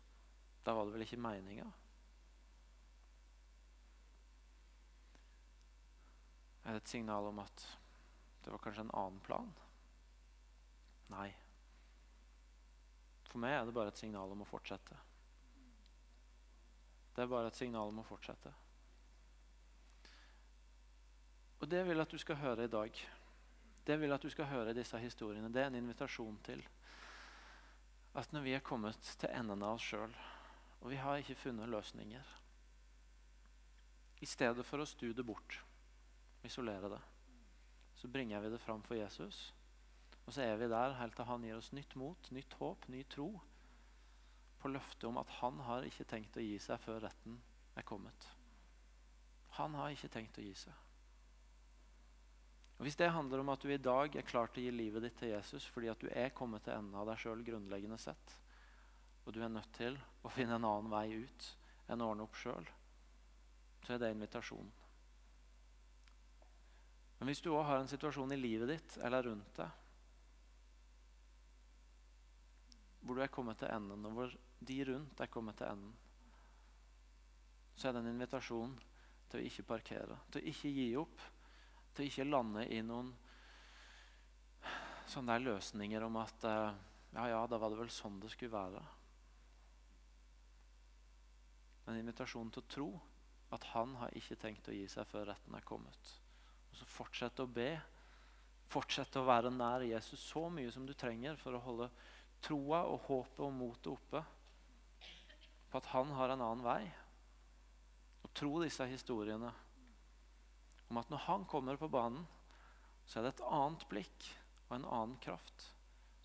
Da 0.65 0.73
var 0.75 0.87
det 0.87 0.95
vel 0.97 1.05
ikke 1.05 1.21
meninga? 1.21 1.67
Er 6.65 6.75
det 6.75 6.81
et 6.83 6.91
signal 6.91 7.29
om 7.29 7.39
at 7.41 7.63
det 8.43 8.51
var 8.51 8.61
kanskje 8.65 8.83
en 8.83 8.95
annen 8.97 9.21
plan? 9.23 9.53
Nei. 11.13 11.29
For 13.29 13.39
meg 13.41 13.55
er 13.55 13.65
det 13.69 13.77
bare 13.77 13.93
et 13.93 14.01
signal 14.01 14.33
om 14.33 14.43
å 14.43 14.49
fortsette. 14.49 14.97
Det 17.15 17.23
er 17.23 17.31
bare 17.31 17.51
et 17.51 17.57
signal 17.57 17.91
om 17.91 17.99
å 17.99 18.07
fortsette. 18.07 18.51
Og 21.61 21.69
det 21.69 21.83
vil 21.85 21.99
jeg 21.99 22.07
at 22.07 22.13
du 22.13 22.21
skal 22.21 22.39
høre 22.41 22.65
i 22.65 22.71
dag. 22.71 23.01
Det 23.85 23.97
vil 23.99 24.09
jeg 24.09 24.15
at 24.15 24.25
du 24.25 24.31
skal 24.33 24.49
høre 24.49 24.75
disse 24.77 24.97
historiene. 24.97 25.51
Det 25.53 25.61
er 25.61 25.69
en 25.69 25.81
invitasjon 25.81 26.39
til 26.45 26.63
at 28.17 28.31
når 28.33 28.45
vi 28.45 28.53
er 28.55 28.63
kommet 28.65 29.11
til 29.19 29.31
enden 29.31 29.63
av 29.63 29.77
oss 29.77 29.85
sjøl, 29.91 30.15
og 30.81 30.89
vi 30.91 30.97
har 30.99 31.21
ikke 31.21 31.37
funnet 31.37 31.69
løsninger 31.69 32.31
I 34.21 34.27
stedet 34.27 34.65
for 34.65 34.81
å 34.81 34.87
stu 34.89 35.11
det 35.13 35.25
bort, 35.25 35.59
isolere 36.43 36.89
det, 36.91 36.99
så 37.95 38.09
bringer 38.09 38.41
vi 38.41 38.51
det 38.53 38.59
fram 38.61 38.83
for 38.83 38.97
Jesus. 38.97 39.53
Og 40.25 40.33
så 40.33 40.43
er 40.45 40.57
vi 40.57 40.69
der 40.69 40.97
helt 40.99 41.15
til 41.15 41.29
han 41.29 41.45
gir 41.45 41.57
oss 41.57 41.71
nytt 41.73 41.95
mot, 41.95 42.31
nytt 42.31 42.53
håp, 42.59 42.87
ny 42.89 43.03
tro 43.09 43.31
på 44.61 44.69
løftet 44.71 45.07
om 45.09 45.17
at 45.21 45.33
han 45.39 45.59
har 45.65 45.87
ikke 45.87 46.07
tenkt 46.09 46.37
å 46.37 46.43
gi 46.45 46.57
seg 46.61 46.79
før 46.83 47.01
retten 47.07 47.39
er 47.77 47.85
kommet. 47.87 48.27
Han 49.57 49.75
har 49.79 49.91
ikke 49.91 50.11
tenkt 50.13 50.37
å 50.39 50.45
gi 50.45 50.53
seg. 50.55 50.73
Og 52.77 52.85
Hvis 52.87 52.97
det 52.97 53.11
handler 53.13 53.43
om 53.43 53.51
at 53.53 53.61
du 53.61 53.69
i 53.69 53.77
dag 53.77 54.15
er 54.17 54.25
klar 54.25 54.49
til 54.49 54.63
å 54.63 54.65
gi 54.65 54.73
livet 54.73 55.03
ditt 55.05 55.17
til 55.19 55.33
Jesus 55.35 55.67
fordi 55.69 55.91
at 55.91 56.01
du 56.01 56.07
er 56.09 56.33
kommet 56.33 56.63
til 56.65 56.73
enden 56.73 56.97
av 56.97 57.05
deg 57.09 57.19
sjøl 57.21 57.43
grunnleggende 57.45 57.99
sett, 58.01 58.37
og 59.21 59.35
du 59.35 59.41
er 59.43 59.53
nødt 59.53 59.69
til 59.77 59.99
å 60.25 60.31
finne 60.33 60.57
en 60.57 60.65
annen 60.65 60.89
vei 60.89 61.07
ut 61.21 61.49
enn 61.93 62.01
å 62.01 62.07
ordne 62.09 62.25
opp 62.25 62.39
sjøl, 62.41 62.65
så 63.85 63.93
er 63.93 64.01
det 64.01 64.09
invitasjonen. 64.15 64.71
Men 67.19 67.29
hvis 67.29 67.43
du 67.45 67.51
òg 67.53 67.67
har 67.67 67.83
en 67.83 67.91
situasjon 67.91 68.33
i 68.33 68.39
livet 68.39 68.71
ditt 68.71 68.97
eller 69.05 69.29
rundt 69.29 69.53
deg 69.59 69.77
hvor 73.01 73.17
du 73.17 73.21
er 73.21 73.33
kommet 73.33 73.57
til 73.57 73.69
enden, 73.73 74.05
og 74.05 74.17
hvor 74.17 74.33
de 74.61 74.77
rundt 74.85 75.21
er 75.21 75.29
kommet 75.31 75.57
til 75.57 75.71
enden, 75.71 75.93
så 77.75 77.89
er 77.89 77.95
det 77.95 78.03
en 78.03 78.13
invitasjon 78.13 78.73
til 79.31 79.39
å 79.41 79.45
ikke 79.47 79.65
parkere, 79.65 80.17
til 80.29 80.41
å 80.41 80.51
ikke 80.51 80.73
gi 80.75 80.87
opp 81.01 81.23
til 81.91 82.05
å 82.05 82.07
ikke 82.07 82.27
lande 82.27 82.65
i 82.71 82.79
noen 82.85 83.11
sånne 85.11 85.35
der 85.35 85.45
løsninger 85.49 86.03
om 86.05 86.19
at 86.21 86.47
eh, 86.47 86.81
ja, 87.17 87.25
ja, 87.33 87.39
da 87.49 87.59
var 87.59 87.73
det 87.73 87.81
vel 87.81 87.91
sånn 87.91 88.19
det 88.23 88.31
skulle 88.31 88.53
være. 88.53 88.83
En 91.91 91.97
invitasjon 91.99 92.51
til 92.53 92.63
å 92.63 92.71
tro 92.71 92.89
at 93.51 93.65
han 93.73 93.97
har 93.99 94.13
ikke 94.15 94.39
tenkt 94.39 94.69
å 94.71 94.75
gi 94.75 94.85
seg 94.87 95.09
før 95.09 95.27
retten 95.33 95.57
er 95.57 95.65
kommet. 95.67 96.13
Og 96.71 96.77
så 96.79 96.87
fortsette 96.87 97.43
å 97.43 97.51
be 97.51 97.73
fortsette 98.71 99.19
å 99.19 99.27
være 99.27 99.51
nær 99.51 99.83
Jesus 99.83 100.21
så 100.23 100.45
mye 100.47 100.71
som 100.71 100.85
du 100.87 100.93
trenger 100.95 101.35
for 101.39 101.57
å 101.57 101.63
holde 101.65 101.89
troa 102.45 102.85
og 102.87 103.03
håpet 103.09 103.41
og 103.43 103.51
motet 103.51 103.89
oppe 103.91 104.21
på 105.71 105.79
at 105.79 105.89
han 105.93 106.11
har 106.17 106.33
en 106.33 106.43
annen 106.43 106.65
vei. 106.65 106.81
Og 108.21 108.33
tro 108.37 108.59
disse 108.61 108.85
historiene 108.91 109.51
om 110.91 110.99
at 110.99 111.11
når 111.11 111.23
han 111.29 111.45
kommer 111.47 111.79
på 111.79 111.87
banen, 111.91 112.25
så 113.07 113.19
er 113.19 113.25
det 113.25 113.35
et 113.35 113.45
annet 113.47 113.85
blikk 113.91 114.27
og 114.67 114.75
en 114.75 114.87
annen 114.87 115.15
kraft 115.23 115.69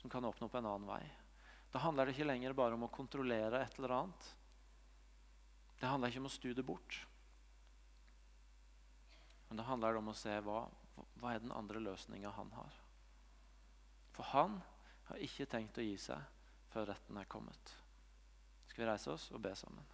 som 0.01 0.11
kan 0.11 0.26
åpne 0.26 0.49
opp 0.49 0.57
en 0.59 0.66
annen 0.66 0.88
vei. 0.90 1.03
Da 1.72 1.82
handler 1.82 2.07
det 2.07 2.16
ikke 2.16 2.26
lenger 2.26 2.57
bare 2.59 2.74
om 2.76 2.86
å 2.86 2.92
kontrollere 2.92 3.62
et 3.62 3.78
eller 3.78 3.94
annet. 4.01 4.26
Det 5.78 5.90
handler 5.90 6.11
ikke 6.11 6.22
om 6.24 6.28
å 6.30 6.34
stu 6.34 6.51
det 6.55 6.66
bort. 6.66 6.99
Men 9.49 9.61
det 9.61 9.68
handler 9.68 9.99
om 10.01 10.11
å 10.11 10.16
se 10.16 10.34
hva, 10.42 10.64
hva 11.20 11.34
er 11.34 11.42
den 11.42 11.55
andre 11.55 11.82
løsninga 11.82 12.32
han 12.34 12.51
har. 12.57 12.78
For 14.16 14.30
han 14.32 14.61
har 15.11 15.22
ikke 15.22 15.47
tenkt 15.53 15.78
å 15.78 15.84
gi 15.84 15.99
seg 16.01 16.22
før 16.72 16.90
retten 16.90 17.20
er 17.20 17.28
kommet. 17.30 17.74
Skal 18.77 18.85
vi 18.85 18.91
reise 18.91 19.09
oss 19.09 19.31
og 19.33 19.41
be 19.41 19.55
sammen? 19.57 19.85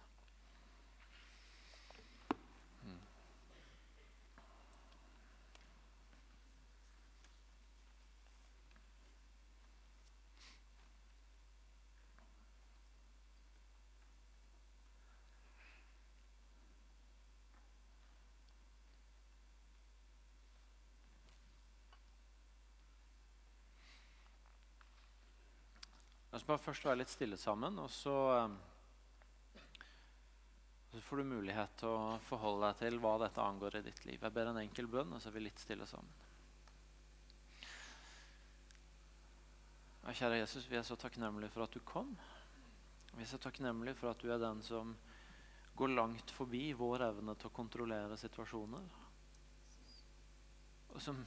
La 26.33 26.35
oss 26.35 26.43
bare 26.49 26.59
først 26.59 26.83
være 26.83 26.99
litt 26.99 27.11
stille 27.13 27.37
sammen, 27.39 27.79
og 27.79 27.91
så, 27.93 28.19
eh, 28.41 28.72
får 31.03 31.21
du 31.21 31.23
mulighet 31.27 31.73
til 31.79 31.91
å 31.91 32.19
forholde 32.27 32.69
deg 32.69 32.79
til 32.83 32.99
hva 33.03 33.17
dette 33.21 33.43
angår 33.43 33.79
i 33.79 33.83
ditt 33.85 34.03
liv. 34.07 34.19
Jeg 34.21 34.35
ber 34.35 34.51
en 34.51 34.61
enkel 34.61 34.87
bønn, 34.91 35.11
og 35.13 35.21
så 35.21 35.29
er 35.29 35.35
vi 35.37 35.43
litt 35.45 35.61
stille 35.61 35.87
sammen. 35.89 36.21
Ja, 40.03 40.11
kjære 40.11 40.41
Jesus, 40.41 40.67
vi 40.67 40.75
er 40.79 40.83
så 40.87 40.97
takknemlige 40.99 41.53
for 41.53 41.63
at 41.63 41.75
du 41.75 41.79
kom. 41.87 42.11
Vi 43.13 43.23
er 43.23 43.29
så 43.29 43.39
takknemlige 43.39 43.95
for 43.99 44.11
at 44.11 44.23
du 44.23 44.31
er 44.33 44.41
den 44.41 44.63
som 44.65 44.95
går 45.77 45.93
langt 45.93 46.31
forbi 46.31 46.65
vår 46.77 47.07
evne 47.07 47.35
til 47.39 47.49
å 47.49 47.55
kontrollere 47.55 48.17
situasjoner. 48.19 48.89
Og 50.93 51.01
som 51.01 51.21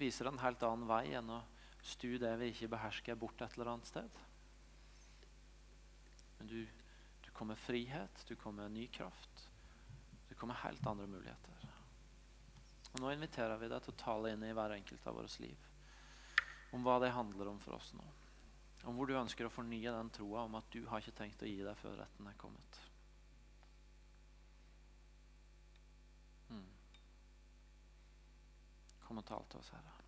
viser 0.00 0.30
en 0.30 0.40
helt 0.40 0.62
annen 0.64 0.88
vei 0.88 1.10
enn 1.18 1.32
å 1.32 1.40
stu 1.84 2.14
det 2.20 2.32
vi 2.40 2.52
ikke 2.52 2.70
behersker, 2.74 3.18
bort 3.18 3.40
et 3.42 3.56
eller 3.56 3.74
annet 3.74 3.88
sted. 3.88 4.20
Men 6.38 6.48
du, 6.48 6.60
kommer 7.40 7.54
frihet, 7.54 8.24
du 8.28 8.36
kommer 8.36 8.68
ny 8.68 8.86
kraft. 8.86 9.50
Du 10.28 10.34
kommer 10.34 10.54
helt 10.54 10.86
andre 10.86 11.06
muligheter. 11.06 11.68
Og 12.92 13.00
Nå 13.00 13.12
inviterer 13.14 13.56
vi 13.56 13.70
deg 13.72 13.80
til 13.80 13.94
å 13.94 14.00
tale 14.02 14.34
inn 14.34 14.44
i 14.44 14.50
hver 14.52 14.74
enkelt 14.74 15.06
av 15.08 15.16
våre 15.16 15.30
liv. 15.40 15.62
Om 16.76 16.84
hva 16.84 16.98
det 17.00 17.14
handler 17.16 17.48
om 17.48 17.62
for 17.64 17.78
oss 17.78 17.94
nå. 17.96 18.04
Om 18.84 19.00
hvor 19.00 19.08
du 19.08 19.16
ønsker 19.16 19.48
å 19.48 19.52
fornye 19.54 19.94
den 19.94 20.12
troa 20.12 20.44
om 20.50 20.58
at 20.60 20.68
du 20.68 20.84
har 20.90 21.00
ikke 21.00 21.16
tenkt 21.22 21.40
å 21.40 21.48
gi 21.48 21.64
deg 21.64 21.80
før 21.80 21.96
retten 22.02 22.28
er 22.28 22.36
kommet. 22.44 22.82
Mm. 26.52 26.68
Kom 29.08 29.24
og 29.24 29.28
tal 29.32 29.48
til 29.48 29.64
oss, 29.64 29.72
Herre. 29.78 29.99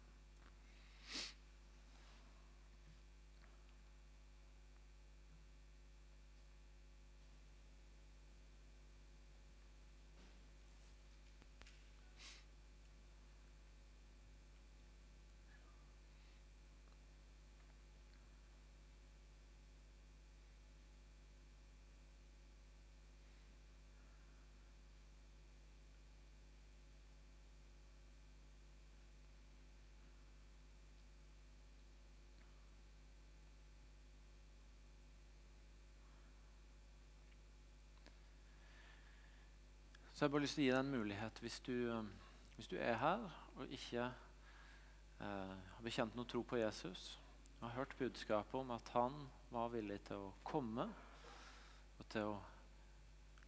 Så 40.22 40.26
jeg 40.26 40.30
har 40.30 40.34
bare 40.36 40.44
lyst 40.44 40.54
til 40.54 40.62
å 40.62 40.66
gi 40.68 40.70
deg 40.70 40.84
en 40.84 40.90
mulighet 40.94 41.38
hvis 41.42 41.54
du, 41.66 41.72
um, 41.90 42.08
hvis 42.54 42.68
du 42.70 42.76
er 42.78 42.94
her 42.94 43.24
og 43.58 43.72
ikke 43.74 44.04
eh, 44.06 45.54
har 45.72 45.82
bekjent 45.82 46.14
noe 46.14 46.30
tro 46.30 46.44
på 46.46 46.60
Jesus, 46.60 47.16
og 47.56 47.64
har 47.64 47.80
hørt 47.80 47.96
budskapet 47.98 48.54
om 48.54 48.70
at 48.70 48.92
han 48.94 49.16
var 49.50 49.72
villig 49.74 49.96
til 50.06 50.22
å 50.22 50.30
komme 50.46 50.86
og 50.86 52.06
til 52.14 52.30
å 52.30 52.38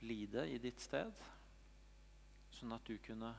lide 0.03 0.49
i 0.51 0.59
ditt 0.59 0.83
sted, 0.83 1.15
sånn 2.59 2.75
at 2.75 2.91
du 2.91 2.99
kunne 3.07 3.31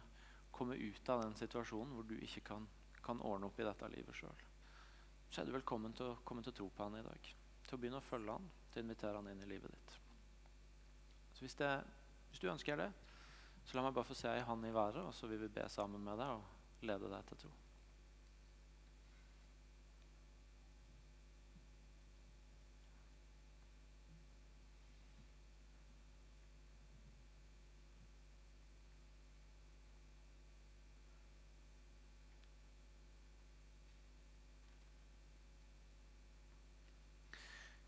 komme 0.55 0.79
ut 0.79 1.11
av 1.11 1.25
den 1.25 1.35
situasjonen 1.35 1.91
hvor 1.91 2.07
du 2.07 2.15
ikke 2.15 2.47
kan, 2.53 2.71
kan 3.03 3.19
ordne 3.19 3.51
opp 3.51 3.59
i 3.59 3.67
dette 3.67 3.93
livet 3.97 4.15
sjøl. 4.15 4.45
Så 5.27 5.41
er 5.43 5.49
du 5.51 5.57
velkommen 5.57 5.91
til 5.91 6.13
å 6.13 6.19
komme 6.23 6.45
til 6.45 6.55
å 6.55 6.61
tro 6.61 6.69
på 6.71 6.87
han 6.87 7.01
i 7.01 7.07
dag. 7.11 7.33
Til 7.67 7.75
å 7.75 7.83
begynne 7.83 7.99
å 7.99 8.11
følge 8.13 8.39
han, 8.39 8.47
til 8.71 8.79
å 8.79 8.87
invitere 8.87 9.19
han 9.19 9.33
inn 9.33 9.43
i 9.43 9.55
livet 9.57 9.75
ditt. 9.75 9.97
Så 11.35 11.43
hvis, 11.43 11.59
det, 11.59 11.73
hvis 12.31 12.39
du 12.39 12.47
ønsker 12.47 12.79
det, 12.79 12.93
så 13.65 13.77
la 13.77 13.85
meg 13.85 13.95
bare 13.97 14.05
få 14.05 14.15
se 14.17 14.29
ei 14.29 14.45
hånd 14.45 14.65
i 14.67 14.73
været, 14.73 15.01
og 15.01 15.13
så 15.13 15.27
vil 15.27 15.41
vi 15.41 15.53
be 15.57 15.65
sammen 15.69 16.03
med 16.05 16.19
deg 16.21 16.37
og 16.37 16.85
lede 16.85 17.09
deg 17.09 17.29
til 17.31 17.45
tro. 17.45 17.53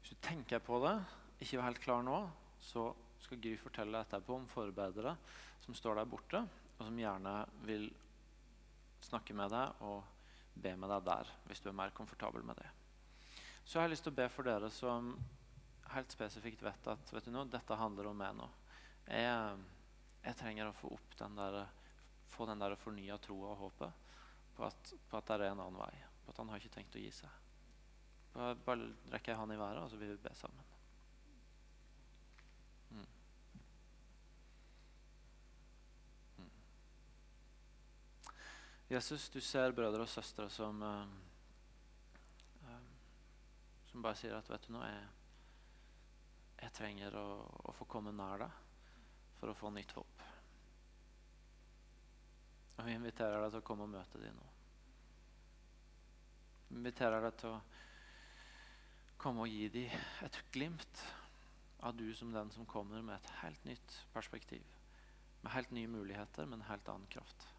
Hvis 0.01 0.15
du 0.15 0.23
tenker 0.23 0.63
på 0.63 0.79
det, 0.81 0.97
ikke 1.43 1.57
var 1.59 1.69
helt 1.69 1.83
klar 1.83 2.01
nå, 2.07 2.21
så 2.63 2.89
skal 3.21 3.41
Gry 3.43 3.57
fortelle 3.59 3.99
etterpå 4.01 4.37
om 4.39 4.45
forberedere 4.47 5.17
som 5.67 5.75
står 5.75 5.99
der 5.99 6.07
borte, 6.07 6.39
og 6.77 6.85
som 6.87 6.99
gjerne 6.99 7.33
vil 7.67 7.89
snakke 9.03 9.35
med 9.35 9.51
deg 9.51 9.81
og 9.83 10.05
be 10.57 10.71
med 10.79 10.89
deg 10.89 11.03
der, 11.05 11.31
hvis 11.49 11.59
du 11.61 11.67
er 11.69 11.75
mer 11.75 11.91
komfortabel 11.95 12.45
med 12.47 12.55
det. 12.61 12.69
Så 13.67 13.75
jeg 13.77 13.83
har 13.83 13.91
lyst 13.91 14.05
til 14.07 14.13
å 14.15 14.19
be 14.21 14.29
for 14.31 14.47
dere 14.47 14.69
som 14.71 15.11
helt 15.91 16.13
spesifikt 16.15 16.63
vet 16.63 16.87
at 16.87 17.11
vet 17.11 17.27
du 17.27 17.33
noe, 17.35 17.49
dette 17.51 17.79
handler 17.79 18.07
om 18.07 18.15
meg 18.19 18.37
nå. 18.37 18.47
Jeg, 19.11 19.65
jeg 20.23 20.39
trenger 20.39 20.69
å 20.69 20.77
få 20.79 20.93
opp 20.95 21.17
den 21.19 21.35
der, 21.35 21.59
få 22.31 22.47
den 22.47 22.63
der 22.63 22.77
fornya 22.79 23.19
troa 23.23 23.51
og 23.51 23.65
håpet 23.65 24.15
på 24.55 24.65
at, 24.67 24.93
på 25.11 25.19
at 25.19 25.27
det 25.27 25.37
er 25.37 25.51
en 25.51 25.65
annen 25.65 25.83
vei. 25.83 25.91
På 26.23 26.31
at 26.31 26.41
han 26.41 26.49
har 26.51 26.63
ikke 26.63 26.79
tenkt 26.79 26.95
å 26.95 27.03
gi 27.03 27.11
seg. 27.19 27.43
Bare 28.37 28.91
rekker 29.11 29.33
jeg 29.33 29.39
han 29.39 29.51
i 29.51 29.59
været, 29.59 29.83
og 29.83 29.91
så 29.91 29.99
vil 29.99 30.15
vi 30.15 30.23
be 30.23 30.33
sammen. 30.37 30.66
Jesus, 38.89 39.29
du 39.29 39.41
ser 39.43 39.73
brødre 39.75 40.05
og 40.05 40.09
søstre 40.09 40.45
som, 40.49 40.81
uh, 40.81 41.07
uh, 42.63 42.85
som 43.89 44.03
bare 44.05 44.15
sier 44.15 44.35
at 44.37 44.47
vet 44.47 44.63
du 44.63 44.71
noe, 44.77 44.87
jeg, 44.87 45.09
jeg 46.61 46.75
trenger 46.77 47.17
å, 47.19 47.25
å, 47.67 47.73
få 47.75 47.87
komme 47.91 48.13
nær 48.15 48.45
deg 48.45 48.61
for 49.41 49.51
å 49.51 49.57
få 49.59 49.73
nytt 49.75 49.91
håp. 49.97 50.23
Og 52.77 52.87
Vi 52.87 52.95
inviterer 52.95 53.43
deg 53.43 53.51
til 53.57 53.59
å 53.59 53.67
komme 53.67 53.89
og 53.89 53.93
møte 53.97 54.23
dem 54.23 54.39
nå. 54.39 54.47
Vi 56.69 56.79
inviterer 56.79 57.27
deg 57.27 57.37
til 57.43 57.57
å 57.57 57.59
komme 59.19 59.43
og 59.43 59.51
gi 59.51 59.67
dem 59.73 59.99
et 60.23 60.39
glimt 60.55 61.03
av 61.83 61.99
du 61.99 62.07
som 62.15 62.31
den 62.31 62.55
som 62.55 62.69
kommer 62.69 63.03
med 63.03 63.19
et 63.19 63.35
helt 63.41 63.67
nytt 63.67 63.99
perspektiv. 64.15 64.63
Med 65.43 65.51
helt 65.57 65.75
nye 65.75 65.91
muligheter, 65.91 66.47
men 66.47 66.63
helt 66.71 66.87
annen 66.87 67.11
kraft. 67.11 67.49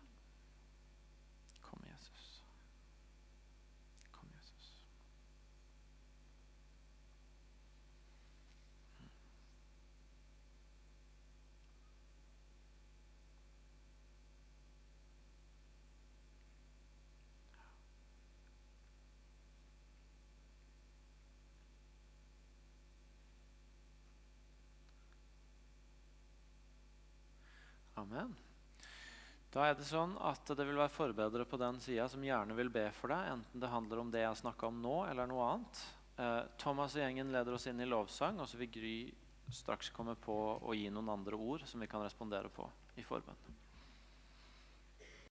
Amen. 28.24 28.36
Da 29.48 29.64
er 29.64 29.78
det 29.78 29.86
sånn 29.88 30.12
at 30.28 30.50
det 30.52 30.66
vil 30.68 30.76
være 30.76 30.92
forbedrere 30.92 31.46
på 31.48 31.58
den 31.60 31.78
sida 31.80 32.04
som 32.12 32.24
gjerne 32.24 32.56
vil 32.58 32.68
be 32.72 32.84
for 32.98 33.14
deg, 33.14 33.30
enten 33.32 33.62
det 33.62 33.70
handler 33.72 34.02
om 34.02 34.10
det 34.12 34.20
jeg 34.20 34.40
snakka 34.42 34.68
om 34.68 34.82
nå, 34.84 34.96
eller 35.08 35.30
noe 35.30 35.46
annet. 35.54 35.80
Eh, 36.20 36.42
Thomas 36.60 36.96
og 36.98 37.00
gjengen 37.00 37.32
leder 37.32 37.56
oss 37.56 37.64
inn 37.70 37.80
i 37.80 37.88
lovsang, 37.88 38.42
og 38.42 38.50
så 38.50 38.60
vil 38.60 38.70
Gry 38.74 38.98
straks 39.54 39.88
komme 39.94 40.18
på 40.20 40.36
å 40.60 40.76
gi 40.76 40.90
noen 40.92 41.08
andre 41.14 41.38
ord 41.40 41.64
som 41.66 41.80
vi 41.80 41.88
kan 41.88 42.04
respondere 42.04 42.52
på 42.52 42.68
i 43.00 43.06
forbønn. 43.06 43.40